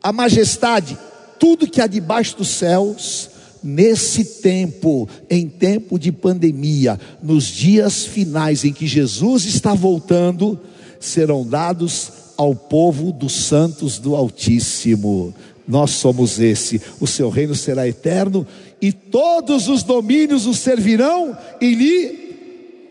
a 0.02 0.12
majestade, 0.12 0.98
tudo 1.40 1.70
que 1.70 1.80
há 1.80 1.86
debaixo 1.86 2.38
dos 2.38 2.48
céus, 2.48 3.30
nesse 3.64 4.42
tempo, 4.42 5.08
em 5.30 5.48
tempo 5.48 6.00
de 6.00 6.12
pandemia, 6.12 7.00
nos 7.22 7.46
dias 7.46 8.06
finais 8.06 8.66
em 8.66 8.74
que 8.74 8.88
Jesus 8.88 9.46
está 9.46 9.76
voltando, 9.76 10.60
serão 11.00 11.46
dados 11.46 12.12
ao 12.36 12.56
povo 12.56 13.12
dos 13.12 13.34
santos 13.34 14.00
do 14.00 14.16
Altíssimo. 14.16 15.32
Nós 15.68 15.92
somos 15.92 16.40
esse, 16.40 16.82
o 17.00 17.06
seu 17.06 17.30
reino 17.30 17.54
será 17.54 17.88
eterno 17.88 18.48
e 18.82 18.92
todos 18.92 19.68
os 19.68 19.84
domínios 19.84 20.48
o 20.48 20.56
servirão 20.56 21.38
e 21.62 21.76
lhe 21.76 22.23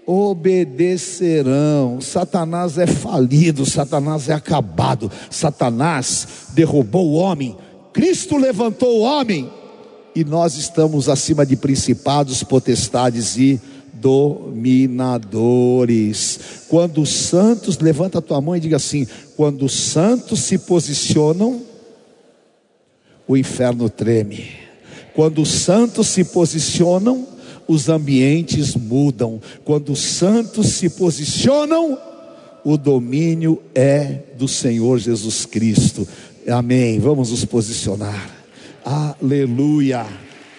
obedecerão. 0.07 2.00
Satanás 2.00 2.78
é 2.78 2.86
falido, 2.86 3.64
Satanás 3.64 4.28
é 4.28 4.34
acabado. 4.34 5.11
Satanás 5.30 6.48
derrubou 6.55 7.11
o 7.11 7.14
homem, 7.14 7.57
Cristo 7.92 8.36
levantou 8.36 9.00
o 9.00 9.03
homem 9.03 9.50
e 10.14 10.24
nós 10.24 10.57
estamos 10.57 11.09
acima 11.09 11.46
de 11.46 11.57
principados, 11.57 12.42
potestades 12.42 13.36
e 13.36 13.61
dominadores. 13.94 16.40
Quando 16.68 17.00
os 17.03 17.11
santos, 17.11 17.78
levanta 17.78 18.18
a 18.18 18.22
tua 18.22 18.40
mão 18.40 18.57
e 18.57 18.61
diga 18.61 18.76
assim: 18.76 19.07
quando 19.36 19.64
os 19.64 19.72
santos 19.72 20.40
se 20.40 20.59
posicionam, 20.59 21.62
o 23.26 23.36
inferno 23.36 23.88
treme. 23.88 24.62
Quando 25.14 25.42
os 25.42 25.50
santos 25.50 26.09
se 26.09 26.24
posicionam, 26.24 27.28
os 27.66 27.88
ambientes 27.88 28.74
mudam. 28.74 29.40
Quando 29.64 29.92
os 29.92 30.00
santos 30.00 30.68
se 30.68 30.90
posicionam, 30.90 31.98
o 32.64 32.76
domínio 32.76 33.60
é 33.74 34.20
do 34.38 34.46
Senhor 34.46 34.98
Jesus 34.98 35.46
Cristo. 35.46 36.06
Amém. 36.48 36.98
Vamos 36.98 37.30
nos 37.30 37.44
posicionar. 37.44 38.30
Aleluia. 38.84 40.06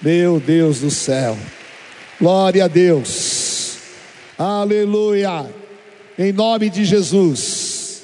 Meu 0.02 0.40
Deus 0.40 0.80
do 0.80 0.92
céu. 0.92 1.38
Glória 2.20 2.66
a 2.66 2.68
Deus. 2.68 3.78
Aleluia. 4.38 5.50
Em 6.18 6.32
nome 6.32 6.70
de 6.70 6.86
Jesus. 6.86 8.02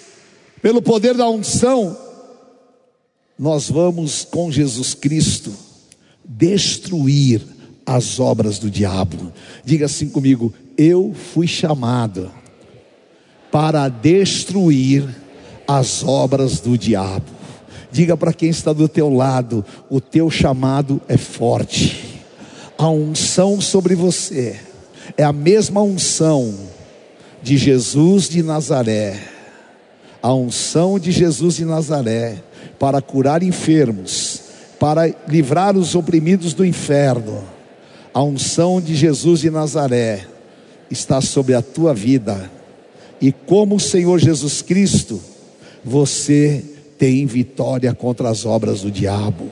Pelo 0.62 0.82
poder 0.82 1.16
da 1.16 1.30
unção, 1.30 1.98
nós 3.38 3.70
vamos 3.70 4.26
com 4.26 4.52
Jesus 4.52 4.94
Cristo 4.94 5.54
destruir 6.26 7.42
as 7.90 8.20
obras 8.20 8.60
do 8.60 8.70
diabo. 8.70 9.34
Diga 9.66 9.88
assim 9.88 10.10
comigo: 10.10 10.54
eu 10.78 11.12
fui 11.34 11.48
chamado 11.48 12.32
para 13.52 13.90
destruir 13.90 15.04
as 15.68 16.04
obras 16.04 16.60
do 16.60 16.78
diabo. 16.78 17.26
Diga 17.92 18.16
para 18.16 18.32
quem 18.32 18.50
está 18.50 18.72
do 18.72 18.88
teu 18.88 19.10
lado: 19.10 19.66
o 19.90 20.00
teu 20.00 20.30
chamado 20.30 21.02
é 21.08 21.18
forte. 21.18 22.22
A 22.78 22.88
unção 22.90 23.60
sobre 23.60 23.96
você 23.96 24.60
é 25.18 25.24
a 25.24 25.34
mesma 25.34 25.82
unção 25.82 26.54
de 27.42 27.58
Jesus 27.58 28.30
de 28.30 28.44
Nazaré. 28.44 29.20
A 30.22 30.32
unção 30.34 31.00
de 31.00 31.12
Jesus 31.12 31.56
de 31.56 31.66
Nazaré 31.66 32.44
para 32.78 33.02
curar 33.02 33.42
enfermos, 33.42 34.42
para 34.80 35.08
livrar 35.28 35.76
os 35.76 35.96
oprimidos 35.96 36.54
do 36.54 36.64
inferno. 36.64 37.59
A 38.14 38.24
unção 38.24 38.82
de 38.82 38.96
Jesus 38.96 39.42
de 39.42 39.50
Nazaré 39.50 40.26
está 40.90 41.22
sobre 41.22 41.54
a 41.54 41.62
tua 41.62 41.94
vida. 41.94 42.50
E 43.22 43.32
como 43.32 43.76
o 43.76 43.80
Senhor 43.80 44.18
Jesus 44.20 44.62
Cristo, 44.62 45.22
você 45.84 46.64
tem 46.98 47.26
vitória 47.26 47.94
contra 47.94 48.30
as 48.30 48.46
obras 48.46 48.82
do 48.82 48.92
diabo. 48.92 49.50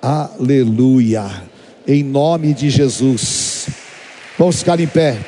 Aleluia. 0.00 1.42
Em 1.86 2.02
nome 2.02 2.54
de 2.54 2.70
Jesus. 2.70 3.68
Vamos 4.38 4.60
ficar 4.60 4.78
em 4.78 4.86
pé. 4.86 5.18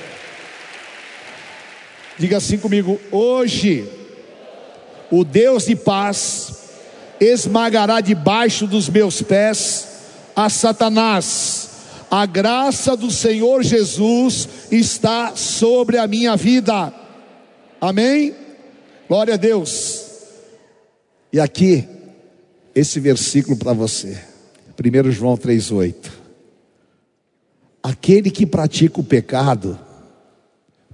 Diga 2.19 2.37
assim 2.37 2.59
comigo: 2.59 3.01
hoje, 3.11 3.89
o 5.11 5.25
Deus 5.25 5.67
de 5.67 5.75
paz 5.75 6.61
esmagará 7.19 8.01
debaixo 8.01 8.67
dos 8.67 8.89
meus 8.89 9.21
pés 9.21 9.89
a 10.37 10.49
Satanás. 10.49 11.60
A 12.11 12.27
graça 12.27 12.97
do 12.97 13.09
Senhor 13.09 13.63
Jesus 13.63 14.49
está 14.73 15.37
sobre 15.37 15.97
a 15.97 16.09
minha 16.09 16.37
vida. 16.37 16.93
Amém? 17.81 18.35
Glória 19.09 19.35
a 19.35 19.37
Deus. 19.37 20.07
E 21.33 21.39
aqui, 21.39 21.87
esse 22.75 22.99
versículo 22.99 23.57
para 23.57 23.73
você, 23.73 24.21
1 24.77 25.11
João 25.13 25.37
3,8. 25.37 26.11
Aquele 27.81 28.31
que 28.31 28.45
pratica 28.45 29.01
o 29.01 29.05
pecado 29.05 29.79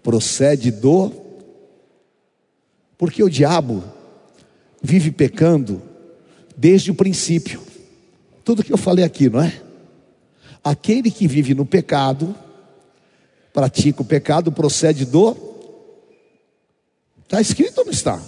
procede 0.02 0.70
do. 0.70 1.10
Porque 2.98 3.22
o 3.22 3.30
diabo 3.30 3.82
vive 4.82 5.10
pecando 5.10 5.80
desde 6.54 6.90
o 6.90 6.94
princípio. 6.94 7.60
Tudo 8.44 8.62
que 8.62 8.72
eu 8.72 8.76
falei 8.76 9.04
aqui, 9.04 9.30
não 9.30 9.42
é? 9.42 9.65
Aquele 10.66 11.12
que 11.12 11.28
vive 11.28 11.54
no 11.54 11.64
pecado, 11.64 12.34
pratica 13.52 14.02
o 14.02 14.04
pecado, 14.04 14.50
procede 14.50 15.04
do. 15.04 15.36
Está 17.22 17.40
escrito 17.40 17.78
ou 17.78 17.84
não 17.84 17.92
está? 17.92 18.20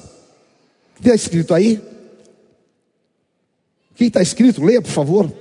Está 1.00 1.12
escrito 1.16 1.52
aí? 1.52 1.82
Quem 3.96 4.06
está 4.06 4.22
escrito? 4.22 4.64
Leia, 4.64 4.80
por 4.80 4.92
favor. 4.92 5.32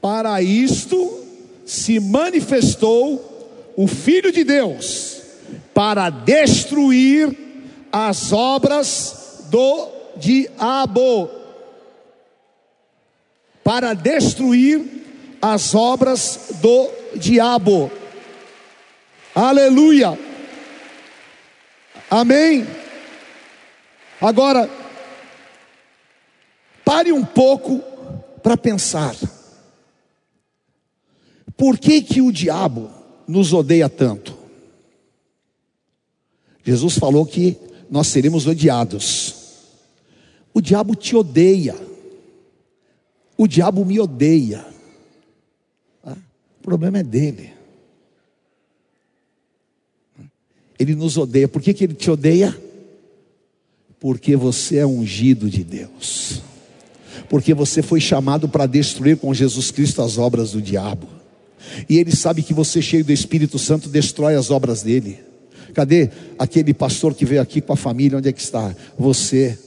Para 0.00 0.42
isto 0.42 1.24
se 1.64 2.00
manifestou 2.00 3.72
o 3.76 3.86
Filho 3.86 4.32
de 4.32 4.42
Deus, 4.42 5.22
para 5.72 6.10
destruir 6.10 7.51
as 7.92 8.32
obras 8.32 9.44
do 9.50 9.88
diabo, 10.16 11.28
para 13.62 13.92
destruir 13.92 14.82
as 15.40 15.74
obras 15.74 16.54
do 16.60 16.90
diabo. 17.16 17.90
Aleluia. 19.34 20.18
Amém. 22.10 22.66
Agora, 24.20 24.68
pare 26.84 27.12
um 27.12 27.24
pouco 27.24 27.78
para 28.42 28.56
pensar. 28.56 29.14
Por 31.56 31.78
que 31.78 32.02
que 32.02 32.20
o 32.20 32.32
diabo 32.32 32.90
nos 33.26 33.52
odeia 33.52 33.88
tanto? 33.88 34.36
Jesus 36.64 36.98
falou 36.98 37.26
que 37.26 37.58
nós 37.92 38.06
seremos 38.06 38.46
odiados. 38.46 39.34
O 40.54 40.62
diabo 40.62 40.94
te 40.94 41.14
odeia. 41.14 41.76
O 43.36 43.46
diabo 43.46 43.84
me 43.84 44.00
odeia. 44.00 44.64
Ah, 46.02 46.16
o 46.58 46.62
problema 46.62 47.00
é 47.00 47.02
dele. 47.02 47.52
Ele 50.78 50.94
nos 50.94 51.18
odeia. 51.18 51.46
Por 51.46 51.60
que, 51.60 51.74
que 51.74 51.84
ele 51.84 51.92
te 51.92 52.10
odeia? 52.10 52.58
Porque 54.00 54.36
você 54.36 54.78
é 54.78 54.86
ungido 54.86 55.50
de 55.50 55.62
Deus. 55.62 56.40
Porque 57.28 57.52
você 57.52 57.82
foi 57.82 58.00
chamado 58.00 58.48
para 58.48 58.64
destruir 58.64 59.18
com 59.18 59.34
Jesus 59.34 59.70
Cristo 59.70 60.00
as 60.00 60.16
obras 60.16 60.52
do 60.52 60.62
diabo. 60.62 61.08
E 61.90 61.98
ele 61.98 62.16
sabe 62.16 62.42
que 62.42 62.54
você, 62.54 62.80
cheio 62.80 63.04
do 63.04 63.12
Espírito 63.12 63.58
Santo, 63.58 63.90
destrói 63.90 64.34
as 64.34 64.50
obras 64.50 64.82
dele. 64.82 65.31
Cadê 65.72 66.10
aquele 66.38 66.74
pastor 66.74 67.14
que 67.14 67.24
veio 67.24 67.40
aqui 67.40 67.60
com 67.60 67.72
a 67.72 67.76
família? 67.76 68.18
Onde 68.18 68.28
é 68.28 68.32
que 68.32 68.40
está? 68.40 68.74
Você. 68.98 69.58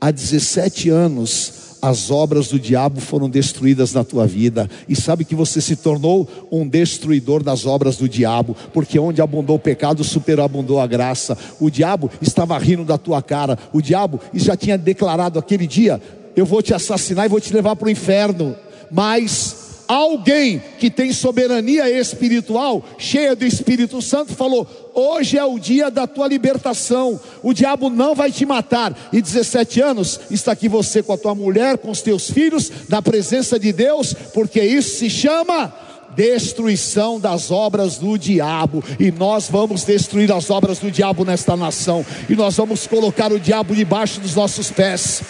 Há 0.00 0.12
17 0.12 0.90
anos 0.90 1.58
as 1.80 2.10
obras 2.10 2.48
do 2.48 2.58
diabo 2.58 3.00
foram 3.00 3.28
destruídas 3.28 3.92
na 3.92 4.04
tua 4.04 4.26
vida, 4.26 4.68
e 4.88 4.96
sabe 4.96 5.24
que 5.24 5.34
você 5.34 5.60
se 5.60 5.76
tornou 5.76 6.28
um 6.50 6.66
destruidor 6.66 7.42
das 7.42 7.66
obras 7.66 7.96
do 7.96 8.08
diabo, 8.08 8.56
porque 8.72 8.98
onde 8.98 9.22
abundou 9.22 9.56
o 9.56 9.60
pecado, 9.60 10.02
superabundou 10.02 10.80
a 10.80 10.86
graça. 10.86 11.36
O 11.60 11.70
diabo 11.70 12.10
estava 12.20 12.58
rindo 12.58 12.84
da 12.84 12.98
tua 12.98 13.22
cara, 13.22 13.58
o 13.72 13.80
diabo 13.80 14.20
já 14.34 14.56
tinha 14.56 14.76
declarado 14.76 15.38
aquele 15.38 15.66
dia: 15.66 16.00
Eu 16.36 16.44
vou 16.44 16.62
te 16.62 16.74
assassinar 16.74 17.26
e 17.26 17.28
vou 17.28 17.40
te 17.40 17.52
levar 17.52 17.76
para 17.76 17.86
o 17.86 17.90
inferno, 17.90 18.56
mas 18.90 19.67
alguém 19.88 20.62
que 20.78 20.90
tem 20.90 21.12
soberania 21.12 21.88
espiritual, 21.90 22.84
cheia 22.98 23.34
do 23.34 23.46
Espírito 23.46 24.02
Santo, 24.02 24.34
falou: 24.34 24.68
Hoje 24.94 25.38
é 25.38 25.44
o 25.44 25.58
dia 25.58 25.90
da 25.90 26.06
tua 26.06 26.28
libertação, 26.28 27.18
o 27.42 27.54
diabo 27.54 27.88
não 27.88 28.14
vai 28.14 28.30
te 28.30 28.44
matar. 28.44 28.94
E 29.12 29.22
17 29.22 29.80
anos 29.80 30.20
está 30.30 30.52
aqui 30.52 30.68
você 30.68 31.02
com 31.02 31.14
a 31.14 31.18
tua 31.18 31.34
mulher, 31.34 31.78
com 31.78 31.90
os 31.90 32.02
teus 32.02 32.30
filhos, 32.30 32.70
na 32.88 33.00
presença 33.00 33.58
de 33.58 33.72
Deus, 33.72 34.12
porque 34.34 34.60
isso 34.62 34.98
se 34.98 35.08
chama 35.08 35.72
destruição 36.14 37.20
das 37.20 37.50
obras 37.50 37.96
do 37.96 38.18
diabo, 38.18 38.82
e 38.98 39.10
nós 39.10 39.48
vamos 39.48 39.84
destruir 39.84 40.32
as 40.32 40.50
obras 40.50 40.78
do 40.78 40.90
diabo 40.90 41.24
nesta 41.24 41.56
nação, 41.56 42.04
e 42.28 42.34
nós 42.34 42.56
vamos 42.56 42.86
colocar 42.86 43.32
o 43.32 43.38
diabo 43.38 43.74
debaixo 43.74 44.20
dos 44.20 44.34
nossos 44.34 44.70
pés. 44.70 45.22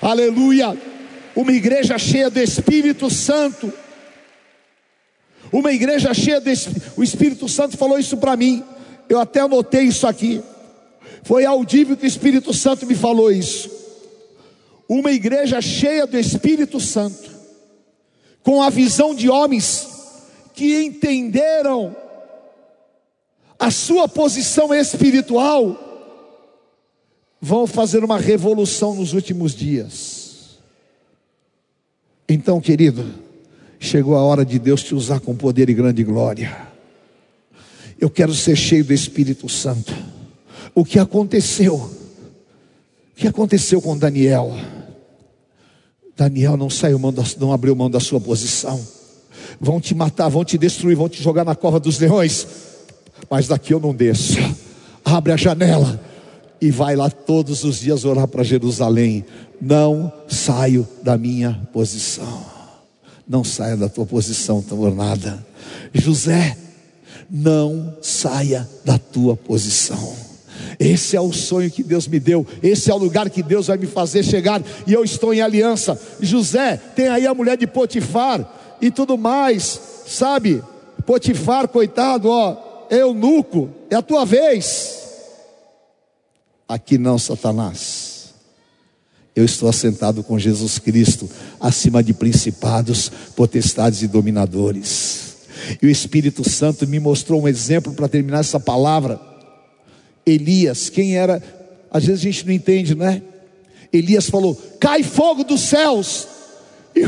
Aleluia! 0.00 0.76
Uma 1.34 1.52
igreja 1.52 1.98
cheia 1.98 2.30
do 2.30 2.40
Espírito 2.40 3.10
Santo 3.10 3.72
uma 5.52 5.72
igreja 5.72 6.14
cheia 6.14 6.40
do 6.40 6.48
Espírito, 6.48 6.92
o 6.96 7.02
Espírito 7.02 7.48
Santo 7.48 7.76
falou 7.76 7.98
isso 7.98 8.16
para 8.16 8.36
mim. 8.36 8.62
Eu 9.08 9.18
até 9.18 9.40
anotei 9.40 9.82
isso 9.82 10.06
aqui. 10.06 10.42
Foi 11.24 11.44
audível 11.44 11.96
que 11.96 12.04
o 12.04 12.06
Espírito 12.06 12.52
Santo 12.54 12.86
me 12.86 12.94
falou 12.94 13.30
isso. 13.30 13.70
Uma 14.88 15.12
igreja 15.12 15.60
cheia 15.60 16.06
do 16.06 16.18
Espírito 16.18 16.80
Santo, 16.80 17.30
com 18.42 18.62
a 18.62 18.70
visão 18.70 19.14
de 19.14 19.28
homens 19.28 19.88
que 20.54 20.82
entenderam 20.82 21.94
a 23.58 23.70
sua 23.70 24.08
posição 24.08 24.72
espiritual, 24.72 25.78
vão 27.40 27.66
fazer 27.66 28.02
uma 28.02 28.18
revolução 28.18 28.94
nos 28.94 29.12
últimos 29.12 29.54
dias. 29.54 30.58
Então, 32.28 32.60
querido, 32.60 33.29
Chegou 33.82 34.14
a 34.14 34.22
hora 34.22 34.44
de 34.44 34.58
Deus 34.58 34.82
te 34.82 34.94
usar 34.94 35.20
com 35.20 35.34
poder 35.34 35.70
e 35.70 35.74
grande 35.74 36.04
glória. 36.04 36.54
Eu 37.98 38.10
quero 38.10 38.34
ser 38.34 38.54
cheio 38.54 38.84
do 38.84 38.92
Espírito 38.92 39.48
Santo. 39.48 39.94
O 40.74 40.84
que 40.84 40.98
aconteceu? 40.98 41.76
O 41.76 43.16
que 43.16 43.26
aconteceu 43.26 43.80
com 43.80 43.96
Daniel? 43.96 44.54
Daniel 46.14 46.58
não 46.58 46.68
saiu 46.68 46.98
mão 46.98 47.10
da, 47.10 47.24
não 47.38 47.54
abriu 47.54 47.74
mão 47.74 47.88
da 47.90 47.98
sua 47.98 48.20
posição. 48.20 48.78
Vão 49.58 49.80
te 49.80 49.94
matar, 49.94 50.28
vão 50.28 50.44
te 50.44 50.58
destruir, 50.58 50.94
vão 50.94 51.08
te 51.08 51.22
jogar 51.22 51.46
na 51.46 51.54
cova 51.54 51.80
dos 51.80 51.98
leões. 51.98 52.46
Mas 53.30 53.48
daqui 53.48 53.72
eu 53.72 53.80
não 53.80 53.94
desço. 53.94 54.36
Abre 55.02 55.32
a 55.32 55.36
janela 55.38 55.98
e 56.60 56.70
vai 56.70 56.96
lá 56.96 57.08
todos 57.08 57.64
os 57.64 57.80
dias 57.80 58.04
orar 58.04 58.28
para 58.28 58.44
Jerusalém. 58.44 59.24
Não 59.58 60.12
saio 60.28 60.86
da 61.02 61.16
minha 61.16 61.66
posição. 61.72 62.59
Não 63.30 63.44
saia 63.44 63.76
da 63.76 63.88
tua 63.88 64.04
posição 64.04 64.60
tornada. 64.60 65.46
José, 65.94 66.58
não 67.30 67.96
saia 68.02 68.68
da 68.84 68.98
tua 68.98 69.36
posição. 69.36 70.16
Esse 70.80 71.16
é 71.16 71.20
o 71.20 71.32
sonho 71.32 71.70
que 71.70 71.84
Deus 71.84 72.08
me 72.08 72.18
deu. 72.18 72.44
Esse 72.60 72.90
é 72.90 72.94
o 72.94 72.98
lugar 72.98 73.30
que 73.30 73.40
Deus 73.40 73.68
vai 73.68 73.76
me 73.76 73.86
fazer 73.86 74.24
chegar. 74.24 74.60
E 74.84 74.92
eu 74.92 75.04
estou 75.04 75.32
em 75.32 75.40
aliança. 75.40 75.96
José, 76.18 76.76
tem 76.96 77.06
aí 77.06 77.24
a 77.24 77.32
mulher 77.32 77.56
de 77.56 77.68
Potifar 77.68 78.44
e 78.82 78.90
tudo 78.90 79.16
mais, 79.16 79.80
sabe? 80.08 80.60
Potifar, 81.06 81.68
coitado, 81.68 82.28
ó, 82.28 82.56
eunuco, 82.90 83.70
é 83.88 83.94
a 83.94 84.02
tua 84.02 84.26
vez. 84.26 85.04
Aqui 86.66 86.98
não, 86.98 87.16
Satanás. 87.16 88.19
Eu 89.34 89.44
estou 89.44 89.68
assentado 89.68 90.22
com 90.22 90.38
Jesus 90.38 90.78
Cristo, 90.78 91.30
acima 91.60 92.02
de 92.02 92.12
principados, 92.12 93.10
potestades 93.36 94.02
e 94.02 94.08
dominadores. 94.08 95.36
E 95.80 95.86
o 95.86 95.90
Espírito 95.90 96.48
Santo 96.48 96.86
me 96.86 96.98
mostrou 96.98 97.42
um 97.42 97.48
exemplo 97.48 97.92
para 97.92 98.08
terminar 98.08 98.40
essa 98.40 98.58
palavra. 98.58 99.20
Elias, 100.26 100.88
quem 100.88 101.16
era? 101.16 101.42
Às 101.90 102.04
vezes 102.04 102.20
a 102.20 102.24
gente 102.24 102.46
não 102.46 102.52
entende, 102.52 102.94
né? 102.94 103.22
Elias 103.92 104.28
falou: 104.28 104.54
cai 104.80 105.02
fogo 105.02 105.44
dos 105.44 105.60
céus, 105.60 106.26
e 106.94 107.02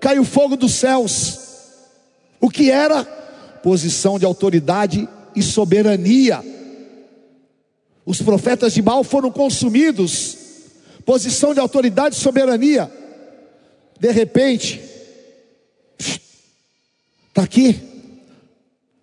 caiu 0.00 0.24
fogo 0.24 0.56
dos 0.56 0.74
céus. 0.74 1.38
O 2.40 2.50
que 2.50 2.70
era? 2.70 3.04
Posição 3.62 4.18
de 4.18 4.24
autoridade 4.24 5.08
e 5.34 5.42
soberania. 5.42 6.44
Os 8.04 8.22
profetas 8.22 8.74
de 8.74 8.82
Baal 8.82 9.02
foram 9.02 9.30
consumidos 9.30 10.35
posição 11.06 11.54
de 11.54 11.60
autoridade 11.60 12.16
e 12.16 12.18
soberania. 12.18 12.90
De 13.98 14.10
repente, 14.10 14.82
está 17.28 17.42
aqui, 17.42 17.80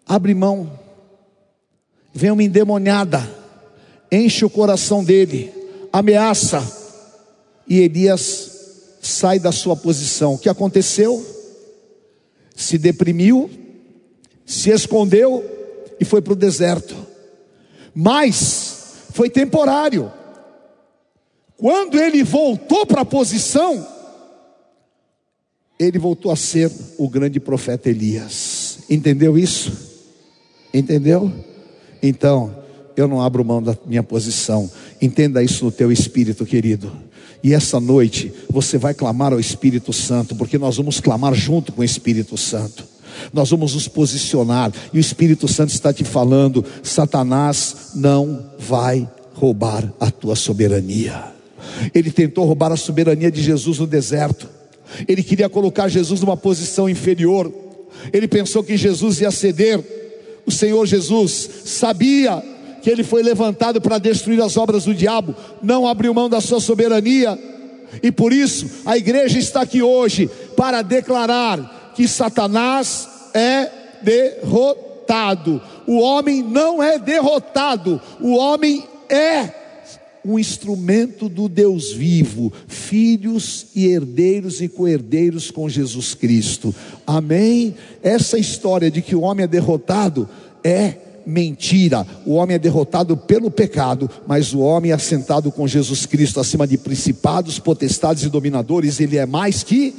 abre 0.05 0.35
mão, 0.35 0.79
vem 2.13 2.29
uma 2.29 2.43
endemoniada, 2.43 3.27
enche 4.11 4.43
o 4.45 4.49
coração 4.49 5.03
dele, 5.03 5.51
ameaça, 5.91 6.61
e 7.67 7.79
Elias 7.79 8.51
sai 9.01 9.39
da 9.39 9.51
sua 9.51 9.75
posição. 9.75 10.33
O 10.33 10.37
que 10.37 10.49
aconteceu? 10.49 11.25
Se 12.53 12.77
deprimiu, 12.77 13.49
se 14.45 14.69
escondeu 14.69 15.43
e 15.99 16.05
foi 16.05 16.21
para 16.21 16.33
o 16.33 16.35
deserto. 16.35 16.95
Mas 17.95 19.07
foi 19.13 19.29
temporário. 19.29 20.11
Quando 21.63 21.97
ele 21.97 22.25
voltou 22.25 22.85
para 22.85 23.03
a 23.03 23.05
posição, 23.05 23.87
ele 25.79 25.97
voltou 25.97 26.29
a 26.29 26.35
ser 26.35 26.69
o 26.97 27.07
grande 27.07 27.39
profeta 27.39 27.89
Elias. 27.89 28.79
Entendeu 28.89 29.37
isso? 29.37 29.71
Entendeu? 30.73 31.31
Então, 32.01 32.53
eu 32.97 33.07
não 33.07 33.21
abro 33.21 33.45
mão 33.45 33.63
da 33.63 33.77
minha 33.85 34.03
posição. 34.03 34.69
Entenda 35.01 35.41
isso 35.41 35.63
no 35.63 35.71
teu 35.71 35.89
espírito, 35.89 36.45
querido. 36.45 36.91
E 37.41 37.53
essa 37.53 37.79
noite 37.79 38.33
você 38.49 38.77
vai 38.77 38.93
clamar 38.93 39.31
ao 39.31 39.39
Espírito 39.39 39.93
Santo, 39.93 40.35
porque 40.35 40.57
nós 40.57 40.75
vamos 40.75 40.99
clamar 40.99 41.33
junto 41.33 41.71
com 41.71 41.79
o 41.79 41.85
Espírito 41.85 42.35
Santo. 42.35 42.85
Nós 43.31 43.51
vamos 43.51 43.73
nos 43.73 43.87
posicionar, 43.87 44.73
e 44.91 44.97
o 44.97 44.99
Espírito 44.99 45.47
Santo 45.47 45.69
está 45.69 45.93
te 45.93 46.03
falando: 46.03 46.65
Satanás 46.83 47.91
não 47.95 48.51
vai 48.59 49.09
roubar 49.33 49.93
a 49.97 50.11
tua 50.11 50.35
soberania. 50.35 51.31
Ele 51.93 52.11
tentou 52.11 52.45
roubar 52.45 52.71
a 52.71 52.77
soberania 52.77 53.31
de 53.31 53.41
Jesus 53.41 53.79
no 53.79 53.87
deserto. 53.87 54.47
Ele 55.07 55.23
queria 55.23 55.49
colocar 55.49 55.87
Jesus 55.87 56.21
numa 56.21 56.37
posição 56.37 56.89
inferior. 56.89 57.51
Ele 58.11 58.27
pensou 58.27 58.63
que 58.63 58.77
Jesus 58.77 59.21
ia 59.21 59.31
ceder. 59.31 59.79
O 60.45 60.51
Senhor 60.51 60.85
Jesus 60.85 61.49
sabia 61.65 62.43
que 62.81 62.89
ele 62.89 63.03
foi 63.03 63.23
levantado 63.23 63.79
para 63.79 63.97
destruir 63.97 64.41
as 64.41 64.57
obras 64.57 64.83
do 64.83 64.93
diabo, 64.93 65.33
não 65.61 65.87
abriu 65.87 66.13
mão 66.13 66.29
da 66.29 66.41
sua 66.41 66.59
soberania. 66.59 67.39
E 68.01 68.11
por 68.11 68.33
isso 68.33 68.69
a 68.85 68.97
igreja 68.97 69.39
está 69.39 69.61
aqui 69.61 69.81
hoje 69.81 70.29
para 70.57 70.81
declarar 70.81 71.93
que 71.95 72.07
Satanás 72.07 73.07
é 73.33 73.69
derrotado. 74.01 75.61
O 75.87 75.99
homem 75.99 76.43
não 76.43 76.83
é 76.83 76.99
derrotado, 76.99 78.01
o 78.19 78.35
homem 78.35 78.83
é 79.07 79.62
um 80.25 80.39
instrumento 80.39 81.27
do 81.27 81.49
Deus 81.49 81.91
vivo, 81.91 82.51
filhos 82.67 83.67
e 83.75 83.87
herdeiros 83.87 84.61
e 84.61 84.67
coerdeiros 84.67 85.51
com 85.51 85.67
Jesus 85.67 86.13
Cristo. 86.13 86.73
Amém? 87.05 87.75
Essa 88.01 88.37
história 88.37 88.89
de 88.89 89.01
que 89.01 89.15
o 89.15 89.21
homem 89.21 89.43
é 89.43 89.47
derrotado 89.47 90.29
é 90.63 90.95
mentira. 91.25 92.05
O 92.25 92.33
homem 92.33 92.55
é 92.55 92.59
derrotado 92.59 93.17
pelo 93.17 93.51
pecado, 93.51 94.09
mas 94.27 94.53
o 94.53 94.59
homem 94.59 94.91
é 94.91 94.93
assentado 94.93 95.51
com 95.51 95.67
Jesus 95.67 96.05
Cristo 96.05 96.39
acima 96.39 96.65
de 96.65 96.77
principados, 96.77 97.59
potestades 97.59 98.23
e 98.23 98.29
dominadores, 98.29 98.99
ele 98.99 99.17
é 99.17 99.25
mais 99.25 99.63
que 99.63 99.93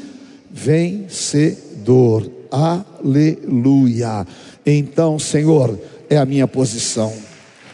vencedor. 0.51 2.31
Aleluia. 2.51 4.27
Então, 4.65 5.19
Senhor, 5.19 5.79
é 6.09 6.17
a 6.17 6.25
minha 6.25 6.47
posição. 6.47 7.13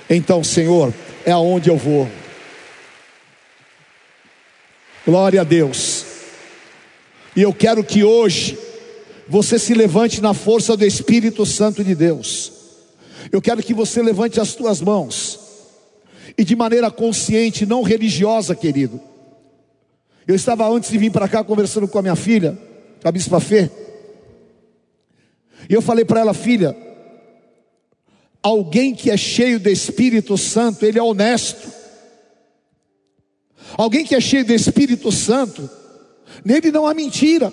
Então, 0.09 0.43
Senhor, 0.43 0.93
é 1.25 1.31
aonde 1.31 1.69
eu 1.69 1.77
vou. 1.77 2.09
Glória 5.07 5.41
a 5.41 5.45
Deus. 5.45 6.05
E 7.35 7.43
eu 7.43 7.53
quero 7.53 7.83
que 7.85 8.05
hoje 8.05 8.59
você 9.29 9.59
se 9.59 9.75
levante 9.75 10.21
na 10.21 10.35
força 10.35 10.77
do 10.77 10.85
Espírito 10.85 11.47
Santo 11.47 11.85
de 11.85 11.95
Deus. 11.95 12.53
Eu 13.31 13.41
quero 13.41 13.63
que 13.63 13.73
você 13.73 14.03
levante 14.03 14.41
as 14.41 14.55
tuas 14.55 14.81
mãos 14.81 15.39
e 16.37 16.45
de 16.45 16.57
maneira 16.57 16.91
consciente, 16.91 17.67
não 17.67 17.83
religiosa, 17.83 18.55
querido. 18.55 19.01
Eu 20.27 20.35
estava 20.35 20.69
antes 20.69 20.91
de 20.91 20.99
vir 20.99 21.11
para 21.11 21.29
cá 21.29 21.43
conversando 21.43 21.89
com 21.89 21.99
a 21.99 22.03
minha 22.03 22.17
filha, 22.17 22.59
a 23.03 23.11
Bispa 23.11 23.41
Fê, 23.41 23.71
e 25.69 25.75
eu 25.75 25.83
falei 25.83 26.05
para 26.05 26.21
ela, 26.21 26.35
filha, 26.35 26.77
alguém 28.43 28.95
que 28.95 29.11
é 29.11 29.17
cheio 29.17 29.61
do 29.61 29.69
Espírito 29.69 30.37
Santo, 30.39 30.85
ele 30.85 30.99
é 30.99 31.03
honesto. 31.03 31.80
Alguém 33.77 34.05
que 34.05 34.15
é 34.15 34.21
cheio 34.21 34.45
do 34.45 34.53
Espírito 34.53 35.11
Santo, 35.13 35.69
nele 36.45 36.71
não 36.71 36.87
há 36.87 36.95
mentira. 36.95 37.53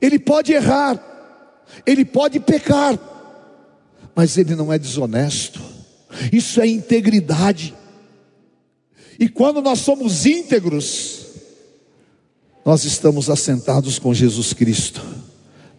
Ele 0.00 0.18
pode 0.18 0.52
errar, 0.52 1.00
ele 1.84 2.04
pode 2.04 2.40
pecar, 2.40 2.98
mas 4.14 4.36
ele 4.36 4.54
não 4.54 4.72
é 4.72 4.78
desonesto. 4.78 5.60
Isso 6.32 6.60
é 6.60 6.66
integridade. 6.66 7.74
E 9.18 9.28
quando 9.28 9.60
nós 9.60 9.80
somos 9.80 10.26
íntegros, 10.26 11.26
nós 12.64 12.84
estamos 12.84 13.28
assentados 13.28 13.98
com 13.98 14.14
Jesus 14.14 14.52
Cristo, 14.52 15.02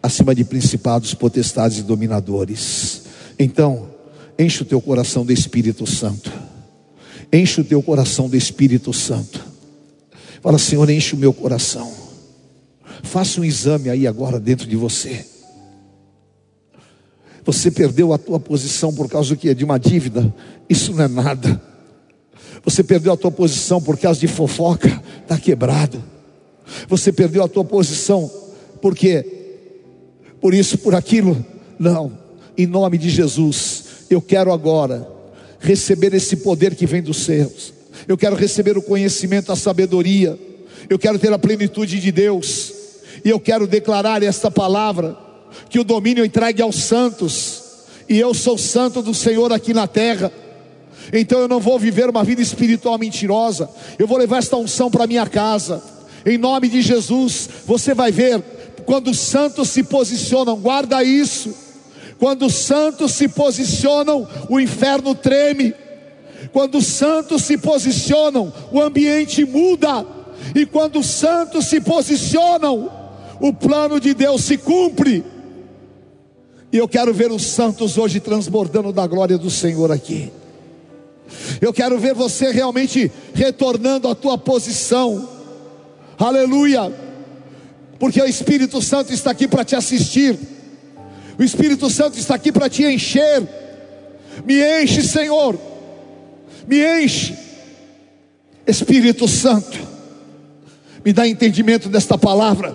acima 0.02 0.34
de 0.34 0.44
principados, 0.44 1.14
potestades 1.14 1.78
e 1.78 1.82
dominadores. 1.82 3.02
Então, 3.38 3.90
enche 4.38 4.62
o 4.62 4.66
teu 4.66 4.80
coração 4.80 5.24
do 5.24 5.32
Espírito 5.32 5.86
Santo. 5.86 6.43
Enche 7.32 7.60
o 7.60 7.64
teu 7.64 7.82
coração 7.82 8.28
do 8.28 8.36
Espírito 8.36 8.92
Santo. 8.92 9.44
Fala, 10.40 10.58
Senhor, 10.58 10.88
enche 10.90 11.14
o 11.14 11.18
meu 11.18 11.32
coração. 11.32 11.92
Faça 13.02 13.40
um 13.40 13.44
exame 13.44 13.88
aí 13.88 14.06
agora 14.06 14.38
dentro 14.38 14.66
de 14.66 14.76
você. 14.76 15.24
Você 17.44 17.70
perdeu 17.70 18.12
a 18.12 18.18
tua 18.18 18.40
posição 18.40 18.92
por 18.92 19.08
causa 19.08 19.36
que 19.36 19.48
é 19.48 19.54
de 19.54 19.64
uma 19.64 19.78
dívida? 19.78 20.34
Isso 20.68 20.92
não 20.92 21.04
é 21.04 21.08
nada. 21.08 21.60
Você 22.64 22.82
perdeu 22.82 23.12
a 23.12 23.16
tua 23.16 23.30
posição 23.30 23.80
por 23.80 23.98
causa 23.98 24.18
de 24.18 24.26
fofoca? 24.26 25.02
Está 25.22 25.38
quebrado. 25.38 26.02
Você 26.88 27.12
perdeu 27.12 27.42
a 27.42 27.48
tua 27.48 27.64
posição 27.64 28.30
porque 28.80 29.34
por 30.44 30.52
isso, 30.52 30.76
por 30.76 30.94
aquilo? 30.94 31.42
Não. 31.78 32.18
Em 32.56 32.66
nome 32.66 32.98
de 32.98 33.08
Jesus, 33.08 33.84
eu 34.10 34.20
quero 34.20 34.52
agora 34.52 35.08
receber 35.64 36.12
esse 36.14 36.36
poder 36.36 36.74
que 36.74 36.86
vem 36.86 37.02
dos 37.02 37.16
céus. 37.24 37.72
Eu 38.06 38.18
quero 38.18 38.36
receber 38.36 38.76
o 38.76 38.82
conhecimento, 38.82 39.50
a 39.50 39.56
sabedoria. 39.56 40.38
Eu 40.90 40.98
quero 40.98 41.18
ter 41.18 41.32
a 41.32 41.38
plenitude 41.38 41.98
de 41.98 42.12
Deus. 42.12 42.72
E 43.24 43.30
eu 43.30 43.40
quero 43.40 43.66
declarar 43.66 44.22
esta 44.22 44.50
palavra 44.50 45.16
que 45.70 45.80
o 45.80 45.84
domínio 45.84 46.24
entregue 46.24 46.60
aos 46.60 46.76
santos, 46.76 47.62
e 48.08 48.18
eu 48.18 48.34
sou 48.34 48.58
santo 48.58 49.00
do 49.00 49.14
Senhor 49.14 49.52
aqui 49.52 49.72
na 49.72 49.86
terra. 49.86 50.30
Então 51.12 51.40
eu 51.40 51.48
não 51.48 51.60
vou 51.60 51.78
viver 51.78 52.10
uma 52.10 52.22
vida 52.22 52.42
espiritual 52.42 52.98
mentirosa. 52.98 53.70
Eu 53.98 54.06
vou 54.06 54.18
levar 54.18 54.38
esta 54.38 54.56
unção 54.56 54.90
para 54.90 55.06
minha 55.06 55.26
casa. 55.26 55.82
Em 56.26 56.36
nome 56.36 56.68
de 56.68 56.82
Jesus, 56.82 57.48
você 57.64 57.94
vai 57.94 58.12
ver 58.12 58.42
quando 58.84 59.10
os 59.10 59.18
santos 59.18 59.70
se 59.70 59.82
posicionam, 59.82 60.56
guarda 60.56 61.02
isso. 61.02 61.63
Quando 62.24 62.46
os 62.46 62.54
santos 62.54 63.12
se 63.12 63.28
posicionam, 63.28 64.26
o 64.48 64.58
inferno 64.58 65.14
treme. 65.14 65.74
Quando 66.54 66.78
os 66.78 66.86
santos 66.86 67.42
se 67.42 67.58
posicionam, 67.58 68.50
o 68.72 68.80
ambiente 68.80 69.44
muda. 69.44 70.06
E 70.54 70.64
quando 70.64 71.00
os 71.00 71.06
santos 71.06 71.66
se 71.66 71.82
posicionam, 71.82 72.90
o 73.38 73.52
plano 73.52 74.00
de 74.00 74.14
Deus 74.14 74.42
se 74.42 74.56
cumpre. 74.56 75.22
E 76.72 76.78
eu 76.78 76.88
quero 76.88 77.12
ver 77.12 77.30
os 77.30 77.44
santos 77.44 77.98
hoje 77.98 78.20
transbordando 78.20 78.90
da 78.90 79.06
glória 79.06 79.36
do 79.36 79.50
Senhor 79.50 79.92
aqui. 79.92 80.32
Eu 81.60 81.74
quero 81.74 81.98
ver 81.98 82.14
você 82.14 82.50
realmente 82.50 83.12
retornando 83.34 84.08
à 84.08 84.14
tua 84.14 84.38
posição. 84.38 85.28
Aleluia. 86.18 86.90
Porque 87.98 88.18
o 88.18 88.26
Espírito 88.26 88.80
Santo 88.80 89.12
está 89.12 89.30
aqui 89.30 89.46
para 89.46 89.62
te 89.62 89.76
assistir. 89.76 90.53
O 91.38 91.42
Espírito 91.42 91.90
Santo 91.90 92.18
está 92.18 92.34
aqui 92.34 92.52
para 92.52 92.68
te 92.68 92.84
encher. 92.84 93.42
Me 94.44 94.82
enche, 94.82 95.02
Senhor. 95.02 95.58
Me 96.66 97.04
enche. 97.04 97.36
Espírito 98.66 99.28
Santo, 99.28 99.78
me 101.04 101.12
dá 101.12 101.28
entendimento 101.28 101.88
desta 101.88 102.16
palavra. 102.16 102.74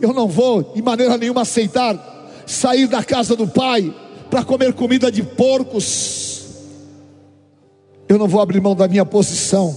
Eu 0.00 0.12
não 0.12 0.26
vou 0.26 0.62
de 0.62 0.82
maneira 0.82 1.16
nenhuma 1.16 1.42
aceitar 1.42 2.10
sair 2.44 2.88
da 2.88 3.04
casa 3.04 3.36
do 3.36 3.46
pai 3.46 3.94
para 4.28 4.44
comer 4.44 4.72
comida 4.72 5.12
de 5.12 5.22
porcos. 5.22 6.42
Eu 8.08 8.18
não 8.18 8.26
vou 8.26 8.40
abrir 8.40 8.60
mão 8.60 8.74
da 8.74 8.88
minha 8.88 9.04
posição. 9.04 9.74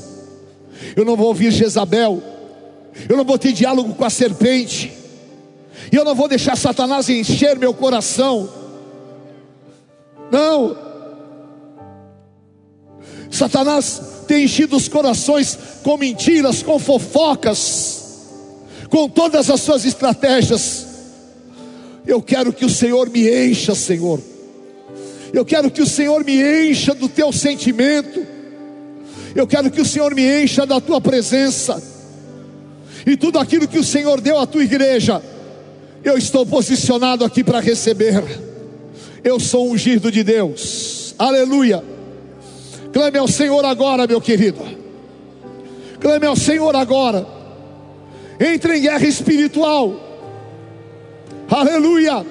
Eu 0.96 1.06
não 1.06 1.16
vou 1.16 1.28
ouvir 1.28 1.52
Jezabel. 1.52 2.22
Eu 3.08 3.16
não 3.16 3.24
vou 3.24 3.38
ter 3.38 3.54
diálogo 3.54 3.94
com 3.94 4.04
a 4.04 4.10
serpente. 4.10 4.92
E 5.92 5.96
eu 5.96 6.04
não 6.04 6.16
vou 6.16 6.28
deixar 6.28 6.56
Satanás 6.56 7.10
encher 7.10 7.58
meu 7.58 7.74
coração. 7.74 8.50
Não. 10.32 10.78
Satanás 13.30 14.02
tem 14.28 14.46
enchido 14.46 14.76
os 14.76 14.88
corações 14.88 15.58
com 15.84 15.98
mentiras, 15.98 16.64
com 16.64 16.80
fofocas, 16.80 18.04
com 18.90 19.10
todas 19.10 19.50
as 19.50 19.62
suas 19.62 19.86
estratégias. 19.86 20.86
Eu 22.06 22.22
quero 22.22 22.54
que 22.54 22.66
o 22.66 22.70
Senhor 22.70 23.10
me 23.10 23.28
encha, 23.30 23.76
Senhor. 23.76 24.20
Eu 25.34 25.44
quero 25.44 25.70
que 25.70 25.82
o 25.82 25.88
Senhor 25.88 26.24
me 26.24 26.70
encha 26.70 26.94
do 26.94 27.10
teu 27.10 27.32
sentimento. 27.32 28.26
Eu 29.36 29.46
quero 29.46 29.70
que 29.70 29.82
o 29.82 29.86
Senhor 29.86 30.16
me 30.16 30.44
encha 30.44 30.66
da 30.66 30.80
tua 30.80 31.02
presença. 31.02 31.82
E 33.06 33.18
tudo 33.18 33.38
aquilo 33.38 33.68
que 33.68 33.78
o 33.78 33.84
Senhor 33.84 34.22
deu 34.22 34.40
à 34.40 34.48
tua 34.48 34.64
igreja, 34.64 35.22
eu 36.06 36.16
estou 36.20 36.45
posicionado 36.45 37.26
aqui 37.26 37.43
para 37.43 37.60
receber. 37.60 38.24
Eu 39.24 39.39
sou 39.39 39.72
ungido 39.72 40.12
de 40.12 40.24
Deus. 40.24 41.16
Aleluia. 41.18 41.84
Clame 42.93 43.18
ao 43.18 43.28
Senhor 43.28 43.66
agora, 43.66 44.06
meu 44.06 44.22
querido. 44.22 44.62
Clame 45.99 46.28
ao 46.28 46.36
Senhor 46.36 46.76
agora. 46.76 47.26
Entre 48.39 48.78
em 48.78 48.82
guerra 48.82 49.08
espiritual. 49.08 49.99
Aleluia. 51.49 52.24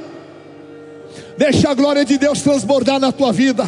Deixa 1.37 1.71
a 1.71 1.75
glória 1.75 2.05
de 2.05 2.17
Deus 2.17 2.43
transbordar 2.43 3.01
na 3.01 3.11
tua 3.11 3.33
vida. 3.33 3.67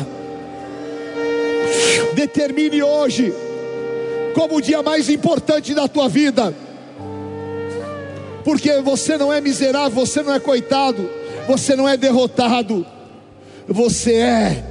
Determine 2.14 2.80
hoje 2.80 3.34
como 4.34 4.56
o 4.56 4.60
dia 4.60 4.84
mais 4.84 5.10
importante 5.10 5.74
da 5.74 5.88
tua 5.88 6.08
vida. 6.08 6.54
Porque 8.46 8.80
você 8.80 9.18
não 9.18 9.30
é 9.30 9.42
miserável, 9.42 9.90
você 9.90 10.22
não 10.22 10.32
é 10.32 10.40
coitado, 10.40 11.10
você 11.46 11.76
não 11.76 11.86
é 11.86 11.98
derrotado. 11.98 12.86
Você 13.68 14.14
é 14.14 14.64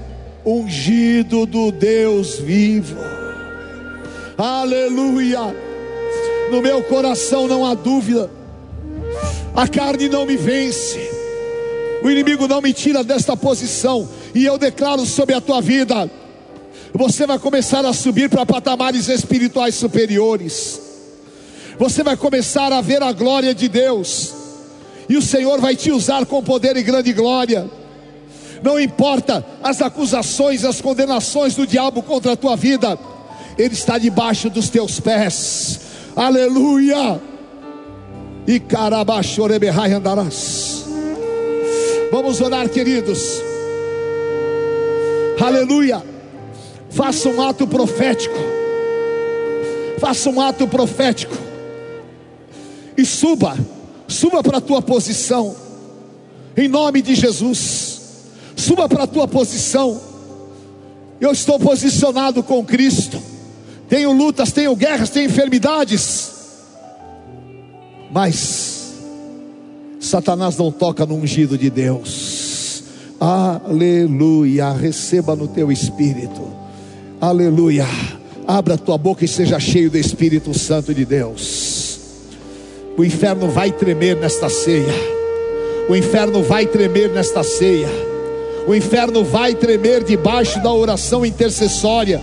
ungido 0.44 1.46
do 1.46 1.72
Deus 1.72 2.40
vivo. 2.40 2.98
Aleluia. 4.36 5.56
No 6.50 6.62
meu 6.62 6.82
coração 6.84 7.48
não 7.48 7.64
há 7.64 7.76
dúvida 7.76 8.32
a 9.56 9.68
carne 9.68 10.10
não 10.10 10.26
me 10.26 10.36
vence, 10.36 11.00
o 12.04 12.12
inimigo 12.12 12.46
não 12.46 12.62
me 12.62 12.74
tira 12.74 13.04
desta 13.04 13.38
posição, 13.38 14.08
e 14.34 14.44
eu 14.46 14.58
declaro 14.58 15.06
sobre 15.06 15.34
a 15.34 15.40
tua 15.40 15.62
vida: 15.62 16.12
você 16.94 17.26
vai 17.26 17.40
começar 17.40 17.86
a 17.86 17.94
subir 17.94 18.30
para 18.30 18.46
patamares 18.46 19.08
espirituais 19.08 19.76
superiores, 19.76 20.82
você 21.78 22.04
vai 22.04 22.16
começar 22.16 22.72
a 22.72 22.82
ver 22.82 23.02
a 23.02 23.12
glória 23.12 23.54
de 23.54 23.68
Deus, 23.68 24.34
e 25.08 25.18
o 25.18 25.22
Senhor 25.22 25.60
vai 25.60 25.76
te 25.76 25.92
usar 25.92 26.26
com 26.26 26.44
poder 26.44 26.76
e 26.78 26.84
grande 26.84 27.14
glória. 27.14 27.70
Não 28.64 28.80
importa 28.80 29.46
as 29.62 29.82
acusações, 29.82 30.64
as 30.64 30.82
condenações 30.82 31.56
do 31.56 31.68
diabo 31.68 32.02
contra 32.02 32.32
a 32.32 32.36
tua 32.36 32.56
vida, 32.56 32.98
ele 33.58 33.74
está 33.74 33.98
debaixo 33.98 34.50
dos 34.50 34.70
teus 34.70 35.00
pés. 35.00 35.80
Aleluia! 36.16 37.22
E 38.48 38.60
carabachorebehai 38.60 39.94
andarás. 39.94 40.86
Vamos 42.12 42.40
orar, 42.42 42.70
queridos. 42.70 43.42
Aleluia. 45.40 46.02
Faça 46.90 47.28
um 47.28 47.42
ato 47.42 47.68
profético. 47.68 48.38
Faça 50.00 50.30
um 50.30 50.40
ato 50.40 50.68
profético. 50.68 51.45
E 52.98 53.06
suba. 53.06 53.58
Suba 54.08 54.44
para 54.44 54.58
a 54.58 54.62
tua 54.62 54.82
posição. 54.82 55.56
Em 56.56 56.68
nome 56.68 57.02
de 57.02 57.16
Jesus. 57.16 58.02
Suba 58.56 58.88
para 58.88 59.04
a 59.04 59.08
tua 59.08 59.28
posição. 59.28 60.00
Eu 61.20 61.32
estou 61.32 61.60
posicionado 61.60 62.44
com 62.44 62.64
Cristo. 62.64 63.22
Tenho 63.90 64.12
lutas, 64.12 64.52
tenho 64.52 64.76
guerras, 64.76 65.10
tenho 65.10 65.28
enfermidades 65.28 66.36
mas 68.16 68.94
Satanás 70.00 70.56
não 70.56 70.72
toca 70.72 71.06
no 71.06 71.16
ungido 71.16 71.58
de 71.58 71.70
Deus. 71.70 72.82
Aleluia. 73.20 74.72
Receba 74.72 75.36
no 75.36 75.50
teu 75.50 75.70
espírito. 75.70 76.42
Aleluia. 77.20 77.86
Abra 78.48 78.78
tua 78.78 78.98
boca 78.98 79.26
e 79.26 79.28
seja 79.28 79.60
cheio 79.60 79.92
do 79.92 79.98
Espírito 79.98 80.58
Santo 80.58 80.94
de 80.94 81.04
Deus. 81.04 81.65
O 82.98 83.04
inferno 83.04 83.50
vai 83.50 83.72
tremer 83.72 84.16
nesta 84.16 84.50
ceia. 84.50 84.94
O 85.90 85.96
inferno 85.96 86.42
vai 86.42 86.66
tremer 86.66 87.10
nesta 87.10 87.44
ceia. 87.44 87.90
O 88.68 88.74
inferno 88.74 89.24
vai 89.24 89.54
tremer 89.54 90.04
debaixo 90.04 90.62
da 90.64 90.72
oração 90.72 91.26
intercessória. 91.26 92.22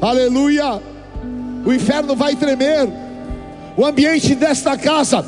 Aleluia. 0.00 0.80
O 1.64 1.72
inferno 1.72 2.14
vai 2.16 2.36
tremer 2.36 2.88
o 3.76 3.84
ambiente 3.86 4.34
desta 4.34 4.76
casa 4.76 5.24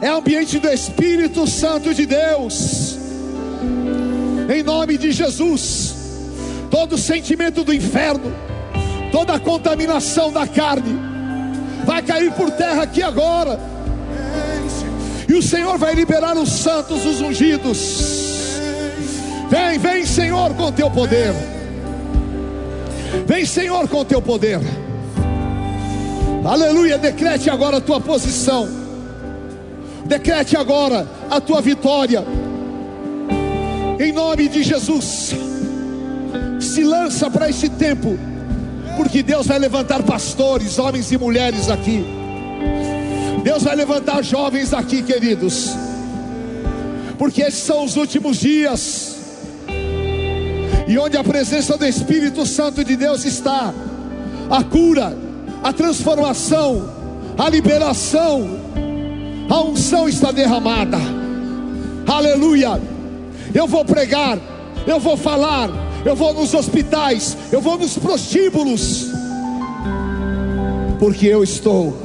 é 0.00 0.08
ambiente 0.08 0.58
do 0.58 0.68
Espírito 0.68 1.46
Santo 1.46 1.94
de 1.94 2.04
Deus. 2.04 2.98
Em 4.54 4.62
nome 4.62 4.98
de 4.98 5.12
Jesus, 5.12 5.94
todo 6.70 6.98
sentimento 6.98 7.64
do 7.64 7.72
inferno, 7.72 8.34
toda 9.10 9.38
contaminação 9.38 10.30
da 10.30 10.46
carne, 10.46 11.13
vai 11.84 12.02
cair 12.02 12.32
por 12.32 12.50
terra 12.50 12.82
aqui 12.82 13.02
agora. 13.02 13.58
E 15.28 15.34
o 15.34 15.42
Senhor 15.42 15.78
vai 15.78 15.94
liberar 15.94 16.36
os 16.36 16.50
santos, 16.50 17.04
os 17.04 17.20
ungidos. 17.20 18.58
Vem, 19.48 19.78
vem, 19.78 20.04
Senhor, 20.04 20.54
com 20.54 20.72
teu 20.72 20.90
poder. 20.90 21.32
Vem, 23.26 23.44
Senhor, 23.44 23.88
com 23.88 24.04
teu 24.04 24.20
poder. 24.20 24.60
Aleluia, 26.44 26.98
decrete 26.98 27.48
agora 27.48 27.78
a 27.78 27.80
tua 27.80 28.00
posição. 28.00 28.68
Decrete 30.04 30.56
agora 30.56 31.06
a 31.30 31.40
tua 31.40 31.60
vitória. 31.62 32.24
Em 33.98 34.12
nome 34.12 34.48
de 34.48 34.62
Jesus. 34.62 35.34
Se 36.60 36.82
lança 36.82 37.30
para 37.30 37.48
este 37.48 37.68
tempo, 37.68 38.18
porque 38.96 39.22
Deus 39.22 39.46
vai 39.46 39.58
levantar 39.58 40.02
pastores, 40.02 40.78
homens 40.78 41.10
e 41.12 41.18
mulheres 41.18 41.68
aqui. 41.68 42.04
Deus 43.42 43.62
vai 43.62 43.76
levantar 43.76 44.22
jovens 44.22 44.72
aqui, 44.72 45.02
queridos. 45.02 45.70
Porque 47.18 47.42
esses 47.42 47.62
são 47.62 47.84
os 47.84 47.96
últimos 47.96 48.38
dias. 48.38 49.16
E 50.86 50.98
onde 50.98 51.16
a 51.16 51.24
presença 51.24 51.76
do 51.76 51.86
Espírito 51.86 52.46
Santo 52.46 52.84
de 52.84 52.96
Deus 52.96 53.24
está, 53.24 53.72
a 54.50 54.62
cura, 54.64 55.16
a 55.62 55.72
transformação, 55.72 56.90
a 57.38 57.48
liberação, 57.48 58.60
a 59.48 59.60
unção 59.62 60.08
está 60.08 60.30
derramada. 60.30 60.98
Aleluia. 62.06 62.80
Eu 63.54 63.66
vou 63.66 63.84
pregar, 63.84 64.38
eu 64.86 64.98
vou 64.98 65.16
falar, 65.16 65.70
eu 66.04 66.14
vou 66.14 66.34
nos 66.34 66.54
hospitais, 66.54 67.36
eu 67.50 67.60
vou 67.60 67.78
nos 67.78 67.96
prostíbulos, 67.98 69.06
porque 70.98 71.26
eu 71.26 71.42
estou 71.42 71.96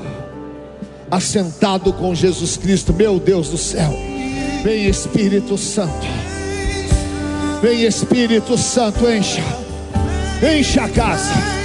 assentado 1.12 1.92
com 1.94 2.14
Jesus 2.14 2.58
Cristo, 2.58 2.94
meu 2.94 3.20
Deus 3.20 3.50
do 3.50 3.58
céu. 3.58 3.92
Vem 4.64 4.86
Espírito 4.86 5.58
Santo, 5.58 6.08
vem 7.62 7.84
Espírito 7.84 8.58
Santo, 8.58 9.10
encha, 9.10 9.44
encha 10.42 10.84
a 10.84 10.90
casa. 10.90 11.60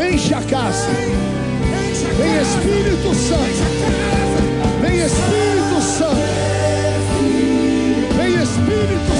Enche 0.00 0.32
a 0.32 0.40
casa. 0.42 0.86
Vem 2.16 2.40
Espírito 2.40 3.14
Santo. 3.14 3.62
Vem 4.80 4.98
Espírito 5.00 5.82
Santo. 5.82 6.16
Vem 8.16 8.42
Espírito 8.42 9.06
Santo. 9.06 9.19